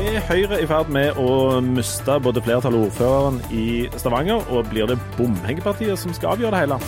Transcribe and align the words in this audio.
Er 0.00 0.22
Høyre 0.24 0.56
i 0.62 0.64
ferd 0.64 0.88
med 0.88 1.18
å 1.20 1.58
miste 1.60 2.14
både 2.24 2.40
flertallet 2.40 2.78
og 2.78 2.86
ordføreren 2.88 3.40
i 3.52 3.84
Stavanger, 4.00 4.46
og 4.48 4.70
blir 4.70 4.88
det 4.88 4.96
bomhengepartiet 5.18 6.00
som 6.00 6.14
skal 6.16 6.38
avgjøre 6.38 6.54
det 6.54 6.62
hele? 6.62 6.78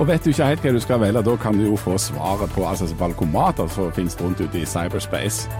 Og 0.00 0.08
vet 0.08 0.24
du 0.24 0.30
ikke 0.32 0.48
helt 0.48 0.64
hva 0.64 0.72
du 0.72 0.80
skal 0.80 1.02
velge, 1.02 1.22
da 1.26 1.36
kan 1.42 1.60
du 1.60 1.66
jo 1.66 1.76
få 1.76 1.98
svaret 2.00 2.56
på 2.56 2.64
altså 2.64 2.88
valgomater 2.96 3.68
som 3.68 3.92
finnes 3.92 4.16
rundt 4.22 4.40
ute 4.40 4.62
i 4.62 4.64
cyberspace. 4.64 5.52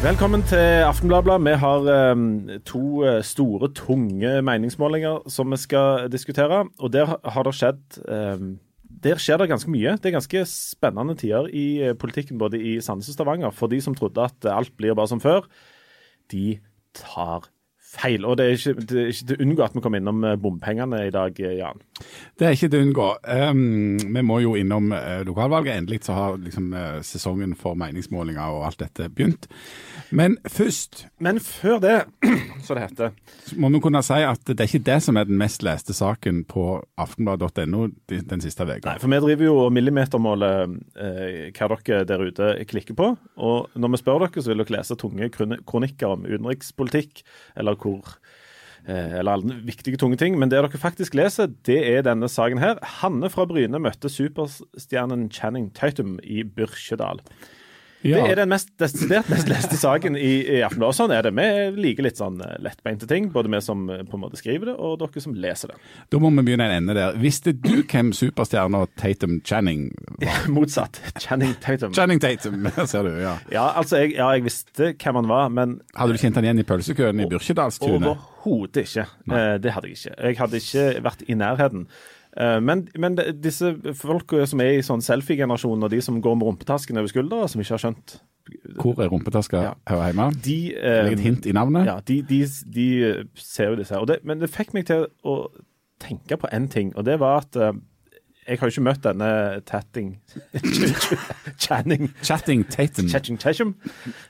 Velkommen 0.00 0.48
til 0.48 0.88
Aftenbladet. 0.88 1.36
Vi 1.44 1.58
har 1.60 2.12
um, 2.12 2.26
to 2.64 3.04
uh, 3.04 3.20
store, 3.20 3.68
tunge 3.76 4.40
meningsmålinger 4.42 5.28
som 5.28 5.52
vi 5.52 5.60
skal 5.60 6.08
diskutere. 6.12 6.64
Og 6.80 6.92
der 6.92 7.18
har 7.24 7.44
det 7.44 7.54
skjedd 7.56 8.00
um, 8.08 8.54
der 9.04 9.20
skjer 9.20 9.40
det 9.40 9.50
ganske 9.52 9.72
mye. 9.72 9.96
Det 10.00 10.10
er 10.10 10.18
ganske 10.18 10.44
spennende 10.48 11.16
tider 11.20 11.48
i 11.52 11.66
eh, 11.84 11.96
politikken 11.98 12.40
både 12.40 12.60
i 12.60 12.78
Sandnes 12.84 13.10
og 13.12 13.18
Stavanger. 13.18 13.52
For 13.54 13.70
de 13.70 13.80
som 13.84 13.96
trodde 13.96 14.24
at 14.24 14.48
alt 14.50 14.72
blir 14.78 14.96
bare 14.96 15.10
som 15.10 15.20
før, 15.20 15.44
de 16.32 16.58
tar 16.96 17.50
feil. 17.94 18.24
Og 18.26 18.38
det 18.38 18.46
er 18.46 18.56
ikke, 18.56 18.74
det 18.80 19.02
er 19.02 19.10
ikke 19.12 19.26
til 19.28 19.36
å 19.36 19.44
unngå 19.44 19.64
at 19.66 19.76
vi 19.76 19.82
kommer 19.84 20.00
innom 20.00 20.24
eh, 20.24 20.38
bompengene 20.40 21.02
i 21.06 21.12
dag, 21.14 21.36
eh, 21.40 21.58
Jan. 21.60 21.82
Det 22.38 22.48
er 22.48 22.56
ikke 22.56 22.70
til 22.72 22.80
å 22.80 22.88
unngå. 22.88 23.08
Um, 23.52 24.14
vi 24.16 24.24
må 24.24 24.40
jo 24.42 24.56
innom 24.58 24.90
lokalvalget. 25.28 25.82
Endelig 25.82 26.00
så 26.08 26.16
har 26.16 26.40
liksom, 26.40 26.72
sesongen 27.06 27.54
for 27.58 27.76
meningsmålinger 27.78 28.56
og 28.56 28.70
alt 28.70 28.80
dette 28.86 29.10
begynt. 29.12 29.50
Men 30.14 30.36
først 30.46 31.04
Men 31.22 31.40
før 31.42 31.80
det, 31.82 31.94
så 32.64 32.76
det 32.76 32.84
heter 32.86 33.56
Må 33.60 33.70
vi 33.74 33.80
kunne 33.82 34.02
si 34.06 34.20
at 34.24 34.44
det 34.46 34.62
er 34.62 34.70
ikke 34.70 34.86
det 34.86 34.98
som 35.04 35.18
er 35.18 35.26
den 35.28 35.38
mest 35.40 35.64
leste 35.66 35.96
saken 35.96 36.44
på 36.50 36.66
aftenblad.no 37.00 37.88
den 38.08 38.44
siste 38.44 38.66
uka. 38.66 38.78
Nei, 38.86 38.98
for 39.02 39.10
vi 39.10 39.20
driver 39.24 39.48
jo 39.48 39.56
og 39.64 39.72
millimetermåler 39.74 40.76
eh, 41.00 41.50
hva 41.54 41.68
dere 41.74 42.04
der 42.08 42.22
ute 42.24 42.52
klikker 42.70 42.96
på. 42.98 43.10
Og 43.36 43.74
når 43.74 43.94
vi 43.94 44.00
spør 44.00 44.24
dere, 44.24 44.42
så 44.42 44.52
vil 44.52 44.62
dere 44.62 44.76
lese 44.76 44.96
tunge 45.00 45.28
kronikker 45.34 46.14
om 46.14 46.24
utenrikspolitikk, 46.28 47.24
eller 47.58 47.78
hvor 47.80 48.14
eh, 48.86 49.18
eller 49.20 49.34
alle 49.36 49.58
viktige, 49.66 49.98
tunge 50.00 50.18
ting. 50.20 50.38
Men 50.38 50.52
det 50.52 50.62
dere 50.62 50.80
faktisk 50.80 51.16
leser, 51.18 51.52
det 51.66 51.80
er 51.90 52.06
denne 52.06 52.30
saken 52.30 52.62
her. 52.62 52.80
Hanne 53.02 53.30
fra 53.32 53.46
Bryne 53.50 53.82
møtte 53.82 54.12
superstjernen 54.12 55.28
Channing 55.34 55.70
Tatum 55.76 56.16
i 56.22 56.44
Byrkjedal. 56.46 57.22
Ja. 58.04 58.20
Det 58.20 58.34
er 58.34 58.40
den 58.42 58.50
mest, 58.52 58.68
desidert 58.80 59.28
mest 59.32 59.48
leste 59.48 59.78
saken 59.80 60.16
i, 60.18 60.32
i 60.56 60.60
Aftenbladet. 60.66 60.96
Sånn 60.98 61.12
er 61.14 61.24
det. 61.24 61.32
Vi 61.32 61.84
liker 61.86 62.04
litt 62.04 62.20
sånn 62.20 62.36
eh, 62.44 62.56
lettbeinte 62.64 63.08
ting. 63.08 63.30
Både 63.32 63.48
vi 63.48 63.60
som 63.64 63.86
eh, 63.88 64.02
på 64.04 64.18
en 64.18 64.22
måte 64.26 64.36
skriver 64.40 64.68
det, 64.68 64.74
og 64.76 64.98
dere 65.00 65.22
som 65.24 65.36
leser 65.40 65.72
det. 65.72 65.78
Da 66.12 66.20
må 66.20 66.28
vi 66.34 66.44
begynne 66.50 66.68
en 66.68 66.76
ende 66.82 66.96
der. 66.98 67.16
Visste 67.20 67.54
du 67.56 67.80
hvem 67.80 68.12
superstjerna 68.16 68.84
Tatum 69.00 69.38
Channing 69.46 69.86
var? 70.18 70.44
Motsatt. 70.54 71.00
Channing 71.16 71.56
Tatum. 71.64 71.94
Channing 71.96 72.20
Tatum, 72.20 72.68
ser 72.92 73.08
du. 73.08 73.14
Ja, 73.22 73.38
ja 73.54 73.70
altså, 73.72 74.02
jeg, 74.02 74.18
ja, 74.18 74.28
jeg 74.36 74.44
visste 74.50 74.92
hvem 74.92 75.22
han 75.22 75.30
var, 75.30 75.48
men 75.54 75.78
Hadde 75.96 76.16
du 76.16 76.20
kjent 76.20 76.36
han 76.36 76.48
igjen 76.48 76.60
i 76.60 76.66
pølsekøen 76.68 77.24
i 77.24 77.30
Byrkjedalstunet? 77.30 78.10
Overhodet 78.12 78.84
ikke. 78.84 79.08
Nei. 79.30 79.40
Eh, 79.40 79.54
det 79.64 79.72
hadde 79.72 79.88
jeg 79.88 80.00
ikke. 80.02 80.18
Jeg 80.20 80.40
hadde 80.42 80.60
ikke 80.60 80.86
vært 81.08 81.24
i 81.24 81.38
nærheten. 81.40 81.88
Eh, 82.40 82.60
men, 82.60 82.88
men, 82.98 83.16
disse 83.42 83.74
folka 83.94 84.42
som 84.50 84.62
er 84.64 84.78
i 84.78 84.84
sånn 84.84 85.02
selfie-generasjonen, 85.04 85.86
og 85.86 85.92
de 85.92 86.00
som 86.02 86.18
går 86.22 86.38
med 86.38 86.48
rumpetasken 86.48 86.98
over 86.98 87.10
skuldra, 87.10 87.44
som 87.50 87.62
ikke 87.62 87.76
har 87.76 87.84
skjønt 87.84 88.16
Hvor 88.80 88.98
er 89.00 89.08
rumpetaska 89.12 89.62
ja. 89.62 89.72
her 89.88 90.02
hjemme? 90.08 90.28
De, 90.44 90.58
eh, 90.74 91.12
et 91.12 91.22
hint 91.22 91.46
i 91.46 91.54
navnet? 91.54 91.86
Ja, 91.86 92.00
de, 92.02 92.20
de, 92.26 92.42
de 92.74 92.88
ser 93.38 93.70
jo 93.70 93.78
disse 93.78 93.94
her. 93.94 94.06
Det, 94.10 94.18
men 94.26 94.42
det 94.42 94.50
fikk 94.52 94.74
meg 94.74 94.88
til 94.90 95.06
å 95.22 95.38
tenke 96.02 96.38
på 96.40 96.50
én 96.52 96.66
ting, 96.70 96.90
og 96.98 97.06
det 97.06 97.20
var 97.22 97.44
at 97.44 97.58
eh, 97.60 97.76
jeg 98.44 98.60
har 98.60 98.68
jo 98.68 98.74
ikke 98.74 98.88
møtt 98.90 99.06
denne 99.06 99.28
tatting 99.64 100.10
Channing 101.64 102.10
Chatting 102.20 102.66
Tatum. 102.68 103.06
Chatting 103.08 103.38
Tatum 103.40 103.70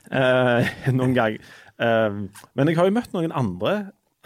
uh, 0.07 0.63
noen 0.87 1.11
gang. 1.17 1.35
Men 1.75 2.69
jeg 2.71 2.77
har 2.77 2.87
jo 2.87 2.93
møtt 2.95 3.11
noen 3.11 3.35
andre 3.35 3.73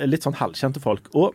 litt 0.05 0.27
sånn 0.27 0.37
halvkjente 0.37 0.83
folk. 0.83 1.09
Og 1.17 1.33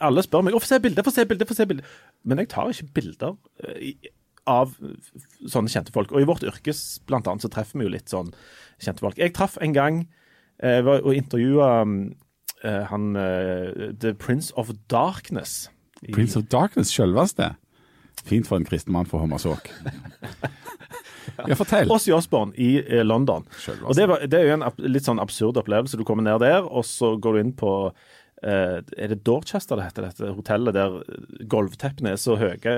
alle 0.00 0.22
spør 0.22 0.44
meg 0.46 0.54
'Å, 0.54 0.60
få 0.62 0.70
se 0.70 0.80
bilder, 0.82 1.06
få 1.06 1.14
se 1.14 1.24
bilder', 1.24 1.48
få 1.48 1.54
se 1.54 1.66
bilder. 1.66 1.96
Men 2.24 2.38
jeg 2.38 2.48
tar 2.48 2.70
ikke 2.70 2.92
bilder 2.94 3.36
eh, 3.64 3.92
av 4.46 4.76
sånne 5.46 5.70
kjente 5.70 5.92
folk. 5.94 6.12
Og 6.12 6.22
i 6.22 6.28
vårt 6.28 6.46
yrkes 6.46 7.00
blant 7.06 7.26
annet 7.26 7.44
så 7.44 7.50
treffer 7.52 7.80
vi 7.80 7.88
jo 7.88 7.94
litt 7.94 8.12
sånn 8.12 8.32
kjente 8.82 9.04
folk. 9.04 9.18
Jeg 9.18 9.34
traff 9.34 9.58
en 9.62 9.74
gang 9.76 10.02
eh, 10.62 10.82
og 10.86 11.12
intervjua 11.14 11.70
eh, 11.82 12.82
han 12.90 13.16
eh, 13.16 13.92
The 13.92 14.14
Prince 14.14 14.54
of 14.56 14.72
Darkness. 14.92 15.68
I, 16.02 16.12
Prince 16.12 16.38
of 16.38 16.48
Darkness, 16.52 16.92
sjølveste? 16.94 17.54
Fint 18.26 18.48
for 18.48 18.58
en 18.58 18.66
kristen 18.66 18.94
mann 18.94 19.06
for 19.06 19.22
Hommersåk. 19.22 19.68
ja, 21.48 21.54
fortell. 21.58 21.90
Ossie 21.92 22.14
Osborne 22.14 22.54
i 22.58 22.76
eh, 22.80 23.04
London. 23.04 23.46
Selveste. 23.58 23.86
Og 23.86 23.98
det, 23.98 24.06
var, 24.10 24.24
det, 24.26 24.40
er 24.40 24.50
jo 24.50 24.58
en 24.58 24.92
litt 24.92 25.06
sånn 25.06 25.22
absurd 25.22 25.58
opplevelse. 25.60 25.98
Du 25.98 26.06
kommer 26.06 26.26
ned 26.26 26.40
der, 26.42 26.64
og 26.64 26.86
så 26.88 27.14
går 27.20 27.36
du 27.36 27.42
inn 27.44 27.56
på 27.58 27.72
er 28.42 29.08
det 29.10 29.22
Dorchester 29.24 29.78
det 29.78 29.86
heter, 29.88 30.06
dette 30.10 30.32
hotellet 30.36 30.76
der 30.76 30.98
gulvteppene 31.48 32.12
er 32.12 32.20
så 32.20 32.36
høye 32.36 32.74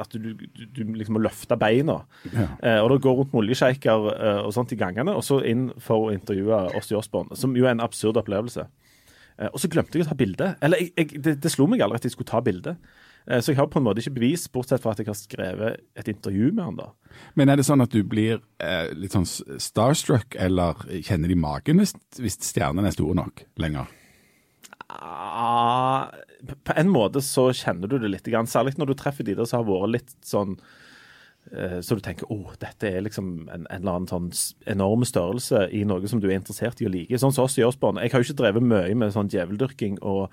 at 0.00 0.14
du, 0.14 0.30
du, 0.38 0.62
du 0.70 0.82
liksom 0.94 1.18
må 1.18 1.24
løfte 1.24 1.58
beina. 1.58 2.00
Ja. 2.30 2.46
Uh, 2.62 2.78
og 2.84 2.92
da 2.92 3.00
går 3.02 3.18
rundt 3.18 3.34
med 3.34 3.42
oljesjeiker 3.44 4.06
uh, 4.10 4.40
og 4.44 4.54
sånt 4.54 4.74
i 4.76 4.78
gangene, 4.80 5.16
og 5.16 5.26
så 5.26 5.40
inn 5.46 5.70
for 5.82 6.08
å 6.08 6.14
intervjue 6.14 6.62
Ossie 6.78 6.98
Osborne, 6.98 7.36
som 7.38 7.56
jo 7.58 7.66
er 7.66 7.74
en 7.74 7.84
absurd 7.84 8.20
opplevelse. 8.20 8.68
og 9.50 9.60
så 9.60 9.68
glemte 9.72 9.96
jeg 9.96 10.04
å 10.04 10.10
ta 10.10 10.16
bilde. 10.18 10.54
Eller 10.62 10.82
jeg, 10.82 10.92
jeg, 10.96 11.22
det, 11.24 11.38
det, 11.42 11.52
slo 11.52 11.66
meg 11.70 11.80
aldri 11.80 12.00
at 12.00 12.06
jeg 12.06 12.14
skulle 12.14 12.28
ta 12.28 12.42
bilde. 12.44 12.76
så 13.40 13.52
jeg 13.52 13.56
har 13.56 13.70
på 13.72 13.80
en 13.80 13.86
måte 13.86 14.02
ikke 14.02 14.18
bevis, 14.18 14.48
bortsett 14.52 14.82
fra 14.82 14.92
at 14.92 15.00
jeg 15.00 15.08
har 15.08 15.16
skrevet 15.16 15.80
et 15.96 16.08
intervju 16.12 16.52
med 16.52 16.64
han 16.64 16.76
da. 16.76 16.90
Men 17.34 17.48
er 17.48 17.56
det 17.56 17.64
sånn 17.66 17.80
at 17.80 17.92
du 17.92 18.02
blir 18.04 18.42
litt 18.94 19.16
sånn 19.16 19.26
starstruck, 19.26 20.36
eller 20.36 20.84
kjenner 21.00 21.32
de 21.32 21.38
magen 21.40 21.80
hvis, 21.80 21.96
hvis 22.20 22.36
stjernene 22.52 22.92
er 22.92 22.96
store 22.96 23.16
nok 23.22 23.46
lenger? 23.60 23.88
Ah, 24.98 26.10
på 26.64 26.76
en 26.76 26.90
måte 26.90 27.22
så 27.24 27.50
kjenner 27.54 27.90
du 27.90 27.98
det 28.00 28.10
litt, 28.10 28.28
særlig 28.48 28.78
når 28.78 28.92
du 28.92 28.98
treffer 28.98 29.26
de 29.26 29.36
der 29.38 29.48
som 29.48 29.60
har 29.60 29.68
vært 29.68 29.92
litt 29.92 30.14
sånn 30.24 30.54
eh, 31.52 31.78
så 31.84 31.98
du 31.98 32.02
tenker 32.04 32.30
oh, 32.32 32.54
dette 32.62 32.88
er 32.88 33.04
liksom 33.04 33.28
en, 33.52 33.66
en, 33.66 33.66
eller 33.76 33.98
annen 33.98 34.08
sånn 34.10 34.30
enorm 34.72 35.04
størrelse 35.08 35.66
i 35.76 35.82
noe 35.88 36.08
som 36.10 36.22
du 36.22 36.28
er 36.30 36.38
interessert 36.38 36.80
i 36.80 36.88
å 36.88 36.92
like. 36.92 37.20
Sånn 37.20 37.34
som 37.36 37.44
oss 37.44 37.58
i 37.60 37.66
Osborne. 37.66 38.02
Jeg 38.02 38.14
har 38.14 38.24
jo 38.24 38.30
ikke 38.30 38.40
drevet 38.40 38.66
mye 38.72 38.96
med 39.02 39.14
sånn 39.14 39.30
djeveldyrking 39.32 40.00
og, 40.00 40.32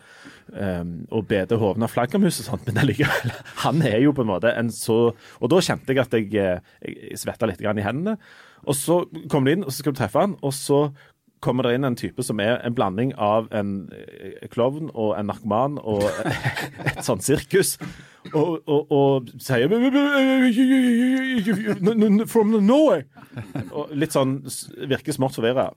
um, 0.53 0.95
og 1.12 1.28
bede 1.29 1.59
hovene 1.59 1.89
av 1.89 1.94
flaggermus 1.94 2.39
og 2.44 2.50
sånt, 2.51 2.66
men 2.69 2.81
allikevel. 2.84 3.35
Han 3.66 3.84
er 3.85 4.00
jo 4.06 4.16
på 4.16 4.24
en 4.24 4.31
måte 4.31 4.56
en 4.56 4.72
så 4.74 5.00
Og 5.12 5.51
da 5.51 5.62
kjente 5.63 5.91
jeg 5.94 6.03
at 6.06 6.16
jeg, 6.18 6.31
eh, 6.39 6.74
jeg 6.88 7.19
svetta 7.19 7.51
litt 7.51 7.62
i 7.62 7.68
hendene. 7.68 8.18
Og 8.68 8.75
så 8.75 9.03
kommer 9.29 9.51
du 9.51 9.57
inn, 9.57 9.68
og 9.68 9.72
så 9.72 9.84
skal 9.84 9.94
du 9.94 10.01
treffe 10.01 10.24
han, 10.24 10.39
og 10.41 10.56
så 10.56 10.88
kommer 11.44 11.68
det 11.68 11.75
inn 11.78 11.88
en 11.88 11.98
type 11.98 12.24
som 12.25 12.40
er 12.44 12.58
en 12.66 12.75
blanding 12.75 13.14
av 13.22 13.50
en 13.56 13.90
eh, 13.94 14.48
klovn 14.53 14.92
og 14.94 15.16
en 15.18 15.30
narkoman 15.30 15.78
og 15.84 16.06
et 16.86 17.03
sånt 17.06 17.25
sirkus. 17.25 17.78
Og, 18.34 18.59
og, 18.68 18.92
og 18.92 19.30
sier 19.40 19.72
From 22.28 22.56
Norway! 22.59 23.06
Og 23.72 23.94
litt 23.96 24.16
sånn 24.16 24.40
virker 24.90 25.16
smått 25.16 25.38
forvirra. 25.38 25.70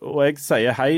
Og 0.00 0.22
jeg 0.24 0.38
sier 0.40 0.72
hei, 0.78 0.92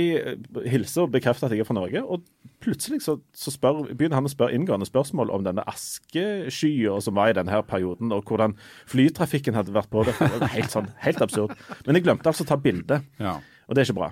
hilser 0.70 1.06
og 1.06 1.14
bekrefter 1.14 1.48
at 1.48 1.54
jeg 1.54 1.64
er 1.64 1.66
fra 1.66 1.74
Norge. 1.74 2.02
Og 2.04 2.22
plutselig 2.62 3.00
så, 3.02 3.16
så 3.34 3.50
spør, 3.50 3.88
begynner 3.90 4.20
han 4.20 4.28
å 4.28 4.30
spørre 4.30 4.54
inngående 4.54 4.86
spørsmål 4.86 5.32
om 5.34 5.46
denne 5.46 5.64
askeskya 5.70 7.00
som 7.02 7.18
var 7.18 7.32
i 7.32 7.36
denne 7.38 7.62
perioden, 7.66 8.14
og 8.14 8.28
hvordan 8.30 8.54
flytrafikken 8.90 9.58
hadde 9.58 9.74
vært 9.74 9.90
på 9.90 10.04
det. 10.06 10.14
Helt, 10.54 10.70
sånn, 10.70 10.92
helt 11.02 11.24
absurd. 11.24 11.56
Men 11.86 11.98
jeg 11.98 12.06
glemte 12.06 12.30
altså 12.30 12.46
å 12.46 12.52
ta 12.52 12.60
bilde. 12.62 13.00
Ja. 13.18 13.40
Og 13.68 13.74
det 13.74 13.82
er 13.82 13.90
ikke 13.90 14.00
bra. 14.00 14.10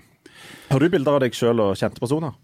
Har 0.70 0.80
du 0.82 0.92
bilder 0.92 1.18
av 1.18 1.24
deg 1.24 1.34
sjøl 1.36 1.62
og 1.62 1.74
kjente 1.78 2.02
personer? 2.02 2.36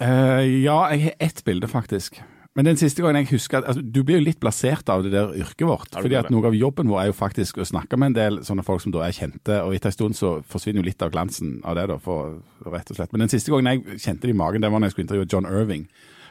Uh, 0.00 0.40
ja, 0.42 0.78
jeg 0.94 1.08
har 1.08 1.18
ett 1.20 1.42
bilde, 1.44 1.68
faktisk. 1.68 2.22
Men 2.52 2.66
den 2.68 2.76
siste 2.76 3.00
gangen 3.00 3.22
jeg 3.22 3.30
husker 3.30 3.62
at 3.62 3.68
altså, 3.70 3.80
Du 3.80 4.02
blir 4.04 4.18
jo 4.18 4.26
litt 4.26 4.40
blasert 4.40 4.90
av 4.92 5.04
det 5.04 5.12
der 5.14 5.32
yrket 5.40 5.64
vårt. 5.68 5.94
fordi 5.96 6.18
at 6.18 6.28
Noe 6.32 6.50
av 6.50 6.56
jobben 6.56 6.90
vår 6.90 7.00
er 7.00 7.06
jo 7.08 7.16
faktisk 7.16 7.62
å 7.62 7.68
snakke 7.68 7.96
med 7.96 8.12
en 8.12 8.18
del 8.18 8.40
sånne 8.44 8.64
folk 8.66 8.82
som 8.84 8.92
da 8.92 9.06
er 9.06 9.16
kjente. 9.16 9.56
og 9.64 9.74
Etter 9.74 9.88
en 9.88 9.96
stund 9.96 10.18
så 10.18 10.34
forsvinner 10.44 10.82
jo 10.82 10.88
litt 10.90 11.02
av 11.02 11.12
glansen 11.14 11.60
av 11.64 11.78
det, 11.78 11.86
da, 11.88 11.96
for, 12.02 12.42
rett 12.66 12.92
og 12.92 12.98
slett. 12.98 13.12
Men 13.12 13.24
den 13.24 13.32
siste 13.32 13.52
gangen 13.52 13.72
jeg 13.72 14.00
kjente 14.04 14.28
det 14.28 14.34
i 14.34 14.40
magen, 14.42 14.60
det 14.60 14.70
var 14.72 14.82
når 14.82 14.90
jeg 14.90 14.96
skulle 14.96 15.08
intervjue 15.08 15.30
John 15.32 15.48
Irving 15.48 15.88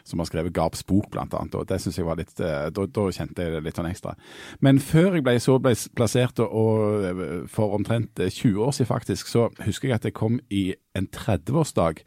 som 0.07 0.21
har 0.21 0.29
skrevet 0.29 0.53
Garps 0.55 0.83
bok, 0.87 1.09
blant 1.13 1.33
annet. 1.37 1.55
og 1.55 1.67
det 1.69 1.81
synes 1.81 1.97
jeg 1.97 2.07
var 2.07 2.19
litt, 2.19 2.33
eh, 2.39 2.69
da, 2.73 2.85
da, 2.85 3.07
kjente 3.11 3.45
jeg 3.45 3.55
det 3.55 3.63
litt 3.65 3.79
sånn 3.79 3.89
ekstra. 3.89 4.15
Men 4.59 4.79
før 4.79 5.17
jeg 5.17 5.25
ble 5.27 5.37
så 5.39 5.57
ble 5.61 5.75
plassert, 5.97 6.39
og, 6.39 7.47
for 7.51 7.77
omtrent 7.77 8.21
20 8.21 8.27
eh, 8.27 8.61
år 8.65 8.75
siden 8.75 8.91
faktisk, 8.91 9.31
så 9.31 9.49
husker 9.65 9.91
jeg 9.91 9.99
at 10.01 10.09
jeg 10.09 10.17
kom 10.17 10.39
i 10.49 10.71
en 10.97 11.07
30-årsdag 11.07 12.03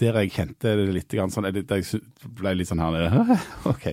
der 0.00 0.16
jeg 0.22 0.32
kjente 0.32 0.72
det 0.78 0.86
litt 0.94 1.14
sånn, 1.32 1.46
der 1.52 1.76
jeg 1.76 2.00
ble 2.38 2.54
litt 2.56 2.70
sånn 2.70 2.80
her 2.80 3.32
OK. 3.72 3.88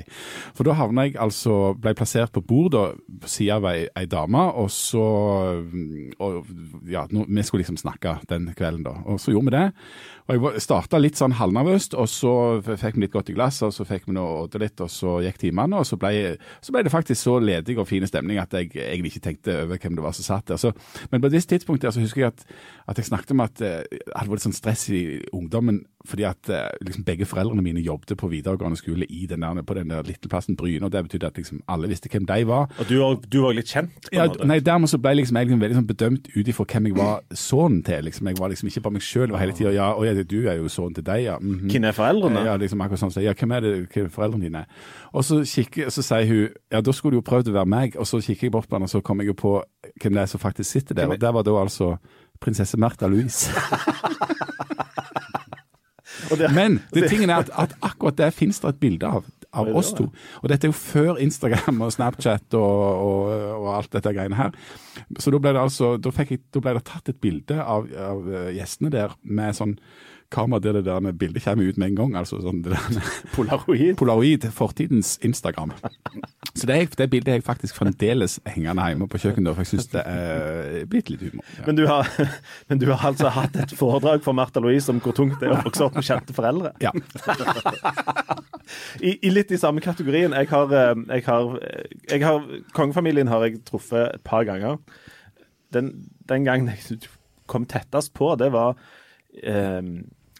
For 0.55 0.67
da 0.67 0.77
havna 0.79 1.07
jeg 1.07 1.17
altså 1.19 1.73
Ble 1.79 1.93
plassert 1.97 2.31
på 2.35 2.43
bord 2.45 2.71
da, 2.73 2.83
på 2.95 3.29
sida 3.29 3.57
av 3.59 3.67
ei, 3.71 3.87
ei, 3.97 4.05
dame, 4.09 4.45
og 4.61 4.69
så 4.73 5.03
og, 5.59 6.53
Ja, 6.89 7.05
no, 7.11 7.25
vi 7.27 7.43
skulle 7.45 7.63
liksom 7.63 7.79
snakke 7.81 8.19
den 8.29 8.49
kvelden, 8.55 8.85
da. 8.87 8.95
Og 9.09 9.19
så 9.21 9.33
gjorde 9.33 9.49
vi 9.49 9.55
det. 9.57 9.65
Og 10.29 10.47
Jeg 10.53 10.61
starta 10.61 10.99
litt 11.01 11.17
sånn 11.17 11.33
halvnervøst, 11.39 11.95
og 11.97 12.09
så 12.11 12.33
fikk 12.63 12.97
vi 12.97 13.05
litt 13.05 13.13
godt 13.13 13.31
i 13.33 13.35
glasset, 13.37 13.67
og 13.69 13.75
så 13.75 13.85
fikk 13.89 14.07
vi 14.07 14.17
åte 14.21 14.61
litt, 14.61 14.77
og 14.85 14.91
så 14.93 15.17
gikk 15.25 15.39
timene. 15.41 15.81
Og 15.81 15.87
så 15.89 15.97
ble, 15.99 16.35
så 16.61 16.75
ble, 16.75 16.83
det 16.85 16.93
faktisk 16.93 17.21
så 17.21 17.37
ledig 17.41 17.77
og 17.79 17.89
fin 17.89 18.05
stemning 18.07 18.39
at 18.41 18.53
jeg 18.55 18.71
egentlig 18.75 19.15
ikke 19.15 19.25
tenkte 19.25 19.57
over 19.63 19.81
hvem 19.81 19.97
det 19.97 20.05
var 20.05 20.15
som 20.17 20.27
satt 20.27 20.51
der. 20.51 20.61
Så, 20.61 20.73
men 21.09 21.23
på 21.23 21.31
et 21.31 21.37
visst 21.39 21.49
tidspunkt 21.49 21.85
der 21.85 21.95
så 21.95 22.03
husker 22.03 22.27
jeg 22.27 22.33
at, 22.35 22.45
at 22.93 23.01
jeg 23.01 23.09
snakket 23.09 23.33
om 23.35 23.45
at 23.45 23.65
eh, 23.65 23.81
det 23.89 24.13
hadde 24.15 24.33
vært 24.35 24.45
sånn 24.45 24.57
stress 24.57 24.85
i 24.93 25.01
ungdommen 25.35 25.81
fordi 26.09 26.25
at 26.27 26.49
eh, 26.49 26.67
liksom, 26.85 27.05
begge 27.07 27.27
foreldrene 27.29 27.63
mine 27.63 27.83
jobbet 27.85 28.17
på 28.19 28.29
videregående 28.31 28.79
skole 28.79 29.05
i 29.09 29.25
den 29.29 29.45
der, 29.45 29.61
på 29.61 29.77
den 29.77 29.91
der 29.93 30.03
lille 30.07 30.31
plassen 30.31 30.57
Bryne, 30.59 30.85
og 30.85 30.91
det 30.91 31.03
betydde 31.07 31.29
at 31.29 31.37
liksom, 31.37 31.61
alle 31.69 31.89
visste 31.91 32.09
hvem 32.11 32.25
de 32.29 32.47
var. 32.49 32.69
Og 32.79 32.89
du 32.89 32.97
var, 32.99 33.17
du 33.31 33.39
var 33.45 33.57
litt 33.57 33.71
kjent? 33.71 34.09
ja. 34.13 34.27
Nei, 34.49 34.59
dermed 34.65 34.89
så 34.91 34.99
ble 35.01 35.15
liksom, 35.19 35.37
jeg 35.37 35.49
liksom, 35.49 35.61
veldig 35.63 35.79
sånn 35.79 35.89
bedømt 35.89 36.29
ut 36.35 36.51
ifra 36.51 36.65
hvem 36.73 36.89
jeg 36.89 36.97
var 36.97 37.23
sønnen 37.33 37.83
til. 37.85 38.03
liksom. 38.09 38.31
Jeg 38.31 38.39
var 38.39 38.53
liksom 38.53 38.71
ikke 38.71 38.83
bare 38.85 38.97
meg 38.97 39.05
sjøl, 39.05 39.35
hele 39.39 39.55
tida 39.57 39.73
ja, 39.75 39.89
å 39.93 40.05
ja, 40.07 40.15
du 40.19 40.39
er 40.47 40.59
jo 40.59 40.71
sønnen 40.71 40.97
til 40.97 41.05
deg, 41.05 41.23
ja. 41.23 41.37
Mm 41.39 41.55
-hmm. 41.55 41.71
Hvem 41.71 41.83
er 41.83 41.97
foreldrene? 41.97 42.45
Ja, 42.45 42.55
liksom 42.57 42.81
akkurat 42.81 42.99
sånn. 42.99 43.11
Så, 43.11 43.21
ja, 43.21 43.33
hvem 43.33 43.51
er 43.51 43.59
det, 43.59 43.73
hvem 43.93 44.05
er 44.05 44.09
foreldrene 44.09 44.43
dine? 44.43 44.65
Og 45.13 45.23
så, 45.23 45.43
kikker, 45.43 45.89
så 45.89 46.01
sier 46.01 46.25
hun 46.27 46.49
ja, 46.71 46.81
da 46.81 46.91
skulle 46.91 47.11
du 47.11 47.17
jo 47.17 47.29
prøvd 47.31 47.49
å 47.49 47.53
være 47.53 47.65
meg, 47.65 47.95
og 47.97 48.07
så 48.07 48.21
kikker 48.21 48.47
jeg 48.47 48.51
bort 48.51 48.69
på 48.69 48.75
henne, 48.75 48.83
og 48.83 48.89
så 48.89 49.01
kommer 49.01 49.23
jeg 49.23 49.27
jo 49.27 49.33
på 49.33 49.63
hvem 50.01 50.13
det 50.13 50.21
er 50.21 50.25
som 50.25 50.39
faktisk 50.39 50.71
sitter 50.71 50.95
der, 50.95 51.07
og 51.07 51.21
der 51.21 51.31
var 51.31 51.43
da 51.43 51.61
altså 51.61 51.97
prinsesse 52.39 52.77
Märtha 52.77 53.07
Louise. 53.07 53.51
det, 56.37 56.51
Men 56.53 56.79
det 56.93 57.09
tingen 57.09 57.29
er 57.29 57.45
at, 57.45 57.51
at 57.57 57.75
akkurat 57.81 58.17
det 58.19 58.33
finnes 58.37 58.59
det 58.61 58.73
et 58.73 58.81
bilde 58.81 59.09
av, 59.09 59.25
av 59.53 59.71
oss 59.75 59.93
to. 59.97 60.09
Og 60.41 60.51
dette 60.51 60.67
er 60.67 60.73
jo 60.73 60.77
før 60.77 61.17
Instagram 61.21 61.81
og 61.85 61.93
Snapchat 61.95 62.57
og, 62.59 62.83
og, 63.07 63.33
og 63.55 63.71
alt 63.77 63.91
dette 63.95 64.13
greiene 64.13 64.37
her. 64.37 64.53
Så 65.17 65.33
da 65.33 65.41
ble 65.41 65.55
det 65.55 65.63
altså, 65.63 65.95
da, 65.97 66.13
jeg, 66.21 66.43
da 66.53 66.61
ble 66.63 66.75
det 66.77 66.85
tatt 66.89 67.09
et 67.09 67.21
bilde 67.23 67.57
av, 67.63 67.89
av 68.11 68.29
gjestene 68.53 68.93
der 68.93 69.17
med 69.23 69.57
sånn 69.57 69.77
kamera 70.29 70.61
der 70.61 70.73
det 70.77 70.85
der 70.85 70.99
med 71.01 71.17
bildet 71.17 71.43
kommer 71.43 71.65
ut 71.65 71.77
med 71.77 71.87
en 71.89 71.95
gang. 71.95 72.15
altså 72.15 72.41
sånn 72.43 72.61
det 72.61 72.75
der, 72.75 73.13
Polaroid? 73.35 73.95
Polaroid, 73.97 74.45
fortidens 74.53 75.17
Instagram. 75.25 75.73
Så 76.55 76.65
det, 76.65 76.77
det 76.97 77.07
bildet 77.11 77.31
er 77.31 77.37
jeg 77.37 77.45
faktisk 77.45 77.77
fremdeles 77.77 78.39
hengende 78.49 78.85
hjemme 78.89 79.07
på 79.09 79.19
kjøkkenet, 79.21 79.53
for 79.53 79.63
jeg 79.63 79.69
syns 79.71 79.89
det 79.93 80.01
er 80.01 80.87
blitt 80.89 81.11
litt 81.11 81.21
humor. 81.27 81.45
Ja. 81.57 81.65
Men, 81.67 81.77
du 81.77 81.83
har, 81.87 82.09
men, 82.71 82.81
du 82.81 82.87
har, 82.89 83.03
altså 83.11 83.29
hatt 83.35 83.57
et 83.59 83.73
foredrag 83.77 84.23
for 84.25 84.37
Martha 84.37 84.63
Louise 84.63 84.89
om 84.91 85.01
hvor 85.03 85.15
tungt 85.17 85.37
det 85.41 85.49
er 85.49 85.57
å 85.57 85.61
vokse 85.67 85.85
opp 85.85 85.99
med 85.99 86.07
kjente 86.07 86.35
foreldre? 86.35 86.73
Ja. 86.83 86.93
I, 89.07 89.15
I, 89.15 89.31
litt 89.33 89.53
i 89.53 89.61
samme 89.61 89.83
kategorien. 89.85 90.33
Jeg 90.33 90.49
har, 90.51 90.73
jeg 90.73 91.25
har, 91.25 91.55
jeg 92.09 92.25
har 92.25 92.49
Kongefamilien 92.77 93.29
har 93.31 93.45
jeg 93.45 93.61
truffet 93.69 94.17
et 94.17 94.25
par 94.25 94.45
ganger. 94.49 94.81
Den, 95.73 95.93
den 96.29 96.49
gangen 96.49 96.73
jeg 96.73 97.01
kom 97.49 97.65
tettest 97.69 98.13
på, 98.17 98.33
det 98.41 98.51
var 98.53 98.77
eh, 99.41 99.81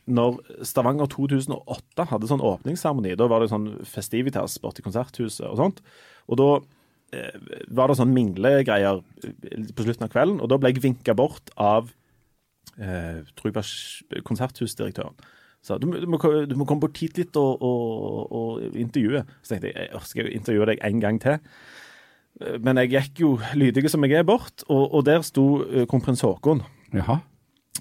når 0.09 0.39
Stavanger 0.67 1.09
2008 1.11 2.07
hadde 2.09 2.29
sånn 2.29 2.43
åpningsseremoni, 2.45 3.15
da 3.19 3.29
var 3.31 3.43
det 3.43 3.51
sånn 3.53 3.69
festivitas 3.87 4.57
borti 4.63 4.83
Konserthuset 4.85 5.47
og 5.47 5.57
sånt. 5.59 5.81
Og 6.29 6.39
da 6.41 6.49
eh, 7.15 7.35
var 7.73 7.91
det 7.91 7.99
sånn 7.99 8.13
minglegreier 8.15 9.01
på 9.01 9.85
slutten 9.85 10.07
av 10.07 10.13
kvelden, 10.13 10.39
og 10.43 10.51
da 10.51 10.59
ble 10.59 10.73
jeg 10.73 10.83
vinka 10.85 11.15
bort 11.17 11.53
av 11.55 11.91
eh, 12.77 13.21
tror 13.35 13.51
jeg 13.51 13.57
var 13.59 14.23
konserthusdirektøren. 14.27 15.17
Så 15.65 15.75
du, 15.77 15.89
du, 15.91 16.07
må, 16.07 16.17
du, 16.19 16.55
må, 16.55 16.65
komme 16.67 16.85
bort 16.85 16.99
hit 17.01 17.17
litt 17.19 17.35
og, 17.39 17.59
og, 17.59 18.31
og 18.31 18.77
intervjue. 18.79 19.25
Så 19.43 19.55
tenkte 19.55 19.73
jeg 19.73 19.89
jeg 19.89 20.07
skal 20.07 20.29
intervjue 20.31 20.69
deg 20.71 20.83
en 20.87 21.01
gang 21.03 21.19
til. 21.19 21.41
Men 22.63 22.79
jeg 22.79 22.93
gikk 22.93 23.23
jo 23.25 23.33
lydig 23.57 23.89
som 23.91 24.05
jeg 24.07 24.21
er, 24.21 24.27
bort, 24.27 24.63
og, 24.69 24.85
og 24.95 25.03
der 25.09 25.25
sto 25.27 25.65
uh, 25.65 25.83
kronprins 25.89 26.23
Haakon. 26.23 26.63
Jaha. 26.95 27.19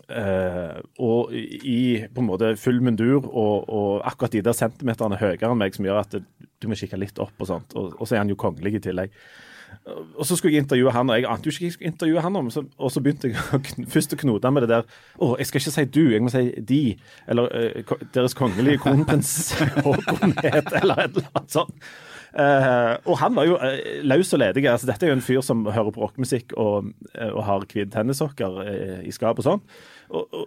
Uh, 0.08 0.78
og 1.05 1.34
i 1.37 2.00
på 2.08 2.22
en 2.22 2.28
måte 2.31 2.55
full 2.56 2.78
mundur 2.81 3.26
og, 3.26 3.66
og, 3.69 3.90
akkurat 4.08 4.32
de 4.32 4.40
der 4.46 4.56
centimeterne 4.56 5.19
høyere 5.20 5.50
enn 5.50 5.60
meg 5.60 5.76
som 5.76 5.84
gjør 5.84 6.00
at 6.00 6.14
det, 6.16 6.22
du 6.62 6.64
må 6.70 6.78
kikke 6.81 6.96
litt 6.96 7.20
opp 7.20 7.37
og 7.37 7.50
sånt. 7.50 7.76
Og, 7.76 7.93
og 7.99 8.08
så 8.08 8.16
er 8.16 8.25
han 8.25 8.32
jo 8.32 8.38
kongelig 8.40 8.78
i 8.78 8.87
tillegg. 8.88 9.12
Og 10.16 10.25
så 10.26 10.37
skulle 10.37 10.55
jeg 10.55 10.64
intervjue 10.64 10.93
han, 10.93 11.10
og 11.10 11.16
jeg 11.16 11.28
ante 11.28 11.49
jo 11.49 11.52
ikke 11.52 11.62
hva 11.62 11.69
jeg 11.69 11.75
skulle 11.76 11.93
intervjue 11.93 12.25
han 12.25 12.40
om. 12.40 12.50
Så, 12.52 12.64
og 12.78 12.93
så 12.93 13.02
begynte 13.05 13.31
jeg 13.31 13.88
først 13.94 14.16
å 14.16 14.20
knote 14.20 14.52
med 14.52 14.64
det 14.64 14.70
der 14.72 14.87
Å, 15.20 15.34
jeg 15.38 15.49
skal 15.49 15.62
ikke 15.62 15.75
si 15.76 15.84
du, 15.99 16.02
jeg 16.12 16.25
må 16.25 16.32
si 16.32 16.44
de. 16.72 16.82
Eller 17.28 17.52
uh, 17.52 17.96
Deres 18.16 18.37
kongelige 18.38 18.81
kronprins 18.84 19.34
Håkonhet, 19.84 20.72
eller 20.82 21.05
et 21.05 21.20
eller 21.20 21.28
annet 21.34 21.58
sånt. 21.60 21.90
Uh, 22.28 22.94
og 23.08 23.16
han 23.22 23.32
var 23.34 23.46
jo 23.49 23.55
uh, 23.56 23.78
løs 24.05 24.32
og 24.37 24.43
ledig. 24.43 24.66
altså 24.69 24.88
Dette 24.90 25.06
er 25.06 25.12
jo 25.12 25.19
en 25.19 25.25
fyr 25.25 25.40
som 25.44 25.64
hører 25.66 25.94
på 25.94 26.02
rockemusikk 26.05 26.52
og, 26.60 26.90
uh, 27.16 27.31
og 27.31 27.40
har 27.46 27.64
hvite 27.64 27.93
tennissokker 27.94 28.60
i 29.05 29.14
skap 29.14 29.40
og 29.40 29.46
sånn. 29.46 29.64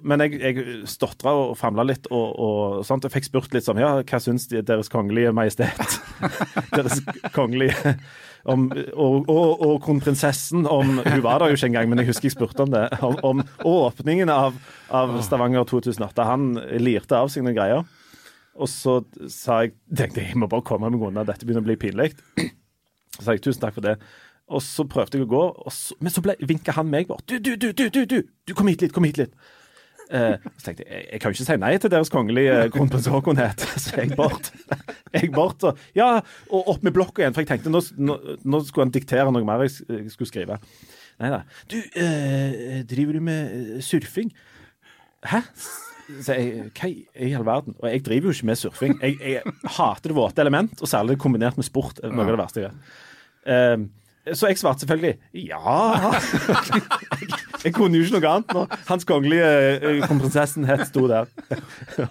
Men 0.01 0.23
jeg, 0.25 0.39
jeg 0.41 0.89
stotra 0.89 1.33
og 1.37 1.53
famla 1.59 1.85
litt 1.85 2.07
og, 2.09 2.27
og 2.41 2.85
sånt. 2.87 3.05
Jeg 3.05 3.13
fikk 3.13 3.27
spurt 3.27 3.55
litt 3.55 3.67
sånn 3.67 3.81
Ja, 3.81 3.93
hva 4.01 4.19
syns 4.23 4.47
de, 4.49 4.63
Deres 4.65 4.89
kongelige 4.89 5.33
majestet? 5.37 5.97
deres 6.75 7.01
kongelige 7.35 7.95
om, 8.49 8.67
og, 8.73 9.27
og, 9.29 9.61
og, 9.61 9.75
kronprinsessen 9.85 10.65
om 10.65 10.95
Hun 10.97 11.21
var 11.21 11.43
der 11.43 11.51
jo 11.51 11.59
ikke 11.59 11.69
engang, 11.69 11.91
men 11.91 12.01
jeg 12.01 12.09
husker 12.09 12.25
jeg 12.25 12.33
spurte 12.33 12.65
om 12.65 12.71
det. 12.73 12.87
Om, 13.05 13.19
om 13.27 13.43
åpningen 13.69 14.31
av, 14.33 14.57
av 14.89 15.19
Stavanger 15.25 15.67
2008. 15.69 16.25
Han 16.25 16.55
lirte 16.81 17.19
av 17.19 17.29
seg 17.29 17.45
noen 17.45 17.57
greier. 17.59 17.85
Og 18.57 18.69
så 18.69 18.97
sa 19.31 19.61
jeg 19.63 19.75
tenkte 19.97 20.25
jeg 20.25 20.39
må 20.39 20.49
bare 20.51 20.65
komme 20.67 20.89
meg 20.91 21.05
unna, 21.05 21.23
dette 21.27 21.45
begynner 21.45 21.63
å 21.63 21.69
bli 21.69 21.77
pinlig. 21.79 22.11
Så 23.15 23.23
sa 23.27 23.35
jeg 23.35 23.45
tusen 23.45 23.61
takk 23.63 23.77
for 23.77 23.85
det. 23.85 23.99
Og 24.51 24.61
så 24.65 24.85
prøvde 24.89 25.19
jeg 25.19 25.27
å 25.27 25.31
gå, 25.31 25.41
så, 25.71 25.97
men 26.03 26.13
så 26.13 26.23
vinka 26.47 26.75
han 26.75 26.89
meg 26.91 27.09
bort. 27.09 27.23
Du, 27.29 27.37
du, 27.39 27.55
du, 27.55 27.71
du, 27.71 27.87
du, 27.89 28.03
du, 28.05 28.21
du, 28.27 28.53
kom 28.57 28.69
hit 28.71 28.83
litt, 28.83 28.93
kom 28.95 29.07
hit 29.07 29.19
litt. 29.21 29.35
Eh, 30.11 30.33
så 30.59 30.65
tenkte 30.65 30.83
jeg 30.83 31.05
jeg 31.07 31.21
kan 31.23 31.31
jo 31.31 31.37
ikke 31.37 31.47
si 31.47 31.55
nei 31.61 31.71
til 31.79 31.91
deres 31.93 32.09
kongelige 32.11 32.55
kronprins 32.75 33.07
Så 33.85 33.95
jeg 33.95 34.15
bort. 34.17 34.51
Jeg 35.13 35.29
bort 35.31 35.63
og, 35.63 35.79
ja, 35.95 36.17
og 36.51 36.73
opp 36.73 36.83
med 36.83 36.95
blokka 36.95 37.23
igjen, 37.23 37.35
for 37.35 37.45
jeg 37.45 37.51
tenkte 37.53 37.71
nå, 37.71 37.79
nå, 37.95 38.17
nå 38.43 38.61
skulle 38.67 38.89
han 38.89 38.95
diktere 38.95 39.31
noe 39.31 39.47
mer 39.47 39.63
jeg 39.63 40.11
skulle 40.11 40.31
skrive. 40.31 40.59
Nei 41.21 41.31
da. 41.31 41.43
Du, 41.71 41.77
eh, 42.01 42.81
driver 42.89 43.15
du 43.15 43.23
med 43.23 43.79
surfing? 43.85 44.33
Hæ? 45.31 45.43
Så 46.19 46.35
jeg, 46.35 46.67
hva 46.75 46.89
i 46.91 47.31
all 47.37 47.47
verden? 47.47 47.77
Og 47.79 47.87
jeg 47.87 48.03
driver 48.03 48.31
jo 48.31 48.35
ikke 48.35 48.49
med 48.49 48.59
surfing. 48.59 48.97
Jeg, 48.99 49.17
jeg 49.21 49.55
hater 49.77 50.11
det 50.11 50.17
våte 50.17 50.43
element, 50.43 50.73
og 50.81 50.89
særlig 50.91 51.19
kombinert 51.21 51.59
med 51.59 51.67
sport. 51.67 52.01
Noe 52.03 52.25
av 52.25 52.33
det 52.33 52.41
verste 52.41 52.63
jeg 52.63 52.71
vet. 52.71 52.93
Um, 53.47 53.87
så 54.37 54.51
jeg 54.51 54.59
svarte 54.61 54.83
selvfølgelig 54.83 55.47
ja. 55.47 56.11
jeg, 57.63 57.73
kunne 57.73 57.97
jo 57.97 58.05
ikke 58.05 58.19
noe 58.19 58.29
annet 58.29 58.53
når 58.53 58.75
Hans 58.85 59.07
kongelige 59.09 59.47
uh, 59.81 60.03
kronprinsessen 60.05 60.67
het 60.69 60.83
sto 60.89 61.07
der. 61.09 61.29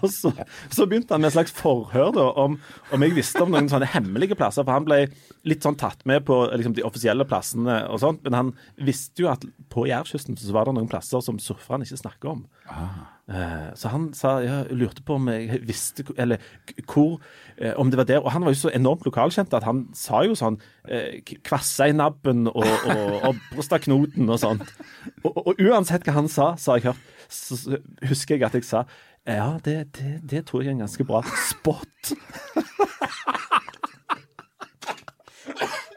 og 0.01 0.07
så, 0.11 0.33
så, 0.67 0.85
begynte 0.85 1.15
han 1.15 1.23
med 1.23 1.31
et 1.31 1.37
slags 1.37 1.55
forhør 1.55 2.11
da, 2.17 2.27
om, 2.43 2.57
om 2.91 3.05
jeg 3.05 3.15
visste 3.15 3.45
om 3.45 3.53
noen 3.53 3.71
sånne 3.71 3.87
hemmelige 3.93 4.35
plasser. 4.39 4.67
For 4.67 4.75
han 4.75 4.87
ble 4.87 5.05
litt 5.47 5.63
sånn 5.63 5.79
tatt 5.79 6.03
med 6.09 6.25
på 6.27 6.41
liksom, 6.51 6.75
de 6.75 6.85
offisielle 6.87 7.27
plassene 7.29 7.79
og 7.87 8.03
sånt. 8.03 8.23
Men 8.27 8.37
han 8.37 8.51
visste 8.75 9.23
jo 9.23 9.31
at 9.31 9.47
på 9.71 9.87
Jærkysten 9.87 10.39
så 10.39 10.55
var 10.55 10.67
det 10.67 10.75
noen 10.77 10.91
plasser 10.91 11.23
som 11.23 11.39
surferne 11.39 11.87
ikke 11.87 12.03
snakker 12.03 12.35
om. 12.35 12.45
Ah. 12.67 13.07
Eh, 13.31 13.75
så 13.79 13.87
han 13.87 14.09
sa, 14.17 14.39
ja, 14.43 14.63
lurte 14.75 15.03
på 15.07 15.15
om 15.15 15.29
jeg 15.31 15.61
visste 15.63 16.03
Eller 16.19 16.41
hvor 16.83 17.21
eh, 17.55 17.71
Om 17.79 17.91
det 17.91 17.99
var 17.99 18.07
der. 18.09 18.19
Og 18.19 18.31
han 18.31 18.43
var 18.43 18.51
jo 18.51 18.59
så 18.59 18.71
enormt 18.75 19.05
lokalkjent 19.07 19.53
at 19.55 19.63
han 19.63 19.85
sa 19.95 20.23
jo 20.27 20.35
sånn 20.35 20.57
eh, 20.89 21.21
Kvassa 21.47 21.87
i 21.87 21.95
nabben 21.95 22.49
og, 22.51 22.65
og, 22.65 23.13
og 23.29 23.39
brosta 23.53 23.79
knoten 23.79 24.29
og 24.29 24.41
sånt. 24.41 24.67
Og, 25.23 25.31
og, 25.37 25.53
uansett 25.61 26.03
hva 26.07 26.17
han 26.17 26.27
sa, 26.31 26.55
så 26.59 26.75
jeg 26.79 26.89
hørt, 26.89 27.07
så 27.31 27.79
husker 28.09 28.35
jeg 28.35 28.49
at 28.49 28.57
jeg 28.59 28.67
sa 28.67 28.83
ja, 29.21 29.59
det, 29.61 29.93
det, 29.99 30.15
det 30.25 30.47
tror 30.49 30.63
jeg 30.63 30.71
er 30.71 30.79
en 30.79 30.81
ganske 30.87 31.05
bra 31.05 31.21
spot. 31.45 32.15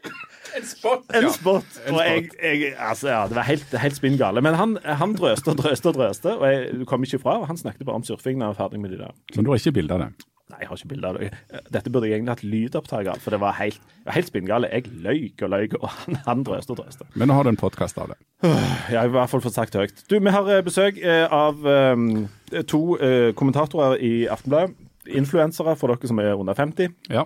En 0.55 0.67
spot. 0.69 1.09
En 1.15 1.31
spot. 1.35 1.81
Og 1.91 2.01
jeg, 2.05 2.29
jeg, 2.39 2.75
altså, 2.79 3.09
ja, 3.11 3.23
det 3.31 3.39
var 3.39 3.49
helt, 3.49 3.79
helt 3.83 3.97
spinn 3.99 4.19
gale. 4.21 4.43
Men 4.45 4.59
han, 4.59 4.77
han 4.85 5.17
drøste 5.19 5.55
og 5.55 5.59
drøste 5.63 5.91
og 5.91 5.99
drøste, 5.99 6.37
og 6.37 6.47
jeg 6.53 6.87
kom 6.91 7.07
ikke 7.07 7.19
ifra. 7.21 7.41
Og 7.43 7.49
han 7.51 7.59
snakket 7.59 7.87
bare 7.89 8.03
om 8.03 8.07
surfing 8.07 8.39
da 8.39 8.49
jeg 8.49 8.55
var 8.55 8.63
ferdig 8.67 8.81
med 8.85 8.95
det 8.95 9.03
der. 9.03 9.17
Så 9.35 9.43
du 9.43 9.51
har 9.51 9.61
ikke 9.61 9.79
bilde 9.81 9.99
av 9.99 10.05
det? 10.05 10.13
Nei, 10.53 10.59
jeg 10.61 10.69
har 10.69 10.77
ikke 10.77 10.89
bilde 10.91 11.09
av 11.09 11.17
det. 11.17 11.29
Dette 11.73 11.91
burde 11.91 12.09
jeg 12.09 12.19
egentlig 12.19 12.35
hatt 12.35 12.43
lydopptak 12.45 13.09
av, 13.09 13.21
for 13.25 13.33
det 13.33 13.41
var 13.41 13.57
helt, 13.57 13.81
helt 14.13 14.29
spinngale. 14.29 14.69
Jeg 14.69 14.91
løy 14.93 15.31
og 15.43 15.51
løy, 15.55 15.69
og 15.81 15.87
han, 15.89 16.19
han 16.27 16.43
drøste 16.45 16.75
og 16.75 16.83
drøste. 16.83 17.07
Men 17.17 17.31
nå 17.31 17.39
har 17.39 17.49
du 17.49 17.55
en 17.55 17.61
podkast 17.61 17.99
av 17.99 18.13
det? 18.13 18.19
Ja, 18.45 18.59
jeg 18.93 18.99
har 19.01 19.09
i 19.09 19.15
hvert 19.17 19.33
fall 19.33 19.43
fått 19.43 19.57
sagt 19.57 19.79
høyt. 19.79 20.05
Du, 20.11 20.19
vi 20.21 20.35
har 20.35 20.51
eh, 20.53 20.61
besøk 20.67 21.01
eh, 21.01 21.25
av 21.33 21.65
um, 21.65 22.27
to 22.69 22.83
uh, 23.01 23.33
kommentatorer 23.39 23.97
i 24.05 24.13
Aftenbladet. 24.31 24.77
Influensere 25.17 25.75
for 25.81 25.93
dere 25.93 26.13
som 26.13 26.21
er 26.21 26.37
under 26.37 26.57
50. 26.57 26.93
Ja. 27.13 27.25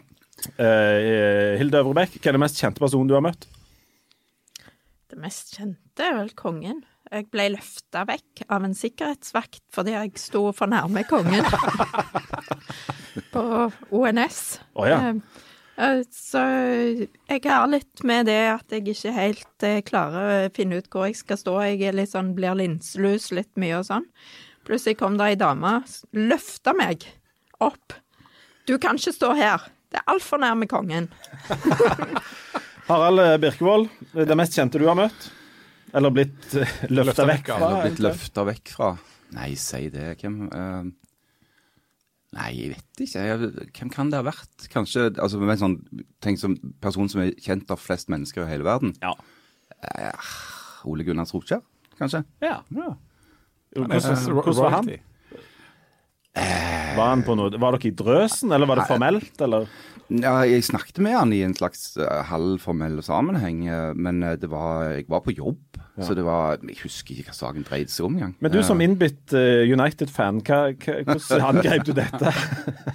Uh, 0.59 1.57
Hilde 1.59 1.81
Øvrebekk, 1.83 2.19
hva 2.21 2.31
er 2.31 2.37
den 2.37 2.45
mest 2.45 2.61
kjente 2.61 2.83
personen 2.83 3.11
du 3.11 3.17
har 3.17 3.25
møtt? 3.25 3.49
Det 5.09 5.19
mest 5.21 5.57
kjente 5.57 6.05
er 6.05 6.15
vel 6.19 6.31
kongen. 6.39 6.83
Jeg 7.09 7.31
ble 7.33 7.47
løfta 7.55 8.03
vekk 8.09 8.43
av 8.53 8.67
en 8.67 8.75
sikkerhetsvakt 8.77 9.63
fordi 9.73 9.95
jeg 9.95 10.21
sto 10.21 10.43
for 10.57 10.69
nærme 10.69 11.05
kongen 11.09 11.47
på 13.35 13.45
ONS. 13.97 14.41
Oh, 14.77 14.85
ja. 14.85 14.99
Eh, 15.09 15.47
eh, 15.81 16.03
Så 16.13 16.43
jeg 16.43 17.41
har 17.47 17.71
litt 17.73 18.05
med 18.05 18.29
det 18.29 18.43
at 18.53 18.77
jeg 18.77 18.85
ikke 18.93 19.15
helt 19.17 19.65
eh, 19.67 19.81
klarer 19.89 20.29
å 20.35 20.53
finne 20.57 20.83
ut 20.83 20.91
hvor 20.93 21.09
jeg 21.09 21.17
skal 21.23 21.41
stå. 21.41 21.57
Jeg 21.71 21.89
er 21.89 21.97
litt 21.97 22.13
sånn, 22.13 22.35
blir 22.37 22.59
linselus 22.61 23.31
litt 23.33 23.55
mye 23.57 23.81
og 23.81 23.89
sånn. 23.89 24.05
Plutselig 24.69 24.99
kom 25.01 25.17
det 25.17 25.33
ei 25.33 25.41
dame, 25.41 25.79
løfta 26.13 26.77
meg 26.77 27.09
opp. 27.65 27.97
Du 28.69 28.77
kan 28.77 29.01
ikke 29.01 29.17
stå 29.17 29.33
her. 29.39 29.65
Det 29.89 30.01
er 30.01 30.07
altfor 30.13 30.41
nærme 30.43 30.69
kongen. 30.69 31.09
Harald 32.89 33.41
Birkevold, 33.41 33.89
det 34.15 34.37
mest 34.37 34.57
kjente 34.57 34.81
du 34.81 34.87
har 34.89 34.97
møtt? 34.99 35.29
Eller 35.97 36.13
blitt 36.13 36.49
uh, 36.53 36.65
løfta 36.93 37.25
Løftet 37.25 37.29
vekk 37.31 37.51
fra? 37.51 37.59
Eller? 37.59 37.85
Blitt 37.87 38.03
løfta 38.05 38.45
vekk 38.49 38.73
fra 38.75 38.91
Nei, 39.37 39.51
si 39.61 39.89
det. 39.93 40.11
Hvem 40.21 40.37
uh, 40.49 40.89
Nei, 42.37 42.49
jeg 42.59 42.75
vet 42.75 43.03
ikke. 43.07 43.25
Jeg, 43.25 43.51
hvem 43.79 43.91
kan 43.93 44.13
det 44.13 44.21
ha 44.21 44.25
vært? 44.27 44.69
Kanskje 44.73 45.07
altså, 45.15 45.41
med 45.41 45.55
en 45.57 45.63
sånn, 45.63 45.77
Tenk 46.25 46.41
som 46.41 46.57
person 46.85 47.09
som 47.09 47.25
er 47.25 47.33
kjent 47.41 47.73
av 47.73 47.81
flest 47.81 48.13
mennesker 48.13 48.45
i 48.45 48.51
hele 48.51 48.69
verden. 48.69 48.93
Ja. 49.05 49.15
Uh, 49.79 50.33
Ole 50.89 51.05
Gunnar 51.07 51.29
Solskjær, 51.29 51.65
kanskje? 52.01 52.25
ja. 52.45 52.61
Ja. 52.77 52.95
Er 53.77 53.85
Hvordan, 53.85 54.33
hvordan 54.33 54.57
var 54.57 54.75
han? 54.79 54.87
Royalty. 56.39 56.97
Var, 56.99 57.13
han 57.13 57.25
på 57.27 57.37
noe, 57.39 57.61
var 57.61 57.77
dere 57.77 57.91
i 57.91 57.95
drøsen, 57.99 58.53
eller 58.55 58.71
var 58.71 58.81
det 58.81 58.89
formelt, 58.89 59.35
eller? 59.45 59.69
Ja, 60.09 60.39
jeg 60.49 60.65
snakket 60.65 61.03
med 61.05 61.19
han 61.19 61.33
i 61.37 61.43
en 61.45 61.55
slags 61.57 61.93
uh, 62.01 62.23
halvformell 62.31 63.03
sammenheng, 63.05 63.67
eh, 63.69 63.91
men 63.93 64.23
eh, 64.25 64.39
det 64.41 64.49
var, 64.49 64.95
jeg 64.95 65.05
var 65.13 65.21
på 65.25 65.37
jobb. 65.37 65.81
Så 66.07 66.15
det 66.15 66.25
var 66.27 66.59
Jeg 66.63 66.79
husker 66.83 67.17
ikke 67.17 67.33
hva 67.33 67.37
saken 67.37 67.65
dreide 67.67 67.93
seg 67.93 68.07
om 68.07 68.17
engang. 68.19 68.35
Men 68.45 68.53
du 68.55 68.59
som 68.67 68.81
innbitt 68.85 69.35
uh, 69.35 69.65
United-fan, 69.67 70.41
hvordan 70.45 71.47
angrep 71.49 71.87
du 71.89 71.93
dette? 71.97 72.33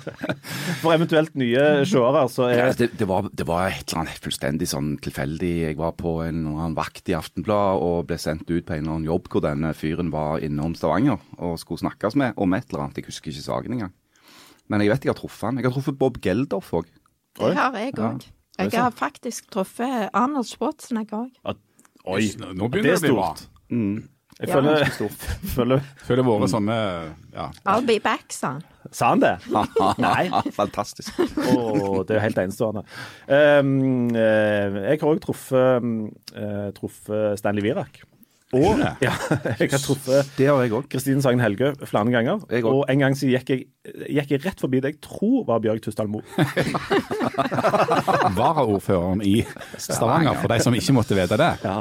For 0.82 0.94
eventuelt 0.94 1.36
nye 1.40 1.84
seere, 1.90 2.24
så 2.32 2.50
ja, 2.52 2.68
er 2.70 2.78
det, 2.80 2.92
det, 3.00 3.08
var, 3.10 3.28
det 3.32 3.48
var 3.50 3.68
et 3.72 3.88
eller 3.88 4.04
annet 4.04 4.22
fullstendig 4.24 4.70
sånn 4.72 4.94
tilfeldig. 5.04 5.54
Jeg 5.70 5.80
var 5.80 5.96
på 6.00 6.18
en 6.26 6.44
eller 6.44 6.62
annen 6.68 6.78
vakt 6.78 7.12
i 7.12 7.18
Aftenbladet 7.18 7.84
og 7.84 8.08
ble 8.12 8.20
sendt 8.22 8.48
ut 8.50 8.68
på 8.68 8.76
en 8.76 8.84
eller 8.84 8.96
annen 8.98 9.10
jobb 9.10 9.32
hvor 9.34 9.44
denne 9.46 9.74
fyren 9.78 10.14
var 10.14 10.44
innom 10.46 10.78
Stavanger 10.78 11.20
og 11.40 11.60
skulle 11.62 11.84
snakkes 11.84 12.18
med 12.20 12.40
om 12.40 12.56
et 12.58 12.70
eller 12.70 12.86
annet. 12.86 13.02
Jeg 13.02 13.12
husker 13.12 13.34
ikke 13.34 13.48
saken 13.48 13.78
engang. 13.78 13.94
Men 14.72 14.84
jeg 14.84 14.94
vet 14.94 15.06
jeg 15.06 15.12
har 15.14 15.20
truffet 15.20 15.50
han. 15.50 15.60
Jeg 15.60 15.68
har 15.68 15.76
truffet 15.76 16.00
Bob 16.00 16.22
Geldof 16.24 16.72
òg. 16.80 16.88
Det 17.40 17.54
har 17.58 17.78
jeg 17.80 17.98
Ja. 17.98 18.14
Jeg 18.60 18.78
har 18.78 18.92
faktisk 18.94 19.50
truffet 19.50 20.10
Arnold 20.14 20.46
Schwarzenegger 20.46 21.26
òg. 21.44 21.58
Oi, 22.06 22.26
Nå- 22.38 22.68
begynner 22.70 22.98
er 22.98 23.00
det 23.00 23.00
å 23.00 23.06
bli 23.08 23.14
bra. 23.16 23.30
stort. 23.36 23.50
Mm. 23.72 24.10
Jeg 24.40 24.50
Ja. 24.50 24.56
føler, 24.56 24.86
føler 25.56 25.82
Føler 26.08 26.24
våre 26.26 26.48
sånne 26.50 26.76
ja. 27.34 27.52
I'll 27.70 27.86
be 27.86 28.00
back, 28.00 28.26
sa 28.34 28.56
han. 28.58 28.64
Sa 28.92 29.10
han 29.14 29.22
det? 29.22 29.38
Nei. 30.04 30.26
Fantastisk. 30.52 31.14
Oh, 31.54 32.02
det 32.04 32.16
er 32.16 32.20
jo 32.20 32.24
helt 32.26 32.42
enestående. 32.42 32.84
Um, 33.30 34.10
uh, 34.12 34.82
jeg 34.90 35.00
har 35.00 35.08
òg 35.08 35.22
truffet, 35.24 35.86
uh, 35.86 36.42
eh, 36.44 36.72
truffet 36.76 37.40
Stanley 37.40 37.64
Virak. 37.64 38.02
Og 38.54 38.82
ja, 39.06 39.14
jeg 39.60 39.72
har 39.72 39.82
truffet 39.82 40.30
Det 40.38 40.48
har 40.50 40.62
jeg 40.64 40.74
òg. 40.78 40.88
Kristine 40.92 41.24
Sagen 41.26 41.42
Helgø 41.44 41.74
flere 41.90 42.14
ganger. 42.14 42.44
Og 42.64 42.84
en 42.92 43.04
gang 43.04 43.18
så 43.18 43.30
gikk 43.30 43.54
jeg, 43.54 43.66
gikk 44.08 44.34
jeg 44.36 44.44
rett 44.46 44.62
forbi 44.62 44.82
det 44.84 44.94
jeg 44.94 45.02
tror 45.04 45.44
var 45.48 45.62
Bjørg 45.64 45.82
Tustad 45.84 46.10
Moe. 46.12 46.24
Varaordføreren 48.38 49.24
i 49.26 49.42
Stavanger, 49.78 50.38
for 50.42 50.54
de 50.54 50.60
som 50.64 50.78
ikke 50.78 50.96
måtte 50.96 51.18
vite 51.18 51.40
det. 51.40 51.52
Ja. 51.66 51.80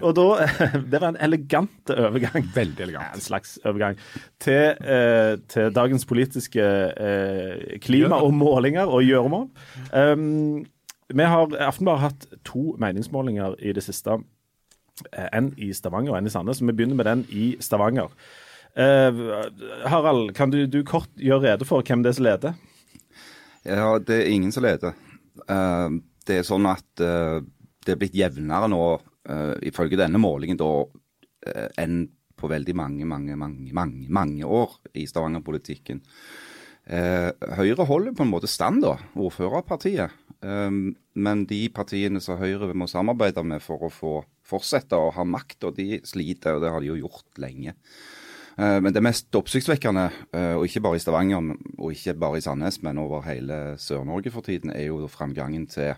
Og 0.00 0.16
da 0.16 0.28
Det 0.92 1.00
var 1.00 1.10
en 1.12 1.20
elegant 1.20 1.92
overgang. 1.92 2.48
Veldig 2.54 2.86
elegant. 2.88 3.14
en 3.14 3.24
slags 3.24 3.58
overgang 3.64 3.98
til, 4.42 4.76
eh, 4.80 5.36
til 5.50 5.74
dagens 5.74 6.06
politiske 6.08 6.62
eh, 6.62 7.76
klima 7.82 8.20
og 8.22 8.34
målinger 8.34 8.88
og 8.88 9.04
gjøremål. 9.04 9.48
Um, 9.92 10.64
vi 11.14 11.22
har 11.22 11.52
Aftenbladet 11.68 12.02
hatt 12.02 12.26
to 12.46 12.72
meningsmålinger 12.82 13.54
i 13.62 13.74
det 13.76 13.84
siste. 13.86 14.18
Eh, 15.12 15.28
En 15.32 15.52
i 15.60 15.72
Stavanger 15.76 16.14
og 16.14 16.18
en 16.20 16.28
i 16.28 16.32
Sandnes. 16.32 16.62
Vi 16.62 16.72
begynner 16.72 16.98
med 16.98 17.08
den 17.08 17.24
i 17.28 17.56
Stavanger. 17.60 18.12
Eh, 18.76 19.20
Harald, 19.88 20.34
kan 20.36 20.52
du, 20.52 20.64
du 20.66 20.82
kort 20.84 21.12
gjøre 21.16 21.50
rede 21.50 21.68
for 21.68 21.84
hvem 21.84 22.04
det 22.04 22.12
er 22.12 22.18
som 22.18 22.28
leder? 22.28 22.56
Ja, 23.66 23.96
det 23.98 24.22
er 24.22 24.30
ingen 24.30 24.52
som 24.54 24.64
leder. 24.64 24.94
Uh, 25.50 25.98
det 26.26 26.40
er 26.40 26.46
sånn 26.46 26.68
at 26.70 27.02
uh, 27.02 27.42
det 27.84 27.94
er 27.94 27.98
blitt 28.00 28.16
jevnere 28.16 28.68
nå, 28.70 28.82
uh, 29.28 29.54
ifølge 29.66 29.98
denne 29.98 30.20
målingen, 30.22 30.58
da, 30.60 30.70
enn 31.78 32.06
på 32.36 32.48
veldig 32.50 32.74
mange, 32.76 33.06
mange, 33.08 33.36
mange, 33.38 33.70
mange, 33.74 34.06
mange 34.12 34.44
år 34.44 34.72
i 34.98 35.04
Stavanger-politikken. 35.06 36.00
Høyre 36.86 37.86
holder 37.86 38.16
på 38.18 38.24
en 38.24 38.32
måte 38.32 38.50
stand, 38.50 38.82
da, 38.82 38.96
ordførerpartiet. 39.14 40.10
Men 40.42 41.44
de 41.46 41.60
partiene 41.74 42.20
som 42.22 42.40
Høyre 42.40 42.74
må 42.74 42.90
samarbeide 42.90 43.44
med 43.46 43.62
for 43.62 43.86
å 43.86 43.92
få 43.94 44.12
fortsette 44.46 44.98
å 44.98 45.10
ha 45.16 45.24
makt, 45.26 45.64
og 45.68 45.76
de 45.78 46.00
sliter, 46.06 46.56
og 46.56 46.62
det 46.64 46.70
har 46.74 46.80
de 46.84 46.92
jo 46.92 47.00
gjort 47.04 47.40
lenge. 47.42 47.74
Eh, 48.58 48.80
Men 48.80 48.92
det 48.92 49.02
mest 49.04 49.34
oppsiktsvekkende, 49.36 50.06
eh, 50.32 50.54
og 50.56 50.64
ikke 50.68 50.80
bare 50.86 50.96
i 50.96 51.02
Stavanger 51.02 51.56
og 51.78 51.92
ikke 51.92 52.14
bare 52.18 52.38
i 52.38 52.44
Sandnes, 52.44 52.80
men 52.82 52.98
over 53.02 53.22
hele 53.26 53.76
Sør-Norge 53.76 54.32
for 54.32 54.40
tiden, 54.46 54.70
er 54.70 54.86
jo 54.88 55.06
framgangen 55.12 55.66
til 55.68 55.94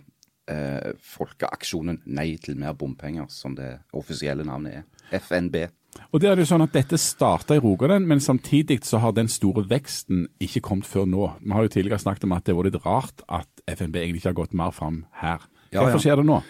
eh, 0.49 0.93
folkeaksjonen 0.99 2.01
Nei 2.07 2.37
til 2.43 2.57
mer 2.59 2.73
bompenger, 2.75 3.27
som 3.29 3.55
det 3.55 3.79
offisielle 3.93 4.45
navnet 4.49 4.81
er. 4.81 4.87
FNB. 5.21 5.69
Og 6.13 6.21
det 6.21 6.29
er 6.31 6.37
jo 6.41 6.47
sånn 6.47 6.63
at 6.63 6.75
Dette 6.77 6.99
starta 7.01 7.57
i 7.57 7.63
Rogaland, 7.63 8.07
men 8.07 8.21
samtidig 8.21 8.83
så 8.85 9.01
har 9.03 9.15
den 9.17 9.29
store 9.29 9.65
veksten 9.69 10.27
ikke 10.41 10.61
kommet 10.61 10.87
før 10.87 11.07
nå. 11.09 11.29
Vi 11.41 11.55
har 11.57 11.65
jo 11.65 11.73
tidligere 11.73 11.99
snakket 12.03 12.25
om 12.29 12.35
at 12.37 12.45
det 12.45 12.55
var 12.57 12.69
litt 12.69 12.81
rart 12.85 13.23
at 13.29 13.49
FNB 13.67 13.97
egentlig 13.97 14.23
ikke 14.23 14.33
har 14.35 14.41
gått 14.43 14.55
mer 14.59 14.75
fram 14.77 15.05
her. 15.23 15.47
Ja, 15.73 15.83
Hvorfor 15.83 15.99
ja. 15.99 16.05
skjer 16.05 16.21
det 16.23 16.27
nå? 16.29 16.43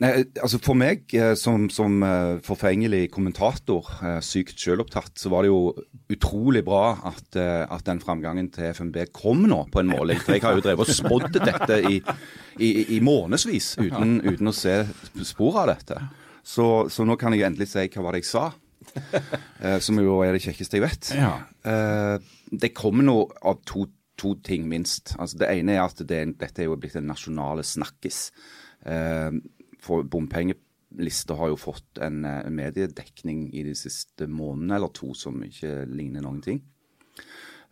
Nei, 0.00 0.10
altså 0.40 0.56
For 0.62 0.78
meg 0.78 1.12
eh, 1.12 1.34
som, 1.36 1.66
som 1.72 2.00
eh, 2.06 2.38
forfengelig 2.44 3.10
kommentator, 3.12 3.88
eh, 4.00 4.20
sykt 4.24 4.56
selvopptatt, 4.62 5.12
så 5.20 5.32
var 5.32 5.44
det 5.44 5.50
jo 5.50 5.74
utrolig 6.10 6.62
bra 6.64 6.94
at, 7.10 7.36
at 7.36 7.84
den 7.86 8.00
framgangen 8.02 8.48
til 8.54 8.70
FNB 8.72 8.96
kom 9.14 9.44
nå 9.50 9.60
på 9.72 9.82
en 9.82 9.92
måling. 9.92 10.22
For 10.24 10.34
jeg 10.34 10.44
har 10.46 10.56
jo 10.56 10.64
drevet 10.64 10.88
og 10.88 10.96
spådd 10.96 11.36
dette 11.36 11.78
i, 11.90 12.00
i, 12.56 12.70
i 12.96 13.02
månedsvis 13.04 13.74
uten, 13.82 14.16
uten 14.24 14.50
å 14.50 14.56
se 14.56 14.80
spor 15.28 15.60
av 15.62 15.70
dette. 15.74 16.00
Så, 16.42 16.66
så 16.90 17.06
nå 17.06 17.18
kan 17.20 17.36
jeg 17.36 17.44
endelig 17.46 17.68
si 17.70 17.84
hva 17.92 18.06
var 18.08 18.16
det 18.16 18.24
jeg 18.24 18.30
sa. 18.32 18.48
Som 19.84 20.00
jo 20.02 20.16
er 20.24 20.34
det 20.34 20.42
kjekkeste 20.42 20.80
jeg 20.80 20.86
vet. 20.86 21.12
Ja. 21.14 21.34
Det 22.50 22.72
kommer 22.74 23.06
nå 23.06 23.20
av 23.46 23.60
to, 23.68 23.84
to 24.18 24.32
ting, 24.42 24.64
minst. 24.72 25.14
Altså, 25.20 25.44
det 25.44 25.52
ene 25.52 25.76
er 25.76 25.84
at 25.84 26.00
det, 26.00 26.24
dette 26.40 26.64
er 26.64 26.70
jo 26.72 26.80
blitt 26.80 26.98
en 26.98 27.10
nasjonale 27.12 27.62
snakkis. 27.62 28.24
For 29.80 30.04
bompengelista 30.04 31.36
har 31.38 31.52
jo 31.52 31.56
fått 31.60 32.00
en, 32.04 32.24
eh, 32.24 32.50
mediedekning 32.50 33.48
i 33.54 33.62
de 33.64 33.74
siste 33.74 34.26
månedene 34.28 34.76
eller 34.76 34.92
to 34.92 35.14
som 35.14 35.40
ikke 35.42 35.86
ligner 35.88 36.22
noen 36.22 36.42
ting. 36.42 36.62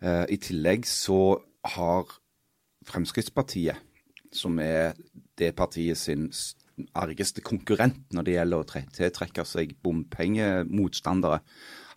Eh, 0.01 0.25
I 0.29 0.37
tillegg 0.37 0.85
så 0.85 1.41
har 1.75 2.05
Fremskrittspartiet, 2.85 3.75
som 4.31 4.57
er 4.59 4.95
det 5.37 5.55
partiet 5.55 5.97
sin 5.97 6.29
argeste 6.95 7.41
konkurrent 7.43 8.07
når 8.15 8.23
det 8.23 8.33
gjelder 8.37 8.61
å 8.63 8.65
tre- 8.65 8.87
tiltrekke 8.95 9.45
seg 9.45 9.75
bompengemotstandere, 9.83 11.41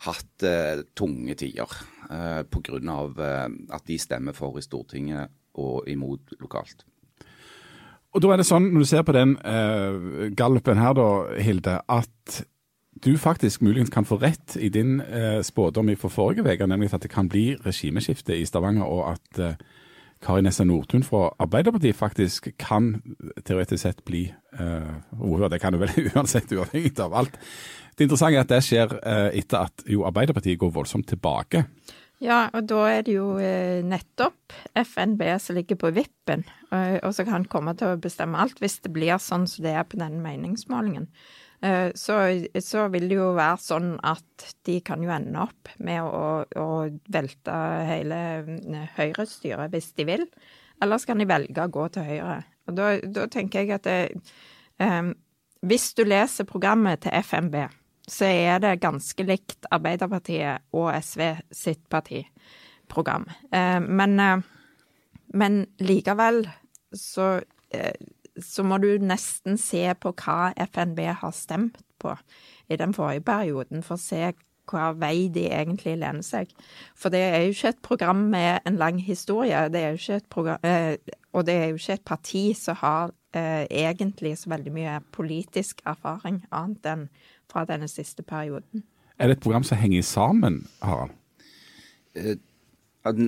hatt 0.03 0.43
eh, 0.43 0.83
tunge 0.99 1.37
tider 1.39 1.71
eh, 2.11 2.43
pga. 2.43 2.81
Eh, 2.83 3.49
at 3.71 3.87
de 3.87 3.99
stemmer 4.03 4.35
for 4.35 4.59
i 4.59 4.65
Stortinget 4.65 5.31
og 5.55 5.87
imot 5.89 6.35
lokalt. 6.41 6.85
Og 8.13 8.21
da 8.21 8.33
er 8.33 8.41
det 8.43 8.49
sånn, 8.49 8.71
når 8.73 8.85
du 8.85 8.89
ser 8.89 9.05
på 9.09 9.15
den 9.17 9.37
uh, 9.41 10.29
gallupen 10.37 10.81
her 10.81 10.97
da, 10.97 11.11
Hilde, 11.41 11.79
at 11.89 12.43
du 13.03 13.15
faktisk 13.19 13.63
muligens 13.65 13.91
kan 13.91 14.05
få 14.07 14.19
rett 14.21 14.57
i 14.61 14.69
din 14.73 15.01
uh, 15.01 15.41
spådom 15.43 15.89
fra 15.99 16.11
forrige 16.13 16.45
uke, 16.45 16.69
nemlig 16.69 16.93
at 16.93 17.07
det 17.07 17.11
kan 17.13 17.31
bli 17.33 17.55
regimeskifte 17.65 18.37
i 18.37 18.45
Stavanger, 18.47 18.85
og 18.85 19.15
at 19.15 19.41
uh, 19.41 19.81
Kari 20.23 20.45
Nessa 20.45 20.65
Nordtun 20.65 21.03
fra 21.03 21.31
Arbeiderpartiet 21.43 21.99
faktisk 21.99 22.53
kan 22.61 22.95
teoretisk 23.45 23.83
sett 23.83 24.05
bli 24.07 24.29
uh. 24.61 25.49
Det 25.49 25.61
kan 25.61 25.73
du 25.73 25.81
vel 25.81 25.91
uansett, 26.15 26.53
uavhengig 26.53 26.95
av 27.01 27.15
alt. 27.15 27.41
Det 27.97 28.07
interessante 28.07 28.37
er 28.37 28.45
at 28.45 28.53
det 28.53 28.63
skjer 28.65 28.93
uh, 29.01 29.31
etter 29.33 29.67
at 29.67 29.85
jo 29.89 30.05
Arbeiderpartiet 30.07 30.61
går 30.61 30.71
voldsomt 30.71 31.09
tilbake. 31.09 31.65
Ja, 32.23 32.47
og 32.55 32.69
da 32.71 32.85
er 32.87 33.03
det 33.03 33.17
jo 33.17 33.35
eh, 33.43 33.83
nettopp 33.83 34.55
FNB 34.79 35.25
som 35.43 35.57
ligger 35.59 35.79
på 35.81 35.91
vippen, 35.97 36.45
og, 36.71 37.01
og 37.03 37.15
som 37.17 37.27
kan 37.27 37.47
komme 37.51 37.75
til 37.79 37.97
å 37.97 38.01
bestemme 38.03 38.39
alt 38.39 38.63
hvis 38.63 38.79
det 38.85 38.93
blir 38.95 39.19
sånn 39.19 39.49
som 39.51 39.67
det 39.67 39.75
er 39.75 39.89
på 39.91 39.99
den 39.99 40.21
meningsmålingen. 40.23 41.09
Eh, 41.67 41.91
så, 41.99 42.21
så 42.63 42.87
vil 42.95 43.09
det 43.11 43.19
jo 43.19 43.33
være 43.35 43.59
sånn 43.63 43.91
at 44.07 44.47
de 44.69 44.79
kan 44.87 45.03
jo 45.03 45.11
ende 45.15 45.43
opp 45.43 45.75
med 45.83 46.03
å, 46.07 46.47
å 46.47 46.71
velte 47.11 47.59
hele 47.91 48.23
mm, 48.47 48.81
Høyre-styret 48.97 49.75
hvis 49.75 49.93
de 49.99 50.11
vil, 50.15 50.27
Ellers 50.83 51.05
kan 51.07 51.21
de 51.21 51.29
velge 51.31 51.63
å 51.63 51.71
gå 51.71 51.85
til 51.95 52.07
Høyre. 52.07 52.41
Og 52.67 52.75
da, 52.75 52.89
da 53.07 53.29
tenker 53.31 53.63
jeg 53.63 53.77
at 53.77 53.87
det, 53.87 54.23
um, 54.83 55.13
hvis 55.63 55.93
du 55.95 56.03
leser 56.03 56.49
programmet 56.49 57.05
til 57.05 57.15
FNB, 57.23 57.61
så 58.13 58.29
er 58.29 58.61
det 58.63 58.81
ganske 58.83 59.25
likt 59.27 59.69
Arbeiderpartiet 59.73 60.67
og 60.77 60.91
SV 60.99 61.23
sitt 61.55 61.85
partiprogram. 61.93 63.27
Eh, 63.53 63.81
men, 63.81 64.21
eh, 64.21 64.43
men 65.35 65.67
likevel 65.81 66.45
så, 66.93 67.41
eh, 67.71 67.95
så 68.41 68.65
må 68.65 68.79
du 68.79 68.99
nesten 68.99 69.59
se 69.59 69.87
på 69.95 70.13
hva 70.13 70.53
FNB 70.57 71.07
har 71.23 71.33
stemt 71.33 71.81
på 71.99 72.17
i 72.69 72.77
den 72.77 72.93
forrige 72.95 73.25
perioden, 73.25 73.83
for 73.83 73.97
å 73.97 74.01
se 74.01 74.33
hva 74.71 74.93
vei 74.95 75.29
de 75.29 75.49
egentlig 75.51 75.97
lener 75.99 76.23
seg. 76.23 76.53
For 76.95 77.11
det 77.11 77.21
er 77.21 77.41
jo 77.43 77.53
ikke 77.53 77.73
et 77.73 77.83
program 77.83 78.29
med 78.31 78.61
en 78.67 78.77
lang 78.77 79.01
historie, 79.03 79.69
det 79.69 79.81
er 79.81 79.91
jo 79.91 80.01
ikke 80.01 80.21
et 80.21 80.31
program, 80.31 80.59
og 81.33 81.47
det 81.47 81.55
er 81.55 81.67
jo 81.69 81.81
ikke 81.81 81.97
et 81.99 82.05
parti 82.05 82.45
som 82.57 82.77
har 82.77 83.13
eh, 83.35 83.67
egentlig 83.71 84.37
så 84.39 84.53
veldig 84.53 84.73
mye 84.73 85.01
politisk 85.13 85.83
erfaring, 85.89 86.43
annet 86.53 86.89
enn 86.89 87.07
fra 87.53 87.67
denne 87.69 87.89
siste 87.91 88.25
perioden. 88.25 88.87
Er 89.19 89.29
det 89.29 89.39
et 89.39 89.45
program 89.45 89.65
som 89.67 89.79
henger 89.79 90.03
sammen, 90.07 90.63
Harald? 90.83 91.13
Eh, 92.17 92.37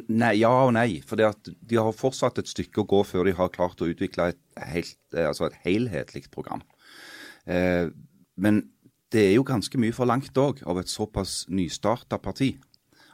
nei, 0.09 0.35
ja 0.41 0.53
og 0.65 0.75
nei. 0.77 1.01
For 1.07 1.21
de 1.21 1.79
har 1.79 1.97
fortsatt 1.97 2.41
et 2.41 2.51
stykke 2.51 2.83
å 2.83 2.89
gå 2.89 3.03
før 3.07 3.29
de 3.29 3.37
har 3.39 3.53
klart 3.55 3.83
å 3.83 3.89
utvikle 3.91 4.33
et, 4.33 4.41
helt, 4.73 5.01
eh, 5.15 5.29
altså 5.29 5.49
et 5.49 5.59
helhetlig 5.67 6.29
program. 6.35 6.65
Eh, 7.47 7.91
men 8.37 8.63
det 9.15 9.29
er 9.29 9.35
jo 9.37 9.47
ganske 9.47 9.79
mye 9.79 9.95
for 9.95 10.11
langt 10.11 10.35
òg 10.41 10.65
av 10.67 10.81
et 10.81 10.91
såpass 10.91 11.45
nystarta 11.53 12.19
parti. 12.19 12.57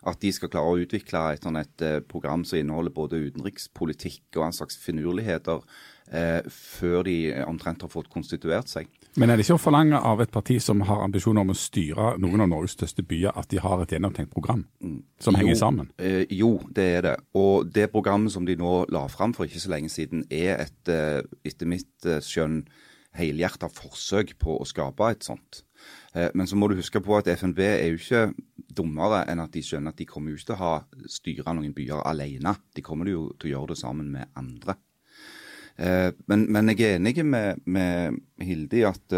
At 0.01 0.23
de 0.23 0.31
skal 0.33 0.49
klare 0.49 0.73
å 0.73 0.81
utvikle 0.81 1.21
et, 1.35 1.45
et, 1.45 1.83
et 1.85 2.07
program 2.09 2.47
som 2.49 2.57
inneholder 2.57 2.95
både 2.97 3.21
utenrikspolitikk 3.27 4.39
og 4.39 4.47
en 4.47 4.57
slags 4.57 4.79
finurligheter 4.81 5.61
eh, 6.09 6.41
før 6.49 7.05
de 7.05 7.19
omtrent 7.45 7.85
har 7.85 7.93
fått 7.93 8.09
konstituert 8.13 8.73
seg. 8.73 8.89
Men 9.19 9.31
er 9.31 9.39
det 9.39 9.47
ikke 9.47 9.57
å 9.59 9.63
forlange 9.63 9.99
av 10.07 10.21
et 10.23 10.31
parti 10.31 10.61
som 10.63 10.85
har 10.87 11.03
ambisjoner 11.03 11.43
om 11.43 11.51
å 11.51 11.59
styre 11.59 12.13
noen 12.23 12.45
av 12.45 12.51
Norges 12.53 12.77
største 12.77 13.03
byer, 13.07 13.33
at 13.35 13.51
de 13.51 13.59
har 13.63 13.83
et 13.83 13.95
gjennomtenkt 13.97 14.31
program 14.31 14.63
som 15.19 15.35
jo, 15.35 15.41
henger 15.41 15.59
sammen? 15.59 15.89
Eh, 15.99 16.31
jo, 16.31 16.53
det 16.71 16.87
er 16.99 17.07
det. 17.09 17.17
Og 17.39 17.67
det 17.75 17.89
programmet 17.91 18.33
som 18.35 18.47
de 18.47 18.55
nå 18.61 18.85
la 18.95 19.07
fram 19.11 19.35
for 19.35 19.49
ikke 19.49 19.63
så 19.65 19.73
lenge 19.75 19.91
siden, 19.91 20.23
er 20.31 20.63
et, 20.67 20.93
eh, 20.93 21.25
etter 21.47 21.71
mitt 21.71 22.07
eh, 22.07 22.23
skjønn, 22.23 22.63
helhjerta 23.19 23.67
forsøk 23.75 24.37
på 24.39 24.61
å 24.61 24.69
skape 24.69 25.09
et 25.11 25.27
sånt. 25.27 25.65
Eh, 26.15 26.31
men 26.35 26.47
så 26.47 26.59
må 26.59 26.69
du 26.71 26.77
huske 26.79 27.03
på 27.03 27.17
at 27.19 27.31
FNB 27.31 27.61
er 27.67 27.89
jo 27.91 27.99
ikke 27.99 28.23
dummere 28.79 29.25
enn 29.31 29.43
at 29.43 29.55
de 29.55 29.63
skjønner 29.67 29.95
at 29.95 29.99
de 29.99 30.07
kommer 30.07 30.31
jo 30.31 30.39
ikke 30.39 30.53
til 30.53 30.59
å 30.59 30.63
ha 30.63 31.09
styre 31.11 31.57
noen 31.57 31.75
byer 31.75 32.05
alene. 32.07 32.55
De 32.77 32.85
kommer 32.87 33.11
jo 33.11 33.31
til 33.39 33.51
å 33.51 33.55
gjøre 33.57 33.75
det 33.75 33.81
sammen 33.83 34.13
med 34.15 34.31
andre. 34.39 34.79
Eh, 35.79 36.11
men, 36.31 36.47
men, 36.53 36.73
jeg 36.73 36.87
er 36.87 36.99
enig 36.99 37.25
med, 37.27 37.63
med 37.65 38.19
Hilde 38.43 38.81
i 38.81 38.89
at 38.89 39.15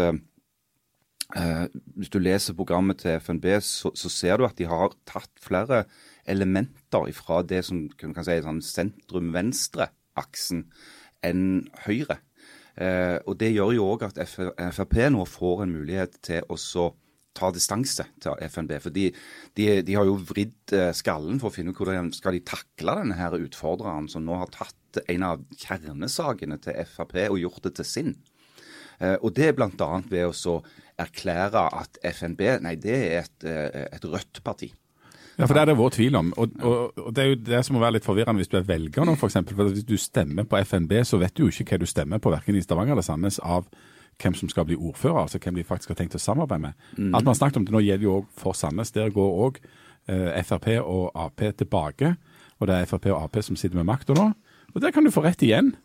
uh, 1.33 1.65
hvis 1.97 2.11
du 2.13 2.19
leser 2.21 2.57
programmet 2.57 2.97
til 3.01 3.17
FNB, 3.19 3.45
så, 3.61 3.91
så, 3.95 4.09
ser 4.11 4.37
du 4.37 4.45
at 4.45 4.57
de 4.59 4.65
har 4.69 4.93
tatt 5.09 5.31
flere 5.41 5.83
elementer 6.29 7.09
fra 7.17 7.41
det 7.43 7.63
som 7.67 7.89
kan 7.99 8.23
si 8.23 8.41
sånn 8.43 8.61
sentrum-venstre-aksen 8.63 10.67
enn 11.25 11.47
Høyre. 11.87 12.17
Uh, 12.73 13.17
og 13.29 13.37
Det 13.41 13.53
gjør 13.53 13.75
jo 13.77 13.89
òg 13.93 14.07
at 14.07 14.17
Frp 14.25 14.95
nå 15.13 15.25
får 15.29 15.65
en 15.65 15.75
mulighet 15.75 16.13
til 16.25 16.41
å 16.49 16.57
ta 17.33 17.49
distanse 17.53 18.05
til 18.21 18.43
FNB. 18.47 18.75
For 18.83 18.93
de, 18.93 19.07
de, 19.57 19.95
har 19.95 20.05
jo 20.05 20.19
vridd 20.21 20.73
skallen 20.95 21.39
for 21.41 21.49
å 21.49 21.55
finne 21.55 21.73
ut 21.73 21.79
hvordan 21.81 22.11
skal 22.15 22.37
de 22.37 22.43
takle 22.45 22.97
denne 22.99 23.17
her 23.17 23.35
utfordreren 23.39 24.09
som 24.11 24.25
nå 24.27 24.37
har 24.41 24.53
tatt 24.53 25.01
en 25.09 25.25
av 25.25 25.41
kjernesakene 25.57 26.59
til 26.61 26.77
Frp 26.91 27.17
og 27.29 27.41
gjort 27.41 27.65
det 27.65 27.75
til 27.79 27.89
sin. 27.89 28.13
Eh, 28.99 29.17
og 29.19 29.33
det 29.35 29.49
er 29.49 29.57
bl.a. 29.57 29.89
ved 30.09 30.29
å 30.29 30.55
erklære 31.01 31.65
at 31.81 31.99
FNB 32.13 32.45
nei, 32.63 32.75
det 32.81 32.95
er 32.95 33.19
et, 33.23 33.45
eh, 33.49 33.85
et 33.97 34.05
rødt 34.05 34.43
parti. 34.45 34.71
Ja, 35.33 35.47
for 35.47 35.55
Det 35.55 35.63
er 35.63 35.71
det 35.71 35.79
vår 35.79 35.95
tvil 35.95 36.15
om. 36.15 36.27
Og, 36.37 36.51
og, 36.61 36.97
og, 36.97 37.13
Det 37.13 37.23
er 37.23 37.31
jo 37.31 37.39
det 37.41 37.63
som 37.65 37.73
må 37.73 37.81
være 37.81 37.97
litt 37.97 38.05
forvirrende 38.05 38.43
hvis 38.43 38.51
du 38.51 38.59
er 38.59 38.67
velger 38.67 39.07
nå, 39.07 39.15
f.eks. 39.17 39.39
Hvis 39.49 39.87
du 39.89 39.97
stemmer 39.97 40.45
på 40.45 40.59
FNB, 40.61 40.99
så 41.09 41.17
vet 41.17 41.33
du 41.33 41.47
jo 41.47 41.49
ikke 41.49 41.73
hva 41.73 41.81
du 41.81 41.89
stemmer 41.89 42.21
på, 42.21 42.33
verken 42.33 42.59
i 42.59 42.61
Stavanger 42.61 42.93
eller 42.93 43.05
Sandnes, 43.05 43.39
av 43.41 43.65
hvem 44.21 44.35
som 44.37 44.49
skal 44.51 44.67
bli 44.67 44.77
ordfører, 44.77 45.23
altså 45.23 45.39
hvem 45.43 45.55
de 45.55 45.65
faktisk 45.67 45.93
har 45.93 45.99
tenkt 45.99 46.17
å 46.17 46.21
samarbeide 46.21 46.67
med. 46.67 46.85
Mm. 46.97 47.13
Alt 47.13 47.25
man 47.25 47.31
har 47.33 47.39
snakket 47.39 47.61
om 47.61 47.65
det 47.67 47.75
nå 47.75 47.81
gjelder 47.83 48.07
jo 48.07 48.19
òg 48.19 48.29
for 48.39 48.57
Sandnes. 48.57 48.93
Der 48.95 49.13
går 49.13 49.39
òg 49.47 49.59
eh, 50.07 50.43
Frp 50.45 50.69
og 50.81 51.11
Ap 51.15 51.43
tilbake. 51.57 52.15
Og 52.59 52.69
det 52.69 52.77
er 52.77 52.89
Frp 52.89 53.09
og 53.11 53.23
Ap 53.23 53.41
som 53.43 53.59
sitter 53.59 53.79
med 53.79 53.89
makta 53.89 54.15
nå. 54.17 54.31
Og 54.73 54.81
der 54.81 54.93
kan 54.95 55.05
du 55.05 55.13
få 55.13 55.25
rett 55.25 55.43
igjen. 55.45 55.75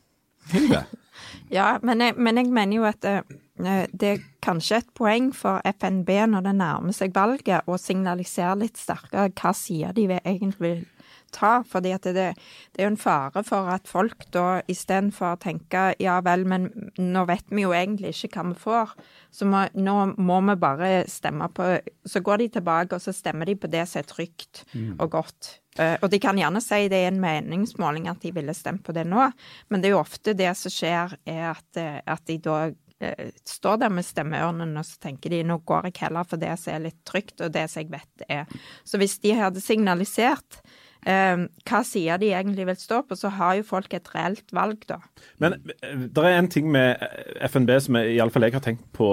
Hilde? 0.52 0.85
ja, 1.58 1.76
men 1.82 2.00
jeg, 2.04 2.16
men 2.16 2.40
jeg, 2.40 2.50
mener 2.54 2.76
jo 2.76 2.87
at 2.88 3.00
det, 3.04 3.16
eh, 3.64 3.87
det 3.92 4.12
er 4.14 4.26
kanskje 4.44 4.82
et 4.82 4.92
poeng 4.97 5.32
for 5.37 5.64
FNB 5.66 6.12
når 6.35 6.47
det 6.47 6.54
nærmer 6.61 6.97
seg 6.97 7.16
valget, 7.16 7.66
å 7.68 7.80
signalisere 7.80 8.56
litt 8.62 8.80
sterkere 8.80 9.32
hva 9.32 9.52
sier 9.56 9.97
de 9.97 10.08
egentlig 10.19 10.62
vil 10.62 10.86
ta. 11.34 11.62
fordi 11.69 11.95
det, 12.04 12.14
det, 12.14 12.78
er 12.78 12.88
jo 12.88 12.93
en 12.93 13.00
fare 13.00 13.43
for 13.47 13.71
at 13.73 13.88
folk 13.91 14.26
da 14.34 14.60
istedenfor 14.69 15.34
å 15.36 15.41
tenke 15.43 15.93
ja 16.02 16.19
vel, 16.25 16.45
men 16.49 16.69
nå 16.99 17.25
vet 17.28 17.47
vi 17.50 17.64
jo 17.67 17.75
egentlig 17.76 18.14
ikke 18.14 18.38
hva 18.38 18.49
vi 18.52 18.58
får, 18.62 18.97
så 19.34 19.49
må, 19.49 19.64
nå 19.75 19.97
må 20.17 20.41
vi 20.49 20.58
bare 20.60 20.91
stemme 21.10 21.49
på 21.54 21.67
Så 22.08 22.21
går 22.25 22.43
de 22.43 22.49
tilbake 22.58 22.97
og 22.97 23.02
så 23.02 23.12
stemmer 23.12 23.49
de 23.49 23.56
på 23.58 23.71
det 23.71 23.84
som 23.88 24.00
er 24.00 24.08
trygt 24.08 24.64
mm. 24.73 24.97
og 24.99 25.10
godt. 25.12 25.58
Uh, 25.78 25.95
og 26.02 26.10
de 26.10 26.19
kan 26.19 26.38
gjerne 26.38 26.60
si 26.64 26.88
det 26.91 27.04
er 27.04 27.12
en 27.12 27.21
meningsmåling 27.23 28.08
at 28.10 28.23
de 28.25 28.32
ville 28.34 28.54
stemt 28.56 28.82
på 28.86 28.95
det 28.97 29.04
nå, 29.06 29.28
men 29.71 29.82
det 29.82 29.91
er 29.91 29.95
jo 29.95 30.02
ofte 30.02 30.34
det 30.34 30.50
som 30.58 30.73
skjer, 30.75 31.14
er 31.28 31.45
at, 31.52 31.69
eh, 31.78 32.00
at 32.02 32.25
de 32.26 32.38
da 32.43 32.56
uh, 32.67 33.28
står 33.47 33.78
der 33.84 33.93
med 33.95 34.06
stemmeørnen 34.06 34.75
og 34.80 34.86
så 34.88 34.99
tenker 35.06 35.30
de 35.30 35.45
nå 35.47 35.60
går 35.69 35.91
jeg 35.91 36.00
heller 36.02 36.26
for 36.26 36.43
det 36.43 36.56
som 36.58 36.75
er 36.75 36.84
litt 36.88 36.99
trygt, 37.06 37.38
og 37.45 37.54
det 37.54 37.69
som 37.71 37.84
jeg 37.84 37.93
vet 37.95 38.26
er. 38.26 38.60
Så 38.82 38.99
hvis 38.99 39.19
de 39.23 39.36
hadde 39.38 39.62
signalisert 39.62 40.58
eh, 40.64 40.76
hva 41.06 41.80
sier 41.87 42.19
de 42.21 42.32
egentlig 42.34 42.67
vil 42.69 42.78
stå 42.80 43.02
på, 43.06 43.17
så 43.17 43.30
har 43.32 43.58
jo 43.58 43.67
folk 43.67 43.93
et 43.95 44.08
reelt 44.15 44.52
valg, 44.54 44.82
da. 44.91 44.99
Men 45.43 45.56
eh, 45.78 46.06
det 46.11 46.25
er 46.25 46.39
en 46.39 46.50
ting 46.50 46.71
med 46.75 47.00
FNB 47.49 47.75
som 47.84 48.00
iallfall 48.00 48.49
jeg 48.49 48.56
har 48.58 48.65
tenkt 48.65 48.87
på 48.97 49.13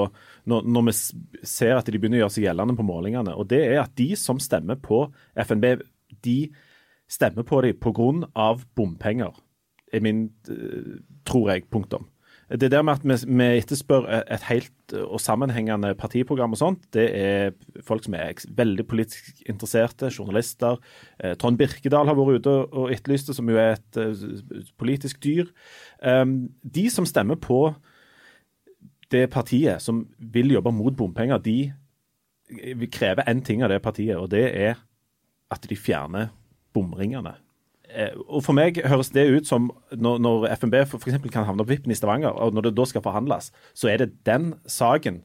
når, 0.49 0.65
når, 0.65 0.87
vi 0.89 0.95
ser 1.45 1.77
at 1.77 1.87
de 1.89 1.99
begynner 1.99 2.19
å 2.19 2.25
gjøre 2.25 2.35
seg 2.37 2.47
gjeldende 2.47 2.77
på 2.79 2.87
målingene. 2.87 3.35
og 3.35 3.49
Det 3.51 3.61
er 3.67 3.83
at 3.83 3.95
de 3.97 4.11
som 4.19 4.41
stemmer 4.41 4.79
på 4.81 5.05
FNB, 5.45 5.69
de 6.25 6.39
stemmer 7.11 7.45
på 7.47 7.61
dem 7.65 7.77
pga. 7.79 8.49
bompenger. 8.75 9.33
er 9.93 10.01
min, 10.01 10.29
eh, 10.49 10.99
tror 11.25 11.51
jeg, 11.53 11.69
punktum. 11.71 12.09
Det 12.49 12.69
der 12.69 12.83
med 12.85 12.93
at 12.93 13.25
vi, 13.25 13.45
etterspør 13.57 14.05
et 14.21 14.43
helt 14.51 14.93
og 14.93 15.17
sammenhengende 15.21 15.95
partiprogram 15.97 16.53
og 16.53 16.59
sånt, 16.59 16.83
det 16.93 17.05
er 17.17 17.55
folk 17.81 18.05
som 18.05 18.13
er 18.13 18.37
veldig 18.57 18.85
politisk 18.87 19.41
interesserte, 19.49 20.11
journalister. 20.13 20.77
Eh, 21.23 21.33
Trond 21.41 21.57
Birkedal 21.57 22.05
har 22.05 22.17
vært 22.17 22.45
ute 22.45 22.53
og 22.69 22.93
etterlyst 22.93 23.31
det, 23.31 23.35
som 23.35 23.49
jo 23.49 23.57
er 23.57 23.79
et 23.79 23.97
uh, 23.97 24.61
politisk 24.77 25.23
dyr. 25.23 25.49
Um, 26.05 26.51
de 26.61 26.85
som 26.93 27.05
stemmer 27.09 27.35
på 27.41 27.73
det 29.11 29.25
partiet 29.33 29.81
som 29.81 30.05
vil 30.19 30.53
jobbe 30.53 30.73
mot 30.73 30.93
bompenger, 30.97 31.41
de 31.41 31.73
krever 32.45 32.91
kreve 32.93 33.25
én 33.25 33.41
ting 33.41 33.63
av 33.65 33.71
det 33.73 33.81
partiet, 33.81 34.17
og 34.17 34.29
det 34.29 34.45
er 34.53 34.77
at 35.51 35.65
de 35.69 35.75
fjerner 35.75 36.29
bomringene. 36.73 37.33
Eh, 37.89 38.15
og 38.25 38.43
For 38.45 38.57
meg 38.57 38.79
høres 38.87 39.11
det 39.15 39.27
ut 39.29 39.49
som 39.49 39.69
når, 39.91 40.19
når 40.23 40.47
FNB 40.57 40.81
f.eks. 40.85 41.19
kan 41.31 41.47
havne 41.47 41.63
på 41.63 41.73
vippen 41.75 41.93
i 41.93 41.97
Stavanger, 41.97 42.33
og 42.33 42.55
når 42.55 42.69
det 42.69 42.75
da 42.77 42.87
skal 42.89 43.03
forhandles, 43.05 43.51
så 43.77 43.91
er 43.91 44.03
det 44.03 44.13
den 44.27 44.53
saken. 44.65 45.21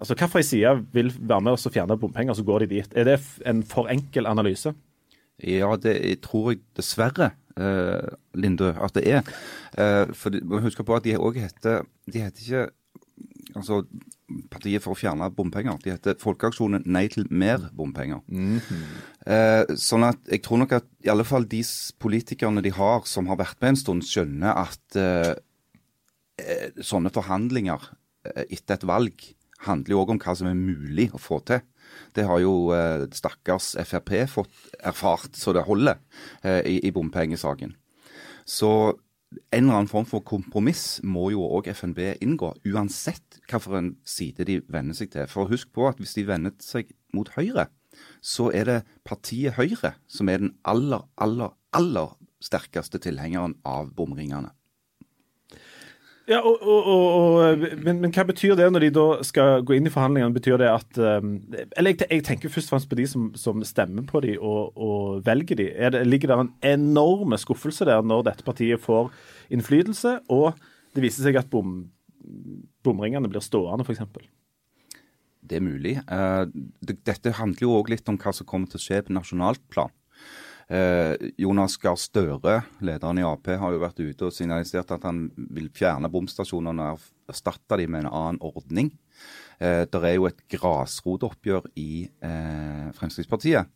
Altså 0.00 0.16
Hvilken 0.16 0.46
side 0.46 0.76
vil 0.94 1.12
være 1.18 1.44
med 1.44 1.58
oss 1.58 1.68
og 1.68 1.74
fjerne 1.74 1.98
bompenger, 2.00 2.34
så 2.34 2.44
går 2.46 2.64
de 2.64 2.70
dit. 2.76 2.96
Er 2.96 3.04
det 3.04 3.18
en 3.46 3.62
for 3.62 3.90
enkel 3.92 4.26
analyse? 4.26 4.72
Ja, 5.44 5.74
det 5.80 6.20
tror 6.24 6.52
jeg 6.52 6.60
dessverre, 6.76 7.30
eh, 7.56 8.08
Lindø, 8.34 8.72
at 8.76 8.94
det 8.94 9.06
er. 9.08 9.22
Eh, 9.76 10.12
for 10.14 10.36
Husk 10.60 10.84
på 10.84 10.96
at 10.96 11.04
de 11.04 11.16
òg 11.16 11.40
heter 11.40 11.84
De 12.10 12.20
heter 12.20 12.40
ikke 12.44 12.68
altså 13.56 13.82
partiet 14.50 14.82
for 14.84 14.94
å 14.94 14.98
fjerne 14.98 15.30
bompenger. 15.34 15.78
De 15.82 15.92
heter 15.94 16.18
Folkeaksjonen 16.20 16.84
Nei 16.86 17.06
til 17.12 17.26
mer 17.30 17.70
bompenger. 17.76 18.20
Mm 18.28 18.60
-hmm. 18.60 18.84
eh, 19.26 19.74
sånn 19.76 20.04
at 20.04 20.18
jeg 20.30 20.42
tror 20.42 20.58
nok 20.58 20.72
at 20.72 20.86
i 21.04 21.10
alle 21.10 21.24
fall 21.24 21.44
de 21.44 21.62
politikerne 21.98 22.62
de 22.62 22.70
har 22.70 23.02
som 23.04 23.26
har 23.26 23.36
vært 23.36 23.60
med 23.60 23.68
en 23.68 23.76
stund, 23.76 24.02
skjønner 24.02 24.54
at 24.54 24.96
eh, 24.96 25.34
eh 26.38 26.70
sånne 26.80 27.10
forhandlinger 27.10 27.80
eh, 28.24 28.44
etter 28.50 28.74
et 28.74 28.84
valg 28.84 29.14
handler 29.66 29.90
jo 29.90 30.00
òg 30.00 30.10
om 30.10 30.18
hva 30.18 30.34
som 30.36 30.48
er 30.48 30.54
mulig 30.54 31.10
å 31.12 31.18
få 31.18 31.40
til. 31.44 31.60
Det 32.16 32.24
har 32.26 32.40
jo 32.40 32.72
eh, 32.72 33.06
stakkars 33.12 33.74
Frp 33.84 34.28
fått 34.30 34.74
erfart 34.78 35.36
så 35.36 35.52
det 35.52 35.66
holder 35.66 35.98
eh, 36.42 36.62
i, 36.66 36.80
i 36.86 36.90
bompengesaken. 36.90 37.74
Så 38.46 38.98
en 39.30 39.64
eller 39.64 39.76
annen 39.80 39.90
form 39.90 40.06
for 40.10 40.24
kompromiss 40.26 41.00
må 41.06 41.28
jo 41.34 41.44
òg 41.46 41.70
FNB 41.70 42.00
inngå, 42.22 42.52
uansett 42.66 43.40
hvilken 43.50 43.94
side 44.06 44.46
de 44.48 44.58
vender 44.70 44.96
seg 44.98 45.12
til. 45.14 45.28
For 45.30 45.50
husk 45.50 45.70
på 45.74 45.86
at 45.90 46.00
hvis 46.02 46.16
de 46.18 46.26
vender 46.26 46.54
seg 46.64 46.90
mot 47.14 47.30
Høyre, 47.36 47.68
så 48.22 48.50
er 48.54 48.66
det 48.68 48.78
partiet 49.06 49.58
Høyre 49.58 49.94
som 50.10 50.30
er 50.30 50.42
den 50.42 50.54
aller, 50.66 51.06
aller, 51.18 51.54
aller 51.76 52.16
sterkeste 52.42 53.00
tilhengeren 53.02 53.58
av 53.66 53.92
bomringene. 53.94 54.50
Ja, 56.30 56.38
og, 56.46 56.60
og, 56.62 56.88
og, 56.90 57.62
men, 57.82 57.98
men, 58.04 58.12
hva 58.14 58.22
betyr 58.28 58.54
det 58.58 58.68
når 58.70 58.84
de 58.84 58.90
da 58.94 59.06
skal 59.26 59.64
gå 59.66 59.74
inn 59.74 59.88
i 59.88 59.90
forhandlingene? 59.90 60.34
Betyr 60.36 60.60
det 60.62 60.68
at 60.70 61.00
um, 61.18 61.32
Eller 61.74 61.96
jeg, 61.96 62.04
jeg, 62.06 62.24
tenker 62.28 62.52
først 62.52 62.70
og 62.70 62.76
fremst 62.76 62.90
på 62.90 62.98
de 63.00 63.06
som, 63.10 63.24
som 63.34 63.64
stemmer 63.66 64.06
på 64.06 64.22
de 64.22 64.36
og, 64.38 64.76
og 64.78 65.24
velger 65.26 65.58
de. 65.58 65.66
Det, 65.74 66.04
ligger 66.06 66.30
det 66.30 66.38
en 66.38 66.52
enorme 66.76 67.38
skuffelse 67.40 67.88
der 67.88 68.06
når 68.06 68.28
dette 68.28 68.46
partiet 68.46 68.82
får 68.82 69.10
innflytelse, 69.50 70.20
og 70.30 70.52
det 70.94 71.02
viser 71.02 71.26
seg 71.26 71.40
at 71.40 71.50
bom, 71.50 71.80
bomringene 72.86 73.30
blir 73.30 73.42
stående, 73.42 73.82
f.eks.? 73.82 74.06
Det 75.50 75.58
er 75.58 75.66
mulig. 75.66 75.96
Uh, 76.06 76.46
dette 76.86 77.34
handler 77.40 77.66
jo 77.66 77.74
òg 77.80 77.90
litt 77.90 78.06
om 78.12 78.20
hva 78.20 78.30
som 78.36 78.46
kommer 78.46 78.70
til 78.70 78.78
å 78.78 78.84
skje 78.84 79.02
på 79.08 79.18
nasjonalt 79.18 79.64
plan. 79.72 79.90
Eh, 80.70 81.30
Jonas 81.40 81.74
Gahr 81.82 81.98
Støre, 81.98 82.60
lederen 82.86 83.18
i 83.18 83.26
Ap, 83.26 83.48
har 83.58 83.72
jo 83.74 83.82
vært 83.82 83.98
ute 83.98 84.28
og 84.28 84.34
signalisert 84.34 84.92
at 84.94 85.06
han 85.08 85.24
vil 85.50 85.66
fjerne 85.74 86.10
bomstasjonene 86.12 86.92
og 86.94 87.08
erstatte 87.30 87.80
dem 87.80 87.90
med 87.90 88.04
en 88.04 88.12
annen 88.12 88.38
ordning. 88.46 88.92
Eh, 89.58 89.82
det 89.90 89.98
er 89.98 90.14
jo 90.14 90.28
et 90.28 90.38
grasrotoppgjør 90.54 91.66
i 91.74 92.06
eh, 92.06 92.86
Fremskrittspartiet 92.96 93.66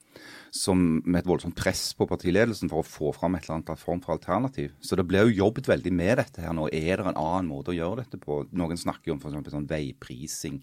som, 0.55 0.85
med 1.03 1.19
et 1.25 1.29
voldsomt 1.29 1.57
press 1.59 1.83
på 1.99 2.07
partiledelsen 2.07 2.71
for 2.71 2.81
å 2.85 2.87
få 2.87 3.11
fram 3.17 3.35
et 3.35 3.49
eller 3.49 3.59
annet 3.59 3.83
form 3.83 3.99
for 4.05 4.15
alternativ. 4.15 4.77
Så 4.79 4.95
det 4.95 5.07
blir 5.11 5.27
jo 5.27 5.41
jobbet 5.43 5.69
veldig 5.73 5.93
med 5.99 6.21
dette 6.23 6.47
her 6.47 6.55
nå. 6.55 6.69
Er 6.71 7.03
det 7.03 7.11
en 7.11 7.19
annen 7.19 7.51
måte 7.51 7.75
å 7.75 7.77
gjøre 7.77 8.05
dette 8.05 8.23
på? 8.23 8.45
Noen 8.55 8.79
snakker 8.79 9.11
jo 9.11 9.19
om 9.19 9.25
f.eks. 9.25 9.51
sånn 9.51 9.69
veiprising. 9.69 10.63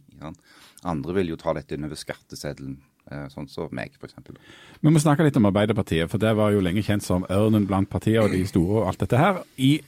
Andre 0.88 1.20
vil 1.20 1.36
jo 1.36 1.42
ta 1.44 1.54
dette 1.60 1.76
inn 1.76 1.92
over 1.92 2.00
skatteseddelen. 2.00 2.80
Eh, 3.10 3.28
sånn 3.34 3.48
som 3.50 3.72
meg, 3.76 3.96
f.eks. 3.98 4.14
Vi 4.82 4.92
må 4.92 5.02
snakke 5.02 5.26
litt 5.26 5.38
om 5.40 5.48
Arbeiderpartiet, 5.50 6.10
for 6.12 6.22
det 6.22 6.36
var 6.38 6.54
jo 6.54 6.62
lenge 6.64 6.84
kjent 6.86 7.04
som 7.04 7.26
ørnen 7.34 7.66
blant 7.68 7.90
partier 7.90 8.22
og 8.24 8.32
de 8.32 8.44
store 8.48 8.84
og 8.84 8.92
alt 8.92 9.02
dette 9.02 9.20
her. 9.20 9.42
I 9.58 9.80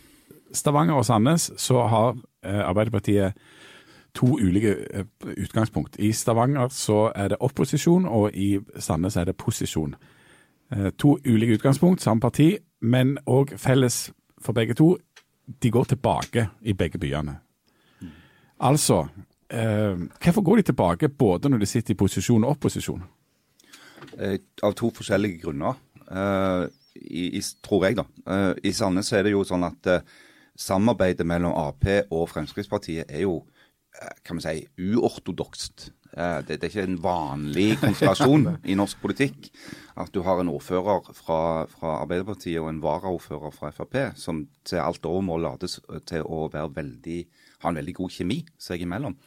Stavanger 0.53 0.97
og 0.97 1.05
Sandnes 1.07 1.51
så 1.61 1.85
har 1.91 2.17
eh, 2.43 2.63
Arbeiderpartiet 2.65 3.37
to 4.17 4.33
ulike 4.41 4.73
eh, 4.89 5.05
utgangspunkt. 5.45 5.99
I 6.01 6.11
Stavanger 6.11 6.73
så 6.73 7.11
er 7.15 7.33
det 7.33 7.41
opposisjon, 7.45 8.09
og 8.09 8.33
i 8.33 8.57
Sandnes 8.81 9.17
er 9.17 9.29
det 9.29 9.37
posisjon. 9.37 9.95
To 10.97 11.11
ulike 11.21 11.59
utgangspunkt, 11.59 12.01
samme 12.01 12.23
parti, 12.23 12.55
men 12.81 13.19
òg 13.29 13.51
felles 13.61 14.07
for 14.41 14.57
begge 14.57 14.73
to. 14.73 14.95
De 15.61 15.69
går 15.69 15.91
tilbake 15.91 16.47
i 16.65 16.73
begge 16.73 16.97
byene. 16.97 17.35
Altså, 18.63 19.03
Eh, 19.13 19.32
hvorfor 19.53 20.43
går 20.45 20.61
de 20.61 20.69
tilbake 20.71 21.09
både 21.09 21.49
når 21.51 21.61
de 21.61 21.69
sitter 21.69 21.93
i 21.93 21.99
posisjon 21.99 22.43
og 22.43 22.55
opposisjon? 22.55 23.03
Eh, 24.17 24.37
av 24.65 24.73
to 24.77 24.89
forskjellige 24.93 25.41
grunner, 25.43 25.77
eh, 26.09 26.67
i, 26.95 27.25
i, 27.37 27.41
tror 27.65 27.87
jeg. 27.87 27.97
da. 27.99 28.05
Eh, 28.27 28.69
I 28.69 28.73
Sandnes 28.75 29.11
er 29.13 29.25
det 29.25 29.33
jo 29.33 29.43
sånn 29.47 29.65
at 29.67 29.89
eh, 29.89 30.05
samarbeidet 30.59 31.25
mellom 31.27 31.55
Ap 31.57 31.87
og 32.13 32.27
Fremskrittspartiet 32.31 33.09
er 33.09 33.25
jo 33.25 33.39
eh, 33.99 34.15
kan 34.25 34.39
vi 34.39 34.45
si, 34.45 34.63
uortodokst. 34.93 35.89
Det, 36.13 36.45
det, 36.45 36.59
er 36.59 36.69
ikke 36.69 36.83
en 36.85 36.99
vanlig 37.01 37.71
konstellasjon 37.81 38.43
i 38.69 38.75
norsk 38.77 38.99
politikk 39.01 39.47
at 39.97 40.11
du 40.13 40.19
har 40.21 40.43
en 40.43 40.51
ordfører 40.53 41.07
fra, 41.17 41.39
fra 41.65 41.95
Arbeiderpartiet 42.03 42.61
og 42.61 42.67
en 42.69 42.83
varaordfører 42.83 43.55
fra 43.55 43.71
Frp 43.73 43.97
som 44.21 44.43
til 44.61 44.77
alt 44.83 45.07
overmål 45.09 45.47
lades 45.47 45.79
til 46.05 46.21
å 46.21 46.43
være 46.53 46.69
veldig 46.75 47.17
har 47.63 47.71
en 47.71 47.79
veldig 47.81 47.97
god 47.97 48.13
kjemi 48.13 48.43
seg 48.61 48.83
imellom. 48.85 49.17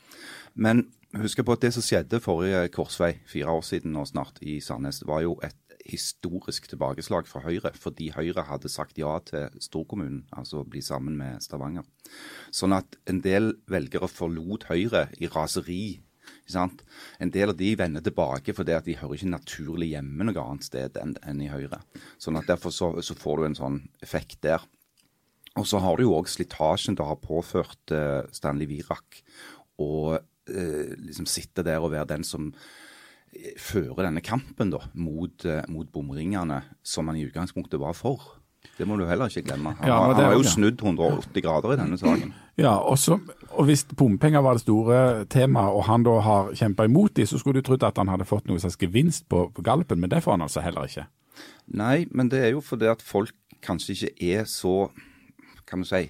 Men 0.55 0.87
husk 1.17 1.43
på 1.45 1.57
at 1.57 1.65
det 1.65 1.73
som 1.77 1.85
skjedde 1.85 2.23
forrige 2.25 2.69
korsvei, 2.75 3.17
fire 3.29 3.53
år 3.57 3.65
siden 3.67 3.97
nå 3.97 4.05
snart, 4.09 4.41
i 4.45 4.61
Sandnes, 4.65 5.03
var 5.09 5.25
jo 5.25 5.37
et 5.45 5.57
historisk 5.87 6.69
tilbakeslag 6.71 7.29
for 7.31 7.47
Høyre, 7.47 7.73
fordi 7.79 8.11
Høyre 8.15 8.47
hadde 8.49 8.71
sagt 8.73 8.99
ja 8.99 9.17
til 9.27 9.55
storkommunen, 9.63 10.25
altså 10.35 10.63
å 10.63 10.69
bli 10.69 10.83
sammen 10.85 11.17
med 11.19 11.45
Stavanger. 11.45 11.87
Sånn 12.55 12.75
at 12.77 12.99
en 13.11 13.23
del 13.25 13.55
velgere 13.71 14.11
forlot 14.11 14.69
Høyre 14.71 15.07
i 15.21 15.31
raseri. 15.31 16.01
En 17.23 17.31
del 17.35 17.51
av 17.51 17.57
de 17.59 17.73
vender 17.79 18.03
tilbake 18.03 18.55
fordi 18.55 18.75
at 18.75 18.87
de 18.87 18.97
hører 18.99 19.19
ikke 19.19 19.31
naturlig 19.33 19.93
hjemme 19.93 20.27
noe 20.27 20.43
annet 20.43 20.67
sted 20.67 20.99
enn, 20.99 21.17
enn 21.27 21.43
i 21.43 21.51
Høyre. 21.51 21.81
Sånn 22.23 22.39
at 22.39 22.51
Derfor 22.51 22.75
så, 22.75 22.93
så 23.03 23.15
får 23.19 23.39
du 23.39 23.47
en 23.49 23.59
sånn 23.59 23.81
effekt 24.03 24.41
der. 24.47 24.63
Og 25.57 25.67
så 25.69 25.81
har 25.83 25.97
du 25.97 26.07
jo 26.07 26.17
òg 26.19 26.31
slitasjen 26.31 26.97
det 26.99 27.07
har 27.07 27.21
påført 27.23 27.95
uh, 27.95 28.25
Stanley 28.35 28.69
Wirak. 28.71 29.23
å 29.81 30.17
uh, 30.17 30.91
liksom 31.03 31.29
sitte 31.29 31.65
der 31.67 31.83
og 31.85 31.93
være 31.93 32.09
den 32.15 32.25
som 32.25 32.49
eh, 33.35 33.53
fører 33.61 34.07
denne 34.07 34.23
kampen 34.25 34.71
da, 34.73 34.81
mot, 34.95 35.45
mot 35.69 35.89
bomringene, 35.93 36.63
som 36.85 37.09
han 37.11 37.19
i 37.19 37.27
utgangspunktet 37.29 37.81
var 37.83 37.97
for. 37.99 38.37
Det 38.77 38.87
må 38.89 38.97
du 38.99 39.07
heller 39.09 39.31
ikke 39.31 39.47
glemme. 39.47 39.73
Han, 39.79 39.89
ja, 39.89 39.97
har, 39.97 40.15
han 40.15 40.25
har 40.29 40.35
jo 40.37 40.45
snudd 40.49 40.83
180 40.83 41.45
grader 41.45 41.75
i 41.75 41.79
denne 41.81 41.99
saken. 42.01 42.33
Ja, 42.61 42.75
også, 42.77 43.19
og 43.51 43.65
Hvis 43.69 43.85
bompenger 43.97 44.45
var 44.45 44.57
det 44.57 44.65
store 44.65 45.25
temaet, 45.33 45.73
og 45.73 45.85
han 45.89 46.05
da 46.07 46.19
har 46.25 46.53
kjempa 46.57 46.87
imot 46.89 47.17
de, 47.17 47.27
så 47.29 47.41
skulle 47.41 47.61
du 47.61 47.67
trodd 47.67 47.85
at 47.87 47.99
han 48.01 48.11
hadde 48.13 48.29
fått 48.29 48.49
noe 48.49 48.61
slags 48.61 48.79
gevinst 48.81 49.29
på, 49.33 49.47
på 49.55 49.65
gallupen, 49.65 50.01
men 50.01 50.13
det 50.13 50.23
får 50.25 50.37
han 50.37 50.47
altså 50.49 50.65
heller 50.65 50.89
ikke. 50.89 51.07
Nei, 51.77 52.07
men 52.11 52.31
det 52.33 52.43
er 52.45 52.55
jo 52.55 52.63
fordi 52.65 52.89
at 52.91 53.05
folk 53.05 53.35
kanskje 53.65 53.97
ikke 53.97 54.33
er 54.37 54.49
så 54.49 54.89
kan 55.67 55.83
du 55.83 55.89
si, 55.89 56.07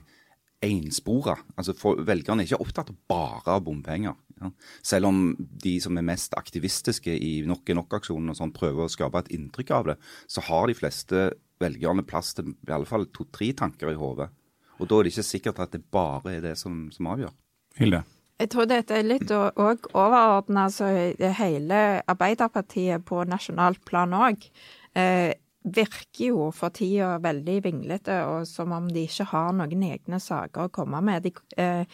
enspora. 0.66 1.36
Altså 1.56 1.74
for, 1.76 2.00
Velgerne 2.06 2.42
er 2.42 2.48
ikke 2.48 2.62
opptatt 2.64 2.92
bare 3.10 3.56
av 3.56 3.64
bompenger. 3.66 4.16
Ja. 4.40 4.50
Selv 4.84 5.08
om 5.08 5.20
de 5.38 5.76
som 5.80 5.96
er 5.96 6.04
mest 6.04 6.34
aktivistiske 6.36 7.12
i 7.12 7.38
Nok 7.48 7.70
er 7.72 7.78
nok-aksjonen 7.78 8.32
og 8.32 8.38
sånn 8.38 8.52
prøver 8.56 8.84
å 8.84 8.92
skape 8.92 9.22
et 9.22 9.30
inntrykk 9.36 9.72
av 9.72 9.92
det, 9.92 9.96
så 10.28 10.44
har 10.48 10.68
de 10.68 10.76
fleste 10.76 11.28
velgerne 11.62 12.04
plass 12.04 12.34
til 12.36 12.52
i 12.52 12.74
alle 12.74 12.88
fall 12.88 13.08
to-tre 13.16 13.52
tanker 13.56 13.92
i 13.92 14.00
hodet. 14.00 14.28
Og 14.76 14.88
da 14.90 14.98
er 14.98 15.06
det 15.06 15.14
ikke 15.14 15.30
sikkert 15.30 15.62
at 15.64 15.72
det 15.72 15.86
bare 15.92 16.36
er 16.36 16.44
det 16.44 16.56
som, 16.60 16.86
som 16.92 17.08
avgjør. 17.14 17.32
Hilde? 17.80 18.02
Jeg 18.36 18.50
tror 18.52 18.66
dette 18.68 18.92
er 18.92 19.06
litt 19.06 19.30
òg 19.32 19.86
overordna 19.96 20.66
altså, 20.68 20.90
hele 21.38 21.78
Arbeiderpartiet 22.04 23.06
på 23.08 23.22
nasjonalt 23.24 23.80
plan 23.88 24.12
òg. 24.12 24.44
Eh, 24.92 25.32
virker 25.66 26.30
jo 26.30 26.50
for 26.54 26.74
tida 26.74 27.16
veldig 27.22 27.56
vinglete, 27.64 28.20
og 28.28 28.46
som 28.48 28.74
om 28.76 28.88
de 28.92 29.06
ikke 29.06 29.28
har 29.32 29.54
noen 29.56 29.82
egne 29.88 30.20
saker 30.22 30.66
å 30.68 30.74
komme 30.74 31.02
med. 31.04 31.26
De, 31.26 31.32
eh, 31.58 31.84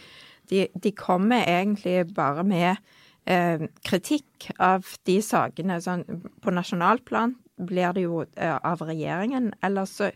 de, 0.50 0.66
de 0.74 0.92
kommer 0.96 1.46
egentlig 1.48 2.04
bare 2.14 2.44
med 2.44 2.76
eh, 3.24 3.64
kritikk 3.87 4.50
av 4.61 4.87
de 5.08 5.18
sakene. 5.24 5.80
Sånn, 5.82 6.04
på 6.42 6.54
nasjonalt 6.54 7.06
plan 7.08 7.37
blir 7.56 7.96
det 7.96 8.06
jo 8.06 8.24
eh, 8.37 8.56
av 8.56 8.85
regjeringen. 8.85 9.52
Eller 9.64 9.88
så 9.88 10.12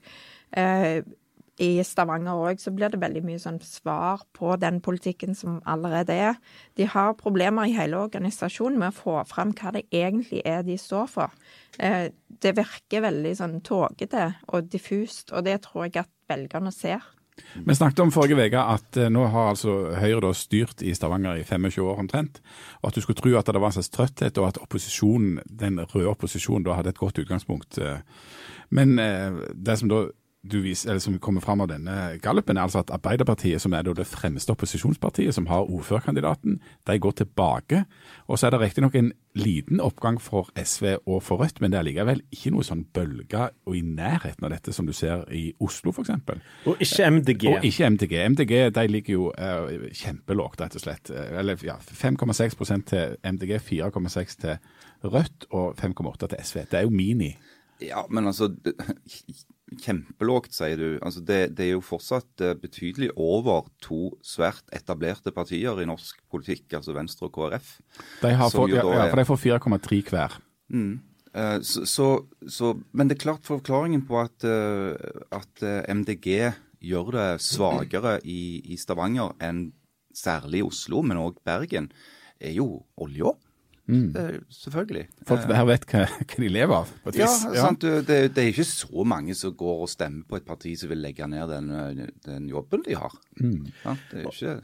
i 1.62 1.80
Stavanger 1.84 2.36
òg, 2.36 2.60
så 2.60 2.72
blir 2.74 2.92
det 2.92 3.00
veldig 3.00 3.22
mye 3.24 3.40
sånn 3.40 3.58
svar 3.64 4.24
på 4.36 4.54
den 4.60 4.82
politikken 4.84 5.36
som 5.36 5.58
allerede 5.64 6.12
er. 6.12 6.38
De 6.76 6.88
har 6.90 7.16
problemer 7.16 7.68
i 7.68 7.76
hele 7.76 8.00
organisasjonen 8.04 8.78
med 8.80 8.92
å 8.92 8.98
få 8.98 9.16
fram 9.28 9.54
hva 9.56 9.72
det 9.76 9.86
egentlig 9.94 10.42
er 10.44 10.64
de 10.66 10.76
står 10.80 11.08
for. 11.12 11.36
Eh, 11.78 12.12
det 12.28 12.56
virker 12.58 13.06
veldig 13.06 13.34
sånn 13.38 13.60
tågete 13.64 14.28
og 14.52 14.68
diffust, 14.72 15.32
og 15.32 15.46
det 15.48 15.62
tror 15.64 15.88
jeg 15.88 16.02
at 16.04 16.12
velgerne 16.28 16.72
ser. 16.74 17.04
Vi 17.36 17.74
snakket 17.76 18.00
om 18.00 18.12
forrige 18.12 18.48
uke 18.48 18.60
at 18.60 18.96
eh, 19.00 19.10
nå 19.12 19.24
har 19.32 19.50
altså 19.54 19.96
Høyre 19.96 20.34
styrt 20.36 20.84
i 20.84 20.92
Stavanger 20.96 21.40
i 21.40 21.44
25 21.44 21.84
år 21.84 22.04
omtrent. 22.04 22.42
Og 22.82 22.90
at 22.90 22.96
du 22.96 23.04
skulle 23.04 23.20
tro 23.20 23.32
at 23.36 23.48
det 23.48 23.60
var 23.60 23.72
en 23.72 23.78
slags 23.78 23.92
trøtthet, 23.96 24.40
og 24.40 24.52
at 24.52 24.60
opposisjonen, 24.60 25.40
den 25.48 25.80
røde 25.80 26.12
opposisjonen 26.12 26.68
da 26.68 26.76
hadde 26.76 26.92
et 26.92 27.00
godt 27.00 27.20
utgangspunkt. 27.24 27.80
Eh. 27.80 28.00
Men 28.76 28.96
det 28.96 29.76
som 29.78 29.88
da 29.88 30.08
viser, 30.54 30.98
som 30.98 31.18
kommer 31.18 31.40
fram 31.40 31.60
av 31.64 31.70
denne 31.70 32.16
gallupen, 32.22 32.56
er 32.56 32.66
altså 32.66 32.82
at 32.82 32.90
Arbeiderpartiet, 32.94 33.60
som 33.62 33.74
er 33.74 33.86
det 33.86 34.06
fremste 34.06 34.52
opposisjonspartiet, 34.54 35.34
som 35.34 35.46
har 35.50 35.68
ordførerkandidaten, 35.70 36.60
de 36.86 36.98
går 36.98 37.16
tilbake. 37.22 37.84
Og 38.26 38.38
så 38.38 38.46
er 38.46 38.54
det 38.54 38.60
riktignok 38.60 38.94
en 38.94 39.12
liten 39.36 39.80
oppgang 39.80 40.20
for 40.22 40.48
SV 40.56 40.96
og 41.06 41.22
for 41.22 41.42
Rødt, 41.42 41.60
men 41.60 41.72
det 41.72 41.78
er 41.78 41.86
likevel 41.88 42.22
ikke 42.32 42.54
noe 42.54 42.64
sånn 42.66 42.86
bølge 42.96 43.48
og 43.66 43.76
i 43.76 43.82
nærheten 43.84 44.46
av 44.46 44.54
dette 44.54 44.72
som 44.72 44.88
du 44.88 44.94
ser 44.96 45.26
i 45.34 45.50
Oslo 45.60 45.92
f.eks. 45.92 46.14
Og 46.66 46.80
ikke 46.80 47.10
MDG. 47.18 47.48
Og 47.50 47.66
ikke 47.68 47.90
MDG. 47.90 48.16
MDG 48.36 48.54
de 48.76 48.86
ligger 48.88 49.18
jo 49.18 49.28
uh, 49.34 49.90
kjempelågt, 49.92 50.62
rett 50.64 50.78
og 50.78 50.86
slett. 50.86 51.12
Eller 51.12 51.60
ja, 51.66 51.76
5,6% 51.76 52.88
til 52.92 53.18
MDG, 53.36 53.58
4,6 53.60 54.40
til 54.46 54.56
Rødt 55.04 55.50
og 55.50 55.76
5,8 55.78 56.32
til 56.32 56.38
SV. 56.42 56.64
Det 56.70 56.80
er 56.80 56.88
jo 56.88 56.94
mini. 56.94 57.34
Ja, 57.82 58.06
men 58.08 58.26
altså 58.26 58.48
Kjempelågt, 59.66 60.54
sier 60.54 60.78
du. 60.78 60.90
Altså 61.02 61.20
det, 61.26 61.40
det, 61.58 61.64
er 61.66 61.72
jo 61.74 61.82
fortsatt 61.82 62.44
uh, 62.44 62.52
betydelig 62.60 63.08
over 63.18 63.66
to 63.82 64.12
svært 64.22 64.62
etablerte 64.76 65.32
partier 65.34 65.80
i 65.82 65.88
norsk 65.88 66.20
politikk, 66.30 66.68
altså 66.78 66.94
Venstre 66.94 67.26
og 67.26 67.34
KrF. 67.34 67.72
De 68.22 68.30
har 68.38 68.52
fått, 68.52 68.70
ja, 68.76 68.84
ja, 68.86 69.08
for 69.10 69.18
de 69.18 69.26
får 69.26 69.42
4,3 69.42 69.98
hver. 70.12 70.36
Mm. 70.70 70.92
Uh, 71.34 71.58
så, 71.66 71.82
så, 71.82 72.06
så, 72.46 72.76
men 72.94 73.10
det 73.10 73.18
er 73.18 73.24
klart 73.26 73.48
forklaringen 73.48 74.06
på 74.06 74.20
at, 74.22 74.46
uh, 74.46 74.94
at 75.34 75.66
MDG 75.90 76.30
gjør 76.86 77.10
det 77.16 77.28
svakere 77.42 78.20
i, 78.22 78.62
i, 78.70 78.78
Stavanger 78.78 79.34
enn 79.42 79.70
særlig 80.16 80.62
Oslo, 80.68 81.02
men 81.02 81.18
òg 81.20 81.42
Bergen, 81.44 81.90
er 82.38 82.54
jo 82.54 82.84
olja. 83.02 83.34
Eh, 83.88 84.38
Selvfølgelig. 84.50 85.04
Folk 85.26 85.44
Eh, 85.46 85.54
her 85.54 85.66
vet 85.68 85.84
hva, 85.90 86.06
hva 86.10 86.40
de 86.42 86.48
lever 86.50 86.74
av, 86.74 86.88
på 87.04 87.12
et 87.12 87.20
ja, 87.20 87.28
vis. 87.30 87.60
sant, 87.60 87.84
du, 87.84 88.00
det, 88.02 88.18
det 88.34 88.42
er 88.42 88.48
ikke 88.50 88.66
så 88.66 89.04
mange 89.06 89.36
som 89.38 89.54
går 89.54 89.84
og 89.84 89.90
stemmer 89.92 90.26
på 90.26 90.40
et 90.40 90.46
parti 90.48 90.74
som 90.78 90.90
vil 90.90 91.04
legge 91.04 91.28
ned 91.30 91.52
den, 91.52 91.70
eh, 91.70 92.08
den 92.26 92.48
jobben 92.50 92.82
de 92.86 92.96
har. 92.98 93.14
Sant? 93.38 94.08
Det 94.10 94.24
er 94.24 94.26
jo 94.26 94.34
ikke... 94.34 94.56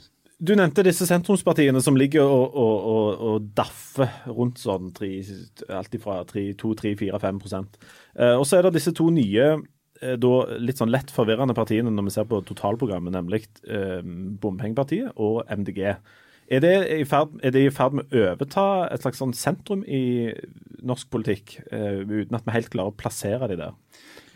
Du 0.43 0.57
nevnte 0.59 0.83
disse 0.83 1.07
sentrumspartiene 1.07 1.79
som 1.85 1.95
ligger 1.95 2.27
og, 2.27 2.57
og, 2.59 2.87
og, 2.91 3.21
og 3.29 3.45
daffer 3.55 4.11
rundt 4.27 4.59
sånn 4.59 4.89
tre, 4.97 5.13
alt 5.71 5.95
fra 6.03 6.17
2-3-4-5 6.27 7.39
eh, 8.19 8.35
Og 8.35 8.43
så 8.49 8.59
er 8.59 8.67
det 8.67 8.73
disse 8.81 8.91
to 8.99 9.07
nye, 9.15 9.53
da 10.03 10.33
litt 10.59 10.83
sånn 10.83 10.91
lett 10.91 11.15
forvirrende 11.15 11.55
partiene 11.55 11.93
når 11.95 12.09
vi 12.09 12.15
ser 12.17 12.27
på 12.27 12.43
totalprogrammet, 12.49 13.15
nemlig 13.15 13.45
eh, 13.71 14.01
Bompengepartiet 14.03 15.15
og 15.15 15.45
MDG. 15.47 15.95
Er 16.51 16.61
det, 16.61 16.73
i 16.91 17.05
ferd, 17.09 17.37
er 17.43 17.55
det 17.55 17.63
i 17.67 17.73
ferd 17.73 17.95
med 17.97 18.11
å 18.11 18.25
overta 18.33 18.67
et 18.93 19.05
slags 19.05 19.21
sånn 19.23 19.35
sentrum 19.37 19.85
i 19.87 20.33
norsk 20.83 21.09
politikk, 21.13 21.61
eh, 21.71 22.03
uten 22.03 22.37
at 22.37 22.45
vi 22.47 22.57
helt 22.57 22.73
klarer 22.73 22.93
å 22.93 22.99
plassere 22.99 23.49
de 23.53 23.61
der? 23.61 23.77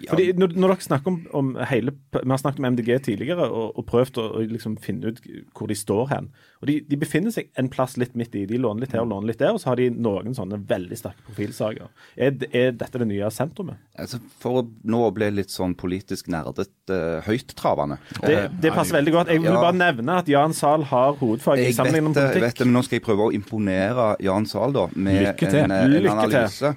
Fordi 0.04 0.26
når, 0.36 0.52
når 0.56 0.74
dere 0.74 0.84
snakker 0.84 1.12
om, 1.12 1.18
om 1.32 1.46
hele 1.70 1.94
Vi 2.12 2.28
har 2.28 2.40
snakket 2.40 2.60
om 2.60 2.66
MDG 2.74 2.90
tidligere 3.06 3.46
og, 3.48 3.78
og 3.80 3.86
prøvd 3.88 4.18
å, 4.20 4.26
og 4.36 4.52
liksom 4.52 4.76
finne 4.82 5.12
ut 5.12 5.20
hvor 5.56 5.70
de 5.70 5.76
står 5.78 6.10
hen. 6.12 6.28
Og 6.60 6.68
de, 6.70 6.78
de 6.88 6.98
befinner 7.00 7.32
seg 7.32 7.48
en 7.60 7.68
plass 7.72 7.96
litt 8.00 8.14
midt 8.16 8.34
i. 8.36 8.44
De 8.48 8.58
låner 8.60 8.84
litt 8.84 8.92
her 8.96 9.04
og 9.04 9.10
låner 9.12 9.30
litt 9.30 9.40
der, 9.40 9.54
og 9.56 9.60
så 9.62 9.70
har 9.72 9.80
de 9.80 9.88
noen 9.92 10.36
sånne 10.36 10.58
veldig 10.68 10.98
sterke 11.00 11.24
profilsaker. 11.28 11.88
Er, 12.16 12.36
er 12.52 12.72
dette 12.76 13.00
det 13.02 13.08
nye 13.08 13.30
sentrumet? 13.32 13.80
altså, 13.96 14.20
for 14.42 14.60
å 14.60 14.64
nå 14.88 15.02
bli 15.16 15.30
litt 15.34 15.52
sånn 15.52 15.74
politisk 15.78 16.28
nerdete, 16.32 16.68
uh, 16.92 17.20
høyttravende 17.26 17.98
Det, 18.20 18.32
eh, 18.32 18.48
det 18.62 18.72
passer 18.74 18.98
veldig 18.98 19.14
godt. 19.14 19.32
Jeg 19.32 19.42
vil 19.42 19.52
Ja. 19.52 19.60
bare 19.60 19.76
nevne 19.76 20.18
at 20.20 20.28
Jan 20.28 20.52
Zahl 20.56 20.84
har 20.84 21.16
hovedfag 21.20 21.58
i 21.58 21.72
sammenligning 21.72 22.12
med 22.12 22.20
det, 22.20 22.34
jeg 22.34 22.42
vet 22.42 22.58
det, 22.58 22.66
men 22.66 22.74
nå 22.76 22.84
skal 22.84 22.98
jeg 22.98 23.06
prøve 23.06 23.28
å 23.28 23.32
imponere 23.34 24.08
Jan 24.20 24.46
Zahl 24.46 24.72
da, 24.72 24.86
med 24.94 25.42
en, 25.42 25.70
eh, 25.70 25.84
en 25.84 26.02
Lykke 26.02 26.28
til. 26.30 26.76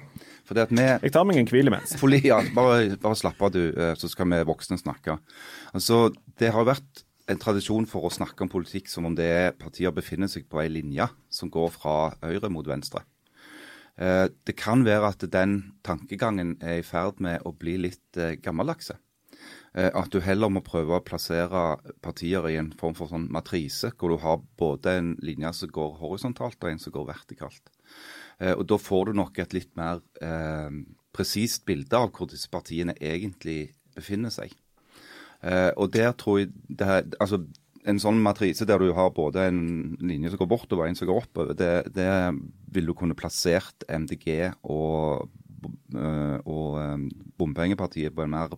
Analyse. 0.50 0.50
For 0.50 0.54
det 0.54 0.66
at 0.66 0.70
vi 0.74 1.06
Jeg 1.06 1.12
tar 1.12 1.24
meg 1.24 1.36
en 1.38 1.46
hvil 1.46 1.66
imens. 1.70 1.94
Ja, 2.24 2.40
bare, 2.54 2.96
bare 2.96 3.16
slapp 3.16 3.40
av, 3.42 3.52
du, 3.52 3.70
eh, 3.70 3.94
så 3.94 4.08
skal 4.10 4.26
vi 4.26 4.42
voksne 4.44 4.78
snakke. 4.78 5.18
Altså, 5.74 6.12
Det 6.38 6.50
har 6.52 6.64
vært 6.64 7.04
en 7.28 7.38
tradisjon 7.38 7.86
for 7.86 8.02
å 8.02 8.10
snakke 8.10 8.42
om 8.42 8.48
politikk 8.48 8.88
som 8.88 9.06
om 9.06 9.14
det 9.14 9.24
er 9.24 9.52
partier 9.52 9.92
befinner 9.92 10.28
seg 10.28 10.48
på 10.48 10.60
ei 10.60 10.68
linje 10.68 11.08
som 11.30 11.48
går 11.50 11.70
fra 11.70 12.14
høyre 12.22 12.50
mot 12.50 12.66
venstre. 12.66 13.02
Eh, 13.98 14.28
Det 14.44 14.56
kan 14.56 14.84
være 14.84 15.08
at 15.08 15.30
den 15.30 15.74
tankegangen 15.84 16.56
er 16.62 16.80
i 16.80 16.82
ferd 16.82 17.20
med 17.20 17.42
å 17.44 17.52
bli 17.56 17.76
litt 17.78 18.16
eh, 18.16 18.36
gammeldagse. 18.36 18.96
At 19.72 20.10
du 20.10 20.18
heller 20.18 20.48
må 20.50 20.64
prøve 20.66 20.96
å 20.98 21.04
plassere 21.04 21.78
partier 22.02 22.42
i 22.50 22.56
en 22.58 22.72
form 22.72 22.92
for 22.92 23.06
sånn 23.06 23.28
matrise, 23.30 23.92
hvor 23.94 24.10
du 24.10 24.16
har 24.18 24.40
både 24.58 24.96
en 24.98 25.16
linje 25.22 25.52
som 25.54 25.68
går 25.70 25.94
horisontalt 26.00 26.58
og 26.58 26.70
en 26.72 26.78
som 26.82 26.90
går 26.90 27.06
vertikalt. 27.06 27.70
Eh, 28.40 28.54
Og 28.56 28.66
Da 28.66 28.78
får 28.80 29.06
du 29.10 29.12
nok 29.20 29.38
et 29.38 29.52
litt 29.56 29.70
mer 29.76 30.00
eh, 30.22 30.70
presist 31.12 31.64
bilde 31.66 31.96
av 31.96 32.10
hvor 32.14 32.28
disse 32.30 32.48
partiene 32.50 32.94
egentlig 33.00 33.72
befinner 33.96 34.30
seg. 34.32 34.52
Eh, 35.42 35.70
og 35.76 35.90
der 35.92 36.12
tror 36.12 36.40
jeg 36.42 36.50
her, 36.80 37.04
altså 37.20 37.44
En 37.88 37.96
sånn 37.96 38.18
matrise 38.20 38.66
der 38.68 38.76
du 38.76 38.90
har 38.92 39.08
både 39.16 39.46
en 39.48 39.96
linje 40.04 40.28
som 40.28 40.36
går 40.42 40.48
bortover 40.50 40.82
og 40.84 40.90
en 40.90 40.98
som 40.98 41.08
går 41.08 41.22
oppover, 41.22 41.54
det, 41.56 41.94
det 41.96 42.10
vil 42.68 42.90
du 42.90 42.92
kunne 42.92 43.16
plassert 43.16 43.86
MDG 43.88 44.52
og, 44.68 45.30
eh, 45.96 46.36
og 46.44 46.76
eh, 46.76 47.06
Bompengepartiet 47.40 48.12
på 48.12 48.26
en 48.26 48.34
mer 48.34 48.52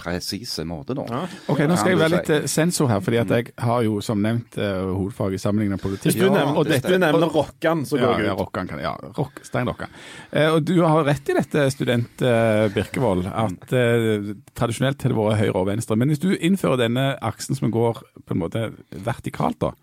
presise 0.00 0.66
måte, 0.68 0.96
da. 0.98 1.24
Ok, 1.48 1.64
Nå 1.68 1.80
skal 1.80 1.94
jeg 1.94 2.02
være 2.02 2.14
litt 2.18 2.32
eh, 2.36 2.48
sensor 2.50 2.90
her, 2.92 3.00
fordi 3.04 3.20
at 3.22 3.34
jeg 3.36 3.56
har 3.60 3.84
jo 3.86 4.00
som 4.04 4.20
nevnt 4.20 4.60
uh, 4.60 4.90
hovedfag 4.90 5.36
i 5.36 5.40
sammenligning 5.40 5.78
med 5.78 5.84
politikk. 5.84 6.12
Hvis 6.12 6.20
du 6.20 6.28
nevner, 6.28 6.56
og 6.56 6.68
det 6.68 6.82
du 6.84 6.96
nevner 6.96 7.30
Rokkan, 7.30 7.86
så 7.88 8.00
går 8.00 8.10
går 8.10 8.22
ja, 8.24 8.26
jeg 8.26 8.34
ut. 8.34 8.40
rockan 8.40 8.70
kan, 8.70 8.82
ja, 8.82 8.92
rock, 9.16 9.40
stein 9.46 9.68
rockan. 9.70 9.92
Eh, 10.30 10.48
og 10.54 10.62
du 10.66 10.74
har 10.82 11.04
rett 11.06 11.30
i 11.30 11.36
dette, 11.36 11.66
student 11.74 12.24
uh, 12.24 12.66
Birkevold, 12.74 13.28
at 13.28 13.74
eh, 13.76 14.32
tradisjonelt 14.58 15.02
har 15.02 15.14
det 15.14 15.18
vært 15.18 15.42
høyre 15.42 15.58
og 15.62 15.68
venstre. 15.70 15.98
Men 16.00 16.12
hvis 16.12 16.22
du 16.22 16.30
innfører 16.36 16.84
denne 16.84 17.06
aksen 17.24 17.58
som 17.58 17.72
går 17.74 18.02
på 18.24 18.36
en 18.36 18.42
måte 18.42 18.70
vertikalt, 18.90 19.60
da, 19.62 19.74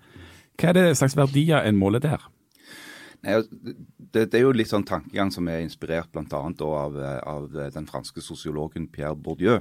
hva 0.57 0.71
er 0.71 0.79
det 0.79 0.87
slags 0.99 1.17
verdier 1.17 1.63
en 1.63 1.79
måler 1.79 2.03
der? 2.03 2.23
Nei, 3.25 3.39
altså, 3.39 3.73
det, 3.97 4.27
det 4.31 4.39
er 4.39 4.45
jo 4.45 4.53
litt 4.55 4.69
sånn 4.69 4.85
tankegang 4.87 5.31
som 5.33 5.47
er 5.51 5.63
inspirert 5.63 6.11
bl.a. 6.13 6.43
av, 6.67 6.99
eh, 7.01 7.19
av 7.27 7.49
den 7.73 7.89
franske 7.89 8.23
sosiologen 8.23 8.87
Pierre 8.93 9.17
Bourdieu. 9.17 9.59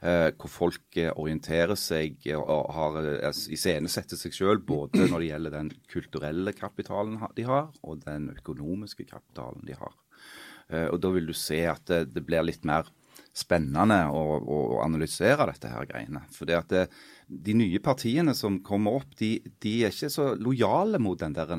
Eh, 0.00 0.30
hvor 0.32 0.48
folk 0.48 0.96
eh, 0.96 1.10
orienterer 1.12 1.76
seg 1.76 2.22
og 2.32 2.70
har 2.72 2.94
eh, 3.04 3.40
iscenesetter 3.52 4.16
seg 4.16 4.32
sjøl 4.32 4.62
både 4.64 5.04
når 5.10 5.20
det 5.20 5.26
gjelder 5.28 5.52
den 5.58 5.68
kulturelle 5.92 6.54
kapitalen 6.56 7.18
de 7.36 7.44
har, 7.44 7.68
og 7.84 8.00
den 8.06 8.30
økonomiske 8.32 9.04
kapitalen 9.10 9.60
de 9.68 9.76
har. 9.76 9.92
Eh, 10.72 10.86
og 10.86 11.02
Da 11.04 11.12
vil 11.12 11.28
du 11.28 11.34
se 11.36 11.60
at 11.68 11.84
det, 11.92 12.14
det 12.14 12.24
blir 12.24 12.46
litt 12.48 12.64
mer 12.64 12.88
spennende 13.36 13.98
å, 14.08 14.22
å 14.40 14.58
analysere 14.86 15.50
dette 15.50 15.68
her 15.68 15.84
greiene. 15.92 16.24
For 16.32 16.48
det 16.48 16.56
at 16.56 16.72
det, 16.72 16.86
de 17.28 17.58
nye 17.60 17.84
partiene 17.84 18.32
som 18.34 18.56
kommer 18.64 19.02
opp, 19.02 19.12
de, 19.20 19.34
de 19.60 19.74
er 19.84 19.92
ikke 19.92 20.10
så 20.16 20.32
lojale 20.40 20.98
mot 21.02 21.20
den 21.20 21.36
der 21.36 21.52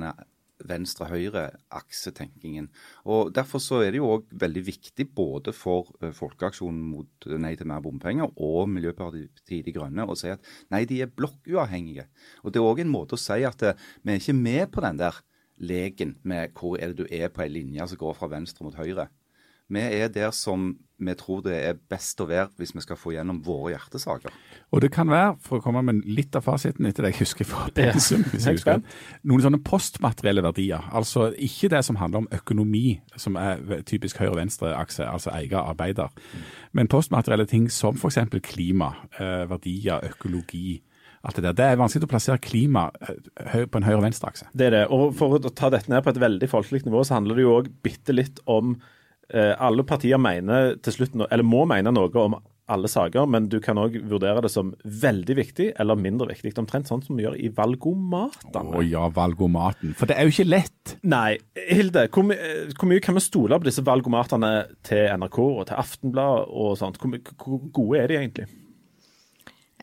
venstre-høyre-aksetenkingen. 0.70 2.70
Og 3.06 3.34
Derfor 3.36 3.60
så 3.64 3.82
er 3.86 3.92
det 3.92 4.02
jo 4.02 4.12
òg 4.16 4.28
veldig 4.42 4.64
viktig 4.68 5.08
både 5.16 5.54
for 5.56 5.92
eh, 6.02 6.14
Folkeaksjonen 6.16 6.84
mot 6.92 7.30
eh, 7.30 7.40
Nei 7.42 7.54
til 7.60 7.70
mer 7.72 7.84
bompenger 7.84 8.32
og 8.36 8.70
Miljøpartiet 8.72 9.66
De 9.66 9.74
Grønne 9.74 10.06
å 10.06 10.18
si 10.18 10.32
at 10.34 10.46
nei, 10.74 10.84
de 10.90 11.02
er 11.04 11.16
blokkuavhengige. 11.16 12.08
Og 12.44 12.52
Det 12.52 12.62
er 12.62 12.70
òg 12.70 12.86
en 12.86 12.94
måte 12.94 13.18
å 13.18 13.22
si 13.22 13.42
at 13.48 13.68
eh, 13.68 13.90
vi 14.04 14.16
er 14.16 14.22
ikke 14.22 14.38
med 14.38 14.72
på 14.74 14.86
den 14.86 15.02
der 15.02 15.22
leken 15.62 16.16
med 16.26 16.56
hvor 16.58 16.80
er 16.82 16.92
det 16.92 17.04
du 17.04 17.14
er 17.14 17.30
på 17.30 17.44
ei 17.46 17.52
linje 17.54 17.86
som 17.88 18.00
går 18.02 18.16
fra 18.18 18.32
venstre 18.32 18.66
mot 18.66 18.78
høyre. 18.78 19.08
Vi 19.72 19.84
er 20.02 20.12
der 20.12 20.34
som 20.36 20.74
vi 21.02 21.14
tror 21.18 21.42
det 21.46 21.56
er 21.58 21.78
best 21.90 22.20
å 22.22 22.28
være 22.30 22.50
hvis 22.60 22.74
vi 22.76 22.84
skal 22.84 23.00
få 23.00 23.16
gjennom 23.16 23.40
våre 23.46 23.74
hjertesaker. 23.74 24.34
Og 24.72 24.84
det 24.84 24.92
kan 24.94 25.10
være, 25.10 25.34
for 25.42 25.58
å 25.58 25.64
komme 25.64 25.82
med 25.86 26.04
litt 26.06 26.36
av 26.38 26.46
fasiten 26.46 26.86
etter 26.88 27.06
det 27.06 27.14
jeg 27.16 27.24
husker 27.24 27.48
fra 27.50 27.70
pensum, 27.76 28.22
hvis 28.30 28.46
jeg 28.46 28.52
Jeg 28.52 28.60
husker, 28.60 28.84
noen 29.28 29.46
sånne 29.46 29.62
postmaterielle 29.66 30.44
verdier. 30.46 30.86
Altså 30.94 31.32
ikke 31.34 31.72
det 31.74 31.82
som 31.88 31.98
handler 31.98 32.24
om 32.24 32.30
økonomi, 32.38 33.02
som 33.18 33.40
er 33.40 33.82
typisk 33.88 34.22
høyre-venstre-akse, 34.22 35.08
altså 35.08 35.34
eier-arbeider. 35.34 36.14
Men 36.78 36.92
postmaterielle 36.92 37.48
ting 37.50 37.70
som 37.72 37.98
f.eks. 37.98 38.22
klima, 38.46 38.94
eh, 39.18 39.50
verdier, 39.50 40.06
økologi. 40.12 40.82
Alt 41.24 41.38
det 41.38 41.44
der. 41.44 41.54
Det 41.58 41.66
er 41.66 41.82
vanskelig 41.82 42.08
å 42.08 42.14
plassere 42.14 42.42
klima 42.42 42.88
eh, 43.02 43.66
på 43.66 43.82
en 43.82 43.86
høyre-venstre-akse. 43.86 44.52
Det 44.54 44.70
er 44.70 44.78
det. 44.78 44.88
Og 44.94 45.14
for 45.18 45.38
å 45.38 45.54
ta 45.54 45.70
dette 45.74 45.92
ned 45.92 46.04
på 46.06 46.14
et 46.14 46.22
veldig 46.22 46.50
folkelig 46.50 46.86
nivå, 46.86 47.04
så 47.06 47.20
handler 47.20 47.38
det 47.38 47.46
jo 47.46 47.60
òg 47.60 47.70
bitte 47.86 48.16
litt 48.16 48.42
om 48.50 48.76
Alle 49.32 49.86
partier 49.88 50.20
mener 50.22 50.76
til 50.84 50.98
slutt, 50.98 51.14
eller 51.28 51.46
må 51.48 51.66
mene 51.70 51.94
noe 51.96 52.12
om 52.20 52.36
alle 52.72 52.90
saker, 52.92 53.28
men 53.30 53.48
du 53.52 53.58
kan 53.64 53.80
òg 53.82 53.98
vurdere 54.10 54.44
det 54.46 54.52
som 54.54 54.72
veldig 54.84 55.36
viktig 55.38 55.68
eller 55.82 56.00
mindre 56.00 56.30
viktig. 56.32 56.54
Omtrent 56.62 56.90
sånn 56.90 57.04
som 57.06 57.18
vi 57.18 57.26
gjør 57.26 57.38
i 57.40 57.52
valgomatene. 57.56 58.78
Å 58.78 58.84
ja, 58.86 59.08
valgomaten. 59.14 59.96
For 60.00 60.10
det 60.10 60.18
er 60.18 60.28
jo 60.28 60.36
ikke 60.36 60.48
lett. 60.50 60.96
Nei, 61.04 61.36
Hilde, 61.68 62.08
hvor, 62.14 62.28
my 62.28 62.38
eh, 62.38 62.72
hvor 62.78 62.92
mye 62.92 63.04
kan 63.04 63.18
vi 63.18 63.26
stole 63.26 63.60
på 63.60 63.68
disse 63.68 63.86
valgomatene 63.88 64.54
til 64.88 65.10
NRK 65.22 65.40
og 65.44 65.64
til 65.70 65.84
Aftenblad 65.84 66.48
og 66.48 66.76
sånt? 66.80 67.02
Hvor, 67.02 67.20
hvor 67.44 67.64
gode 67.76 68.04
er 68.04 68.12
de 68.12 68.20
egentlig? 68.22 68.50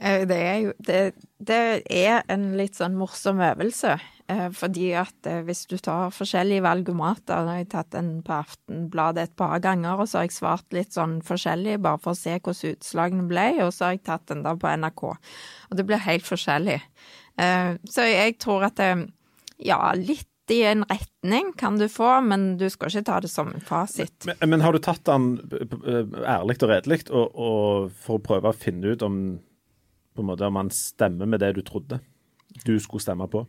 Eh, 0.00 0.26
Det 0.28 0.36
er 0.38 0.58
jo 0.62 0.72
det, 0.78 1.00
det 1.38 1.82
er 1.90 2.22
en 2.30 2.52
litt 2.58 2.78
sånn 2.78 2.96
morsom 2.98 3.40
øvelse. 3.42 3.96
eh, 4.28 4.48
Fordi 4.54 4.92
at 5.00 5.26
eh, 5.26 5.42
hvis 5.42 5.66
du 5.66 5.76
tar 5.78 6.14
forskjellige 6.14 6.62
valgomater 6.62 7.42
Nå 7.44 7.54
har 7.54 7.58
jeg 7.62 7.70
tatt 7.74 7.94
en 7.98 8.22
på 8.22 8.36
Aftenbladet 8.38 9.22
et 9.28 9.36
par 9.36 9.58
ganger, 9.64 9.98
og 9.98 10.08
så 10.08 10.18
har 10.20 10.28
jeg 10.28 10.36
svart 10.38 10.72
litt 10.72 10.92
sånn 10.94 11.20
forskjellig, 11.26 11.80
bare 11.82 11.98
for 12.02 12.14
å 12.14 12.18
se 12.18 12.38
hvordan 12.38 12.74
utslagene 12.76 13.28
ble, 13.28 13.48
og 13.66 13.72
så 13.74 13.88
har 13.88 13.96
jeg 13.96 14.04
tatt 14.06 14.26
den 14.30 14.42
der 14.46 14.56
på 14.56 14.70
NRK. 14.76 15.04
Og 15.70 15.76
det 15.76 15.86
blir 15.86 16.06
helt 16.06 16.26
forskjellig. 16.26 16.80
Så 17.38 18.02
jeg 18.02 18.38
tror 18.42 18.64
at 18.66 18.76
det 18.80 19.08
Ja, 19.62 19.92
litt 19.94 20.26
i 20.50 20.62
en 20.64 20.84
retning 20.88 21.52
kan 21.58 21.78
du 21.78 21.88
få, 21.88 22.20
men 22.24 22.56
du 22.58 22.68
skal 22.70 22.88
ikke 22.88 23.04
ta 23.04 23.18
det 23.20 23.28
som 23.30 23.50
en 23.52 23.60
fasit. 23.60 24.24
Men, 24.26 24.36
men 24.50 24.60
har 24.64 24.72
du 24.72 24.78
tatt 24.78 25.04
den 25.04 25.36
ærlig 26.24 26.56
og 26.62 26.70
redelig 26.70 27.10
og, 27.10 27.34
og 27.34 27.90
for 27.92 28.18
å 28.18 28.22
prøve 28.24 28.50
å 28.50 28.56
finne 28.56 28.94
ut 28.94 29.02
om 29.02 29.18
på 30.18 30.24
en 30.24 30.32
måte 30.32 30.48
om 30.48 30.58
han 30.58 30.72
stemmer 30.74 31.30
med 31.30 31.42
det 31.44 31.54
du 31.56 31.62
trodde 31.66 32.00
du 32.66 32.74
skulle 32.82 33.04
stemme 33.04 33.28
på? 33.30 33.44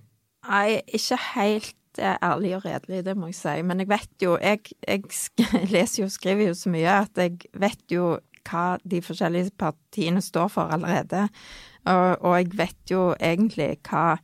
Nei, 0.47 0.79
ikke 0.88 1.17
helt 1.34 1.99
eh, 1.99 2.15
ærlig 2.23 2.55
og 2.58 2.65
redelig, 2.65 3.03
det 3.05 3.15
må 3.17 3.32
jeg 3.32 3.39
si. 3.39 3.55
Men 3.65 3.84
jeg 3.84 3.89
vet 3.89 4.23
jo 4.23 4.38
Jeg, 4.38 4.60
jeg 4.88 5.03
leser 5.75 6.03
jo 6.03 6.08
og 6.08 6.15
skriver 6.15 6.51
jo 6.51 6.58
så 6.58 6.71
mye 6.73 6.99
at 7.03 7.17
jeg 7.17 7.49
vet 7.53 7.84
jo 7.91 8.17
hva 8.49 8.77
de 8.82 9.01
forskjellige 9.05 9.51
partiene 9.60 10.21
står 10.21 10.47
for 10.53 10.71
allerede. 10.73 11.27
Og, 11.86 12.17
og 12.21 12.38
jeg 12.38 12.53
vet 12.58 12.91
jo 12.91 13.13
egentlig 13.19 13.77
hva 13.89 14.17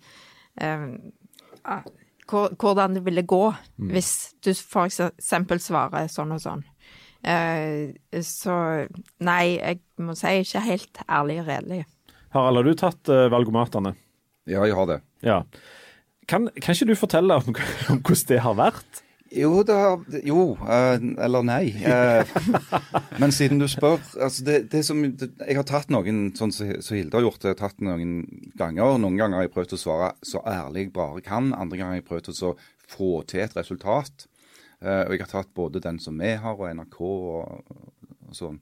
ah, 0.62 1.86
Hvordan 2.26 2.96
det 2.96 3.04
ville 3.06 3.22
gå 3.22 3.44
hvis 3.78 4.34
du 4.42 4.50
for 4.58 4.90
eksempel 4.90 5.60
svarer 5.62 6.08
sånn 6.10 6.34
og 6.34 6.40
sånn. 6.42 6.64
Uh, 7.26 7.94
så 8.26 8.56
nei, 9.26 9.58
jeg 9.58 9.80
må 10.02 10.16
si 10.18 10.32
ikke 10.42 10.64
helt 10.66 11.02
ærlig 11.06 11.40
og 11.44 11.52
redelig. 11.52 11.84
Harald, 12.36 12.60
har 12.60 12.68
du 12.68 12.78
tatt 12.80 13.12
uh, 13.12 13.26
valgomatene? 13.34 13.96
Ja, 14.46 14.62
jeg 14.68 14.76
har 14.78 14.90
det. 14.90 15.00
Ja. 15.26 15.42
Kan, 16.30 16.50
kan 16.62 16.76
ikke 16.76 16.90
du 16.90 16.96
fortelle 16.98 17.40
om, 17.40 17.56
om 17.94 18.02
hvordan 18.02 18.30
det 18.30 18.44
har 18.46 18.58
vært? 18.60 19.02
Jo, 19.36 19.64
det 19.68 19.74
har, 19.74 20.04
jo 20.24 20.42
eh, 20.70 20.96
eller 21.26 21.44
nei. 21.44 21.64
Eh, 21.84 22.30
men 23.20 23.34
siden 23.36 23.60
du 23.60 23.66
spør 23.68 23.98
altså 24.22 24.46
det, 24.46 24.60
det 24.72 24.84
som, 24.86 25.02
det, 25.02 25.32
Jeg 25.42 25.58
har 25.58 25.66
tatt 25.68 25.90
noen, 25.92 26.30
sånn 26.38 26.54
som 26.56 26.70
så 26.80 26.96
Hilde 26.96 27.18
har 27.18 27.26
gjort, 27.26 27.48
har 27.50 27.58
tatt 27.60 27.82
noen 27.84 28.22
ganger. 28.56 29.00
Noen 29.02 29.18
ganger 29.20 29.42
har 29.42 29.48
jeg 29.48 29.56
prøvd 29.58 29.76
å 29.76 29.82
svare 29.82 30.14
så 30.24 30.44
ærlig 30.48 30.86
jeg 30.86 30.94
bare 30.96 31.26
kan. 31.26 31.52
Andre 31.58 31.82
ganger 31.82 31.98
har 31.98 32.00
jeg 32.00 32.08
prøvd 32.12 32.32
å 32.48 32.54
få 32.96 33.12
til 33.28 33.44
et 33.44 33.58
resultat. 33.58 34.28
Uh, 34.84 35.08
og 35.08 35.16
jeg 35.16 35.24
har 35.24 35.32
tatt 35.32 35.54
både 35.58 35.82
den 35.82 35.98
som 36.04 36.20
vi 36.22 36.36
har, 36.38 36.56
og 36.56 36.70
NRK 36.78 36.98
og, 37.02 37.76
og 38.30 38.38
sånn. 38.38 38.60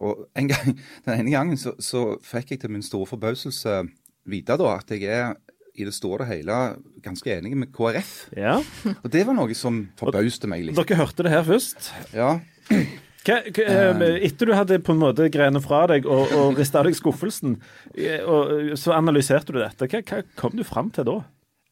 Og 0.00 0.26
en 0.38 0.48
gang, 0.50 0.74
Den 1.06 1.20
ene 1.20 1.34
gangen 1.34 1.60
så, 1.60 1.74
så 1.82 2.16
fikk 2.24 2.54
jeg 2.54 2.64
til 2.64 2.72
min 2.72 2.84
store 2.86 3.08
forbauselse 3.10 3.82
vite 4.30 4.56
da 4.60 4.74
at 4.76 4.90
jeg 4.94 5.08
er 5.10 5.34
i 5.80 5.86
det 5.86 5.94
store 5.94 6.24
og 6.24 6.30
hele 6.30 6.56
ganske 7.04 7.30
enig 7.32 7.54
med 7.56 7.70
KrF. 7.74 8.10
Ja. 8.36 8.58
Og 8.90 9.06
det 9.12 9.22
var 9.26 9.36
noe 9.36 9.54
som 9.56 9.84
forbauste 9.98 10.50
meg 10.50 10.66
litt. 10.66 10.78
Dere 10.78 10.98
hørte 10.98 11.24
det 11.24 11.32
her 11.32 11.46
først. 11.46 11.92
Ja. 12.16 12.34
Hva, 12.70 13.36
hva, 13.52 13.64
eh, 13.64 14.14
etter 14.26 14.48
du 14.48 14.54
hadde 14.56 14.80
på 14.84 14.94
en 14.94 15.02
måte 15.02 15.28
greiene 15.32 15.60
fra 15.62 15.82
deg 15.90 16.08
og, 16.08 16.32
og 16.36 16.56
rista 16.60 16.82
deg 16.86 16.96
skuffelsen, 16.96 17.58
eh, 17.94 18.22
og, 18.24 18.72
så 18.80 18.96
analyserte 18.96 19.54
du 19.54 19.60
dette. 19.60 19.88
Hva, 19.90 20.00
hva 20.08 20.22
kom 20.40 20.56
du 20.56 20.64
fram 20.66 20.88
til 20.94 21.08
da? 21.08 21.18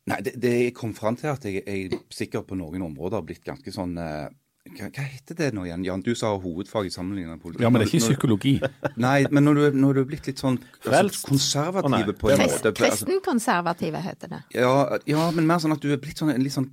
Nei, 0.08 0.20
det, 0.24 0.36
det 0.40 0.54
jeg 0.54 0.74
kom 0.76 0.94
fram 0.96 1.16
til 1.20 1.32
at 1.32 1.44
jeg, 1.44 1.64
jeg 1.64 2.02
sikkert 2.14 2.48
på 2.48 2.56
noen 2.56 2.84
områder 2.86 3.20
har 3.20 3.26
blitt 3.28 3.44
ganske 3.44 3.72
sånn 3.74 3.96
eh, 4.00 4.28
hva, 4.76 4.88
hva 4.94 5.04
heter 5.06 5.38
det 5.38 5.48
nå 5.56 5.64
igjen? 5.66 5.84
Jan, 5.86 6.02
du 6.04 6.12
sa 6.18 6.30
hovedfag 6.38 6.88
i 6.88 6.92
sammenlignet 6.92 7.40
politikk. 7.42 7.64
Ja, 7.64 7.70
men 7.72 7.82
det 7.82 7.88
er 7.88 7.94
ikke 7.94 8.06
psykologi. 8.06 8.54
Nei, 9.06 9.18
men 9.32 9.46
når 9.48 9.60
du, 9.60 9.78
når 9.84 9.98
du 9.98 10.02
er 10.02 10.08
blitt 10.12 10.30
litt 10.30 10.42
sånn 10.42 10.58
altså, 10.84 11.24
konservative 11.28 12.16
på 12.18 12.32
en 12.32 12.42
måte 12.44 12.72
altså, 12.72 12.74
Kristenkonservative 12.78 14.02
heter 14.04 14.34
det. 14.36 14.42
ja, 14.58 14.72
ja, 15.08 15.28
men 15.34 15.48
mer 15.48 15.62
sånn 15.62 15.76
at 15.76 15.84
du 15.84 15.90
er 15.94 16.00
blitt 16.02 16.20
sånn, 16.20 16.34
en 16.34 16.44
litt 16.44 16.56
sånn, 16.56 16.70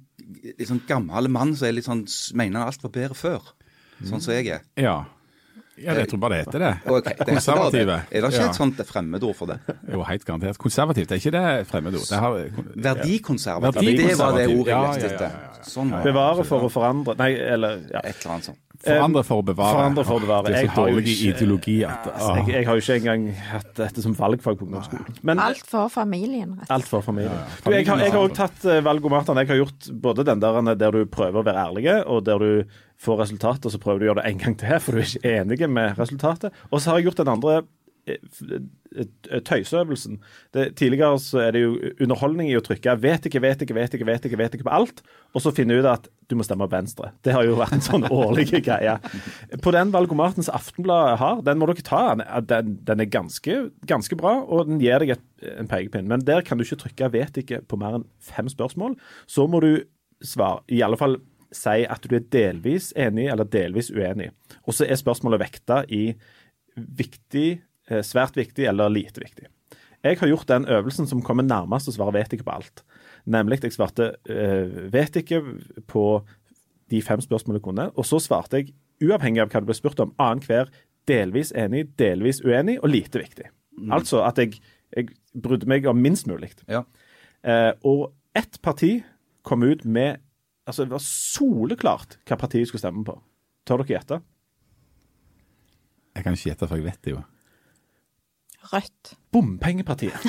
litt 0.52 0.70
sånn 0.70 0.84
gammel 0.90 1.32
mann 1.32 1.56
som 1.56 1.70
er 1.70 1.78
litt 1.78 1.88
sånn, 1.88 2.06
mener 2.38 2.68
alt 2.68 2.84
var 2.86 2.96
bedre 2.96 3.18
før. 3.18 3.54
Sånn 4.04 4.20
som 4.20 4.36
jeg 4.36 4.52
er. 4.52 4.66
Ja. 4.80 4.98
Ja, 5.78 5.94
jeg 5.94 6.08
tror 6.10 6.20
bare 6.20 6.38
det 6.38 6.46
heter 6.46 6.60
det. 6.60 6.72
Okay, 6.86 7.14
det 7.18 7.22
er 7.28 7.34
Konservative. 7.34 7.86
det. 7.86 8.02
Er 8.12 8.22
det 8.22 8.32
ikke 8.34 8.44
Ja. 8.44 8.50
et 8.50 8.56
sånt 8.56 8.82
fremmedord 8.88 9.36
for 9.36 9.46
det? 9.46 9.60
Jo, 9.92 10.04
helt 10.04 10.26
garantert. 10.26 10.58
Konservativt, 10.58 11.12
er 11.12 11.16
ikke 11.16 11.32
det 11.32 11.68
fremmedord? 11.68 12.08
Det 12.10 12.18
har, 12.20 12.38
Verdikonservativ. 12.76 13.98
Det 13.98 14.18
var 14.20 14.38
det 14.38 14.48
ordet 14.48 14.68
jeg 14.68 14.68
Ja, 14.68 14.82
ja, 14.82 15.00
ja, 15.00 15.06
etter. 15.06 15.26
ja, 15.26 15.32
ja. 15.56 15.64
Sånn. 15.66 15.92
Bevare 16.04 16.44
for 16.46 16.60
å 16.62 16.70
forandre 16.72 17.16
Nei, 17.18 17.34
eller 17.36 17.80
ja. 17.92 18.00
Et 18.04 18.16
eller 18.22 18.32
annet 18.36 18.46
sånt. 18.52 18.58
Forandre 18.84 19.24
for 19.24 19.42
å 19.42 19.46
bevare. 19.46 19.76
Forandre 19.78 20.04
for 20.06 20.20
å 20.20 20.24
bevare. 20.26 20.46
Det 20.52 20.56
er 20.56 20.68
så 20.68 20.72
har 20.76 20.90
dårlig 20.90 21.06
ikke- 21.14 21.30
ideologi 21.36 21.76
at 21.88 22.08
Altså, 22.14 22.36
jeg, 22.36 22.48
jeg 22.56 22.66
har 22.66 22.76
jo 22.76 22.82
ikke 22.82 22.98
engang 23.00 23.28
hatt 23.52 23.74
dette 23.76 24.02
som 24.02 24.16
valgfag 24.16 24.58
på 24.60 24.66
ungdomsskolen. 24.68 25.20
Men 25.24 25.40
Alt 25.40 25.66
for 25.66 25.90
familien, 25.90 26.50
rett 26.56 26.62
og 26.62 26.68
slett. 26.68 26.72
alt 26.72 26.86
for 26.90 27.02
familien. 27.02 27.40
Du, 27.64 27.72
jeg 27.72 27.88
har 27.88 27.98
jeg 28.00 28.12
har 28.12 28.20
òg 28.28 28.34
tatt 28.36 28.66
eh, 28.66 28.82
valgomatene. 28.82 29.46
Jeg 29.46 29.48
har 29.48 29.62
gjort 29.64 29.90
både 30.02 30.26
den 30.26 30.40
der 30.40 30.76
der 30.76 30.92
du 30.92 31.06
prøver 31.06 31.42
å 31.42 31.46
være 31.46 31.66
ærlig, 31.68 31.88
og 32.06 32.24
der 32.26 32.38
du 32.40 32.64
får 32.98 33.20
resultat, 33.26 33.66
og 33.66 33.72
så 33.72 33.78
prøver 33.80 34.00
du 34.00 34.06
å 34.06 34.10
gjøre 34.14 34.24
det 34.24 34.32
en 34.32 34.38
gang 34.40 34.58
til, 34.58 34.80
for 34.80 34.92
du 34.92 35.00
er 35.00 35.10
ikke 35.10 35.36
enig 35.42 35.70
med 35.70 35.98
resultatet. 35.98 36.52
Og 36.72 36.80
så 36.82 36.92
har 36.92 37.00
jeg 37.00 37.10
gjort 37.12 37.18
den 37.24 37.28
andre 37.34 37.58
eh, 38.08 38.16
eh, 38.16 38.60
tøyseøvelsen. 39.46 40.20
Det, 40.56 40.66
tidligere 40.80 41.20
så 41.22 41.42
er 41.44 41.56
det 41.56 41.64
jo 41.64 41.74
underholdning 42.04 42.50
i 42.52 42.58
å 42.58 42.64
trykke 42.64 42.96
'vet 43.02 43.28
ikke, 43.30 43.42
vet 43.44 43.66
ikke, 43.66 43.76
vet 43.76 43.98
ikke, 43.98 44.08
vet 44.08 44.26
ikke, 44.26 44.40
vet 44.40 44.56
ikke 44.58 44.68
på 44.68 44.76
alt', 44.78 45.04
og 45.34 45.44
så 45.44 45.54
finne 45.56 45.78
ut 45.80 45.90
at 45.90 46.08
du 46.30 46.36
må 46.36 46.46
stemme 46.48 46.68
Venstre. 46.72 47.12
Det 47.24 47.34
har 47.36 47.46
jo 47.46 47.58
vært 47.60 47.76
en 47.78 47.86
sånn 47.86 48.08
årlig 48.10 48.48
greie. 48.68 48.98
På 49.62 49.74
den 49.76 49.92
valgomaten 49.94 50.46
som 50.46 50.56
Aftenbladet 50.58 51.20
har, 51.22 51.44
den 51.46 51.60
må 51.62 51.70
dere 51.70 51.86
ta. 51.86 52.16
Den, 52.42 52.78
den 52.88 53.04
er 53.04 53.12
ganske, 53.12 53.60
ganske 53.86 54.18
bra, 54.18 54.40
og 54.42 54.72
den 54.72 54.82
gir 54.82 55.04
deg 55.04 55.18
et, 55.18 55.26
en 55.56 55.70
pekepinn. 55.70 56.10
Men 56.10 56.26
der 56.26 56.42
kan 56.42 56.58
du 56.58 56.66
ikke 56.66 56.82
trykke 56.88 57.12
'vet 57.12 57.44
ikke' 57.44 57.64
på 57.68 57.78
mer 57.78 58.00
enn 58.00 58.10
fem 58.20 58.50
spørsmål. 58.50 58.98
Så 59.28 59.48
må 59.48 59.62
du 59.62 59.86
svare, 60.24 60.64
i 60.70 60.82
alle 60.82 60.98
fall 60.98 61.20
si 61.56 61.86
at 61.88 62.04
du 62.04 62.16
er 62.18 62.26
delvis 62.32 62.92
enig 63.00 63.30
eller 63.32 63.48
delvis 63.48 63.92
uenig. 63.94 64.32
Og 64.66 64.76
så 64.76 64.88
er 64.88 65.00
spørsmålet 65.00 65.44
vekta 65.44 65.84
i 65.94 66.16
viktig, 66.76 67.50
eh, 67.52 67.64
svært 67.86 68.38
viktig 68.40 68.66
eller 68.66 68.90
lite 68.90 69.22
viktig. 69.22 69.46
Jeg 70.06 70.20
har 70.20 70.30
gjort 70.30 70.48
den 70.48 70.68
øvelsen 70.70 71.08
som 71.10 71.22
kommer 71.26 71.46
nærmest 71.46 71.90
å 71.90 71.94
svare 71.96 72.14
'vet 72.14 72.34
ikke' 72.34 72.46
på 72.46 72.56
alt. 72.56 72.84
Nemlig 73.26 73.64
jeg 73.64 73.74
svarte 73.74 74.16
eh, 74.30 74.90
'vet 74.92 75.16
ikke' 75.16 75.86
på 75.88 76.24
de 76.92 77.02
fem 77.02 77.22
spørsmålene 77.22 77.60
jeg 77.60 77.66
kunne, 77.66 77.90
og 77.98 78.06
så 78.06 78.20
svarte 78.22 78.58
jeg, 78.58 78.74
uavhengig 79.02 79.42
av 79.42 79.50
hva 79.50 79.60
det 79.60 79.66
ble 79.66 79.74
spurt 79.74 80.00
om, 80.00 80.14
annenhver 80.20 80.70
delvis 81.08 81.52
enig, 81.52 81.98
delvis 81.98 82.42
uenig 82.42 82.78
og 82.84 82.90
lite 82.90 83.20
viktig. 83.20 83.50
Altså 83.92 84.22
at 84.24 84.38
jeg, 84.38 84.60
jeg 84.96 85.10
brydde 85.34 85.68
meg 85.68 85.86
om 85.86 85.98
minst 85.98 86.28
mulig. 86.28 86.54
Ja. 86.70 86.84
Eh, 87.44 87.74
og 87.84 88.14
ett 88.36 88.62
parti 88.62 89.04
kom 89.44 89.64
ut 89.64 89.86
med 89.86 90.22
Altså, 90.66 90.82
det 90.82 90.96
var 90.96 91.04
soleklart 91.06 92.16
hva 92.26 92.40
partiet 92.42 92.66
skulle 92.66 92.82
stemme 92.82 93.04
på. 93.06 93.14
Tør 93.70 93.84
dere 93.84 94.00
gjette? 94.00 94.18
Jeg 96.16 96.24
kan 96.26 96.34
ikke 96.34 96.50
gjette, 96.50 96.68
for 96.68 96.80
jeg 96.80 96.86
vet 96.88 97.02
det 97.06 97.12
jo. 97.12 97.20
Rødt. 98.72 99.16
Bompengepartiet. 99.36 100.26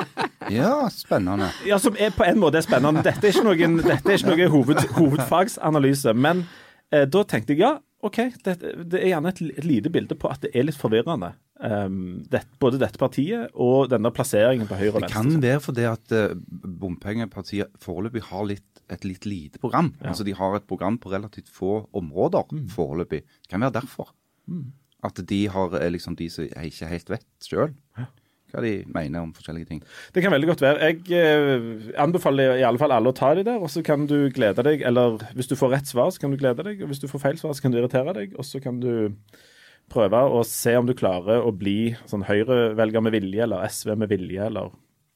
ja, 0.58 0.88
spennende. 0.92 1.50
Ja, 1.66 1.78
som 1.82 1.96
er 1.98 2.14
på 2.14 2.26
en 2.26 2.40
måte 2.42 2.62
spennende. 2.64 3.04
Dette 3.06 3.28
er 3.28 3.36
ikke 3.36 3.46
noen, 3.46 3.82
dette 3.84 4.12
er 4.12 4.18
ikke 4.18 4.34
noe 4.34 4.48
hoved, 4.52 4.80
hovedfagsanalyse. 4.98 6.14
Men 6.16 6.44
eh, 6.92 7.06
da 7.08 7.22
tenkte 7.28 7.54
jeg 7.54 7.62
ja, 7.64 7.76
OK, 8.06 8.18
det, 8.46 8.54
det 8.86 9.00
er 9.00 9.10
gjerne 9.10 9.30
et, 9.32 9.40
lite 9.66 9.90
bilde 9.90 10.14
på 10.18 10.30
at 10.30 10.44
det 10.44 10.52
er 10.54 10.68
litt 10.68 10.78
forvirrende. 10.78 11.32
Um, 11.58 12.20
det, 12.30 12.44
både 12.62 12.78
dette 12.78 13.00
partiet 13.00 13.50
og 13.58 13.88
denne 13.90 14.12
plasseringen 14.14 14.68
på 14.70 14.78
høyre 14.78 14.92
og 14.92 15.00
venstre. 15.00 15.08
Det 15.08 15.16
venstre. 15.16 15.38
kan 15.40 15.46
være 15.48 15.62
fordi 15.64 15.86
at 15.90 16.14
uh, 16.14 16.68
bompengepartiet 16.84 17.80
foreløpig 17.82 18.22
har 18.28 18.46
litt, 18.46 18.82
et 18.94 19.06
litt 19.06 19.26
lite 19.26 19.58
program. 19.58 19.90
Altså 20.06 20.26
De 20.26 20.36
har 20.38 20.54
et 20.54 20.68
program 20.70 21.00
på 21.02 21.10
relativt 21.10 21.50
få 21.50 21.80
områder 21.98 22.54
foreløpig. 22.70 23.24
Det 23.26 23.50
kan 23.50 23.66
være 23.66 23.80
derfor. 23.80 24.14
At 25.06 25.20
de 25.30 25.42
har 25.52 25.76
er 25.78 25.92
liksom 25.94 26.16
de 26.18 26.26
som 26.32 26.46
ikke 26.48 26.88
helt 26.90 27.12
vet 27.12 27.28
sjøl 27.44 27.74
hva 28.52 28.62
de 28.64 28.72
mener 28.88 29.20
om 29.20 29.32
forskjellige 29.36 29.68
ting. 29.68 29.80
Det 30.14 30.22
kan 30.24 30.32
veldig 30.32 30.48
godt 30.48 30.62
være. 30.64 30.88
Jeg 30.88 31.18
eh, 31.18 31.92
anbefaler 32.00 32.56
i 32.56 32.64
alle 32.66 32.80
fall 32.80 32.94
alle 32.96 33.12
å 33.12 33.16
ta 33.16 33.34
de 33.36 33.44
der, 33.44 33.60
og 33.60 33.68
så 33.72 33.82
kan 33.84 34.06
du 34.08 34.30
glede 34.34 34.64
deg. 34.64 34.84
Eller 34.88 35.20
hvis 35.36 35.50
du 35.50 35.56
får 35.58 35.74
rett 35.76 35.90
svar, 35.90 36.10
så 36.14 36.22
kan 36.22 36.32
du 36.32 36.38
glede 36.40 36.64
deg. 36.64 36.80
Og 36.82 36.92
hvis 36.92 37.02
du 37.02 37.08
får 37.10 37.24
feil 37.26 37.40
svar, 37.40 37.52
så 37.52 37.64
kan 37.64 37.74
du 37.74 37.80
irritere 37.80 38.14
deg. 38.16 38.36
Og 38.40 38.48
så 38.48 38.62
kan 38.64 38.80
du 38.80 39.10
prøve 39.92 40.20
å 40.32 40.44
se 40.48 40.74
om 40.80 40.88
du 40.88 40.94
klarer 40.96 41.44
å 41.44 41.52
bli 41.52 41.94
sånn 42.08 42.26
Høyre-velger 42.28 43.04
med 43.04 43.16
vilje, 43.16 43.42
eller 43.44 43.68
SV 43.68 43.94
med 44.00 44.12
vilje, 44.12 44.48
eller, 44.48 44.72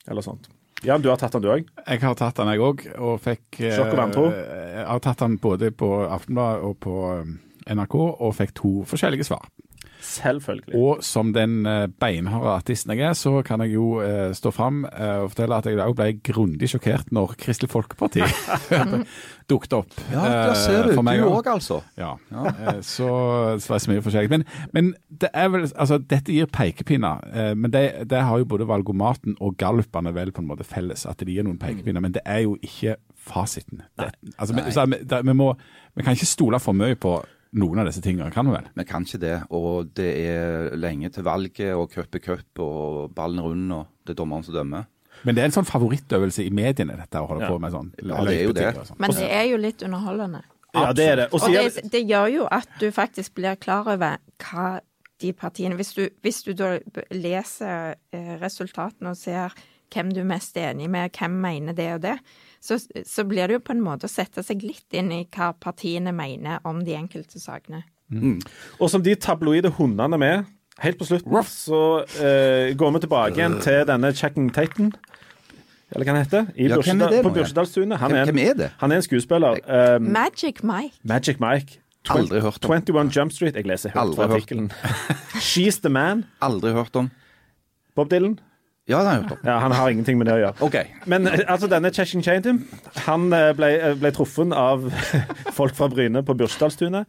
eller 0.09 0.25
sånt. 0.25 0.51
Jan, 0.83 1.03
du 1.03 1.13
har 1.13 1.21
tatt 1.21 1.37
den 1.37 1.45
du 1.45 1.51
òg. 1.53 1.69
Jeg 1.87 2.03
har 2.03 2.17
tatt 2.19 2.41
den 2.41 2.51
jeg 2.51 2.63
òg, 2.65 2.85
og 2.99 3.21
fikk 3.23 3.61
eh, 3.63 3.77
Sjokk 3.77 3.93
og 3.95 4.01
vantro? 4.01 4.29
Jeg 4.35 4.87
har 4.89 5.03
tatt 5.05 5.23
den 5.23 5.37
både 5.41 5.71
på 5.71 5.91
Aftenbladet 6.09 6.65
og 6.67 6.79
på 6.83 6.97
eh, 7.13 7.35
NRK, 7.77 7.99
og 8.01 8.33
fikk 8.35 8.57
to 8.59 8.73
forskjellige 8.91 9.29
svar. 9.29 9.47
Selvfølgelig. 10.03 10.75
Og 10.75 11.03
som 11.07 11.31
den 11.35 11.61
eh, 11.67 11.85
beinharde 12.03 12.51
artisten 12.57 12.91
jeg 12.97 13.07
er, 13.07 13.15
så 13.19 13.37
kan 13.47 13.63
jeg 13.63 13.75
jo 13.77 14.01
eh, 14.03 14.33
stå 14.35 14.51
fram 14.55 14.81
eh, 14.89 15.23
og 15.23 15.31
fortelle 15.33 15.61
at 15.63 15.69
jeg 15.71 15.79
òg 15.79 15.95
ble 16.01 16.09
grundig 16.27 16.69
sjokkert 16.73 17.13
når 17.15 17.37
Kristelig 17.39 17.71
Folkeparti 17.71 18.25
dukket 19.53 19.73
opp. 19.77 19.95
Ja, 20.13 20.23
der 20.49 20.55
ser 20.59 20.89
du. 20.91 21.03
meg 21.05 21.21
Du 21.23 21.29
òg, 21.31 21.47
altså. 21.53 21.81
Ja, 21.99 22.15
så, 22.83 23.09
så 23.61 23.73
det 23.73 23.77
er 23.79 23.85
så 23.87 23.93
mye 23.93 24.05
forskjellig. 24.05 24.31
Men, 24.33 24.45
men 24.75 24.93
det 25.23 25.31
er 25.35 25.51
vel, 25.53 25.67
altså 25.77 25.99
dette 25.99 26.35
gir 26.35 26.51
pekepinner. 26.53 27.23
Men 27.59 27.71
det, 27.75 27.85
det 28.11 28.23
har 28.27 28.43
jo 28.43 28.49
både 28.49 28.67
valgomaten 28.71 29.37
og 29.41 29.57
gallupene 29.61 30.15
vel 30.17 30.33
på 30.35 30.43
en 30.45 30.51
måte 30.51 30.67
felles, 30.67 31.07
at 31.11 31.23
de 31.23 31.35
gir 31.37 31.47
noen 31.47 31.61
pekepinner. 31.63 32.03
Men 32.05 32.15
det 32.17 32.25
er 32.27 32.45
jo 32.47 32.57
ikke 32.63 32.97
fasiten. 33.23 33.85
Det, 33.99 34.11
altså, 34.39 34.57
vi, 34.57 34.67
så, 34.75 34.87
vi- 34.91 35.03
det, 35.07 35.23
vi, 35.29 35.35
må, 35.39 35.53
vi 35.95 36.03
kan 36.07 36.17
ikke 36.17 36.27
stole 36.33 36.59
for 36.63 36.75
mye 36.75 36.97
på 36.99 37.19
noen 37.53 37.79
av 37.83 37.87
disse 37.87 38.01
tingene, 38.05 38.31
kan 38.33 38.47
vi 38.49 38.53
vel? 38.55 38.69
Vi 38.75 38.85
kan 38.89 39.05
ikke 39.05 39.21
det. 39.21 39.35
Og 39.51 39.91
det 39.95 40.09
er 40.27 40.77
lenge 40.77 41.11
til 41.13 41.25
valget, 41.27 41.75
og 41.77 41.91
cup 41.93 42.15
er 42.15 42.23
cup, 42.25 42.59
og 42.65 43.13
ballen 43.15 43.39
er 43.43 43.43
rund, 43.49 43.73
og 43.73 43.87
det 44.07 44.15
er 44.15 44.21
dommeren 44.23 44.45
som 44.47 44.55
dømmer. 44.55 44.87
Men 45.25 45.35
det 45.37 45.43
er 45.43 45.51
en 45.51 45.55
sånn 45.59 45.69
favorittøvelse 45.69 46.47
i 46.47 46.51
mediene, 46.51 46.97
dette 46.97 47.21
å 47.21 47.27
holde 47.29 47.45
Ja. 47.45 47.51
på 47.53 47.59
med 47.61 47.73
sånn 47.73 47.91
Ja, 48.03 48.25
det 48.25 48.39
er 48.41 48.45
jo 48.45 48.53
det. 48.53 48.77
og 48.79 48.87
sånn. 48.87 48.99
Men 48.99 49.11
det 49.11 49.29
er 49.31 49.45
jo 49.51 49.57
litt 49.61 49.83
underholdende. 49.83 50.43
Ja, 50.75 50.93
det 50.93 51.05
er 51.05 51.17
det. 51.17 51.27
Og 51.35 51.43
Og 51.43 51.53
det, 51.53 51.91
det 51.93 52.01
gjør 52.09 52.27
jo 52.33 52.49
at 52.51 52.69
du 52.81 52.91
faktisk 52.91 53.35
blir 53.35 53.55
klar 53.61 53.87
over 53.87 54.17
hva 54.41 54.81
de 55.21 55.33
partiene 55.33 55.77
Hvis 55.77 55.93
du, 55.95 56.09
hvis 56.23 56.43
du 56.43 56.53
da 56.55 56.79
leser 57.13 57.95
eh, 58.13 58.39
resultatene 58.41 59.11
og 59.13 59.17
ser 59.17 59.53
hvem 59.93 60.13
du 60.15 60.21
er 60.23 60.29
mest 60.29 60.57
enig 60.57 60.89
med, 60.91 61.13
hvem 61.19 61.35
mener 61.45 61.77
det 61.77 61.89
og 61.95 62.01
det, 62.05 62.17
så, 62.63 62.79
så 62.79 63.25
blir 63.29 63.47
det 63.51 63.59
jo 63.59 63.65
på 63.67 63.75
en 63.75 63.83
måte 63.85 64.07
å 64.09 64.13
sette 64.13 64.43
seg 64.47 64.63
litt 64.65 64.95
inn 64.97 65.11
i 65.13 65.23
hva 65.35 65.53
partiene 65.59 66.13
mener 66.15 66.61
om 66.69 66.83
de 66.87 66.95
enkelte 66.99 67.41
sakene. 67.43 67.83
og 68.79 68.91
som 68.93 69.03
de 69.03 69.15
tabloide 69.17 69.71
hundene 69.79 70.19
med, 70.21 70.45
helt 70.83 70.99
på 71.01 71.07
slutten, 71.09 71.39
så 71.49 71.81
eh, 72.21 72.73
går 72.77 72.93
vi 72.97 73.01
tilbake 73.07 73.39
igjen 73.41 73.59
til 73.65 73.83
denne 73.89 74.13
Checking 74.17 74.51
Taten. 74.55 74.93
Eller 75.93 76.09
hva 76.09 76.15
han 76.15 76.23
heter? 76.25 76.47
I 76.57 76.69
Ja, 76.71 76.79
hvem 76.81 77.03
er 77.05 77.11
det 77.13 77.23
på. 77.27 77.31
Bjørsedalstunet. 77.37 77.99
Han, 78.01 78.11
Hvem- 78.11 78.21
er 78.23 78.31
hvem 78.31 78.39
er 78.41 78.55
det? 78.57 78.71
han 78.81 78.93
er 78.93 78.97
en 78.97 79.03
skuespiller. 79.05 79.59
Um, 79.69 80.07
Magic 80.13 80.63
Mike. 80.65 80.97
Magic 81.05 81.41
Mike. 81.41 81.79
Aldri 82.11 82.41
hørt 82.41 82.65
om. 82.65 82.71
21 82.81 83.11
Jump 83.17 83.33
Street. 83.33 83.55
Jeg 83.55 83.67
leser 83.69 83.93
høyt 83.93 84.17
fra 84.17 84.25
artikkelen. 84.31 84.71
She's 85.37 85.79
the 85.85 85.91
man. 85.93 86.25
Aldri 86.41 86.73
hørt 86.73 86.97
om. 86.97 87.11
Bob 87.95 88.09
Dylan. 88.11 88.39
Ja. 88.91 89.25
Ja, 89.45 89.59
Han 89.59 89.73
har 89.73 89.91
ingenting 89.91 90.19
med 90.19 90.27
det 90.27 90.35
å 90.35 90.41
gjøre. 90.41 90.57
Okay. 90.67 90.91
Men 91.07 91.29
eh, 91.31 91.45
altså, 91.47 91.69
denne 91.71 91.93
Cheshin 91.95 92.23
Chaintim, 92.25 92.65
han 93.07 93.29
eh, 93.33 93.53
ble, 93.55 93.69
eh, 93.79 93.95
ble 93.99 94.11
truffet 94.15 94.51
av 94.59 94.89
folk 95.59 95.77
fra 95.79 95.87
Bryne 95.93 96.25
på 96.27 96.35
Bursdalstunet. 96.35 97.07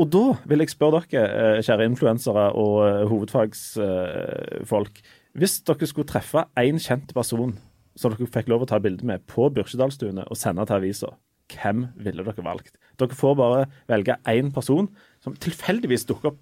Og 0.00 0.06
da 0.08 0.22
vil 0.48 0.62
jeg 0.62 0.72
spørre 0.72 1.02
dere, 1.10 1.64
kjære 1.66 1.88
influensere 1.90 2.44
og 2.56 3.08
hovedfagsfolk. 3.10 5.02
Hvis 5.36 5.58
dere 5.68 5.88
skulle 5.90 6.08
treffe 6.08 6.46
én 6.62 6.78
kjent 6.80 7.10
person 7.12 7.52
som 7.98 8.14
dere 8.14 8.30
fikk 8.30 8.48
lov 8.48 8.64
å 8.64 8.70
ta 8.70 8.78
bilde 8.80 9.04
med 9.04 9.26
på 9.28 9.50
Byrkjedalstunet 9.52 10.30
og 10.30 10.38
sende 10.40 10.64
til 10.64 10.78
avisa, 10.78 11.10
hvem 11.52 11.90
ville 12.00 12.24
dere 12.24 12.46
valgt? 12.46 12.78
Dere 13.02 13.18
får 13.18 13.36
bare 13.42 13.66
velge 13.90 14.16
én 14.30 14.54
person 14.54 14.88
som 15.20 15.36
tilfeldigvis 15.36 16.06
dukker 16.08 16.32
opp 16.32 16.40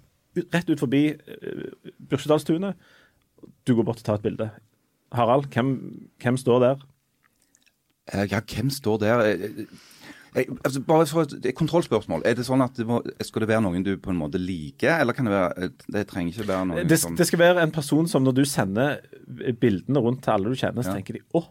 rett 0.53 0.69
ut 0.69 0.79
forbi 0.79 1.03
Byrkjedalstunet. 2.07 2.79
Du 3.65 3.75
går 3.75 3.85
bort 3.87 4.01
og 4.01 4.03
tar 4.07 4.19
et 4.19 4.25
bilde. 4.25 4.49
Harald, 5.15 5.47
hvem, 5.53 5.73
hvem 6.21 6.37
står 6.37 6.59
der? 6.65 6.83
Eh, 8.13 8.25
Ja, 8.31 8.39
hvem 8.41 8.69
står 8.73 8.99
der? 8.99 9.19
Eh, 9.25 9.65
eh, 10.35 10.45
altså, 10.65 10.81
bare 10.85 11.05
for 11.09 11.21
et 11.29 11.55
kontrollspørsmål. 11.57 12.21
Er 12.25 12.33
det 12.37 12.45
sånn 12.45 12.61
at 12.65 12.75
det 12.77 12.85
må, 12.89 12.99
Skal 13.25 13.41
det 13.45 13.49
være 13.49 13.61
noen 13.65 13.83
du 13.85 13.95
på 13.97 14.11
en 14.13 14.19
måte 14.21 14.37
liker, 14.41 14.99
eller 15.01 15.13
kan 15.17 15.25
det 15.25 15.33
være 15.33 15.69
Det 15.91 16.07
trenger 16.07 16.33
ikke 16.33 16.47
være 16.47 16.65
noen 16.69 16.87
Det, 16.89 16.99
som 16.99 17.15
det 17.15 17.27
skal 17.27 17.39
være 17.39 17.63
en 17.63 17.71
person 17.71 18.07
som 18.07 18.23
når 18.23 18.35
du 18.41 18.43
sender 18.45 18.99
bildene 19.61 19.99
rundt 20.05 20.21
til 20.23 20.31
alle 20.35 20.49
du 20.53 20.55
kjenner, 20.59 20.83
så 20.83 20.93
Ja. 20.93 20.99
tenker 20.99 21.13
de 21.19 21.23
å, 21.33 21.45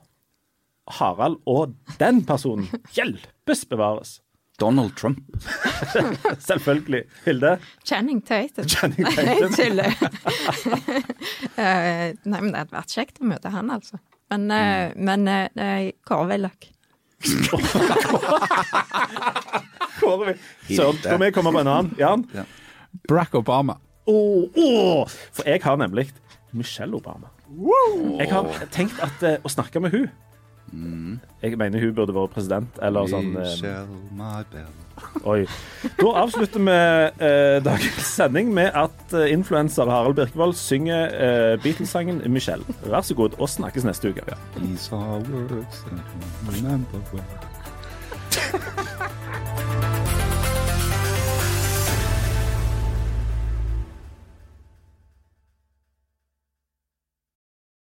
Harald 0.99 1.41
og 1.47 1.75
den 1.99 2.23
personen 2.25 2.67
hjelpes 2.97 3.65
bevares. 3.69 4.21
Donald 4.61 4.97
Trump. 4.97 5.19
Selvfølgelig. 6.39 7.03
Hilde? 7.25 7.59
Channing 7.85 8.27
Tatum. 8.27 8.65
Channing 8.65 9.03
Nei, 9.03 9.15
Tatum. 9.17 9.39
jeg 9.39 9.51
tuller. 9.57 9.93
Eh, 11.59 12.15
nei, 12.23 12.39
men 12.39 12.53
det 12.53 12.61
hadde 12.61 12.75
vært 12.77 12.93
kjekt 12.95 13.17
å 13.19 13.27
møte 13.27 13.51
han, 13.51 13.71
altså. 13.75 13.99
Men, 14.31 14.45
mm. 14.47 15.01
men 15.09 15.25
nei, 15.27 15.93
Kåre 16.07 16.29
Willoch. 16.31 16.69
Kåre 19.99 20.37
Søren, 20.69 21.01
skal 21.01 21.19
vi 21.19 21.31
komme 21.35 21.51
på 21.51 21.63
en 21.65 21.73
annen? 21.73 21.91
Jan? 21.99 22.23
Barack 23.11 23.35
Obama. 23.41 23.81
Oh, 24.07 24.47
oh, 24.55 25.19
For 25.35 25.51
jeg 25.51 25.65
har 25.67 25.83
nemlig 25.83 26.07
Michelle 26.55 26.95
Obama. 26.95 27.33
Jeg 28.21 28.31
har 28.31 28.55
tenkt 28.71 29.03
at 29.03 29.27
å 29.43 29.51
snakke 29.51 29.83
med 29.83 29.97
hun 29.97 30.07
Jeg 31.43 31.59
mener 31.59 31.81
hun 31.81 31.95
burde 31.95 32.15
vært 32.17 32.35
president, 32.35 32.79
eller 32.83 33.09
sånn 33.11 33.37
eh. 33.39 34.67
Oi. 35.25 35.47
Da 36.01 36.13
avslutter 36.23 36.63
vi 36.63 36.73
eh, 36.73 37.59
dagens 37.65 38.09
sending 38.17 38.51
med 38.55 38.75
at 38.75 39.15
eh, 39.15 39.33
influenser 39.33 39.91
Harald 39.91 40.19
Birkevold 40.19 40.57
synger 40.59 41.15
eh, 41.15 41.55
Beatles-sangen 41.63 42.23
'Michelle'. 42.27 42.67
Vær 42.85 43.07
så 43.07 43.15
god, 43.15 43.39
og 43.39 43.49
snakkes 43.49 43.85
neste 43.87 44.11
uke. 44.11 44.23
These 44.59 44.93
are 44.93 45.23
words 45.31 45.85
that 45.87 46.03
remember 46.51 46.99
well. 47.13 47.25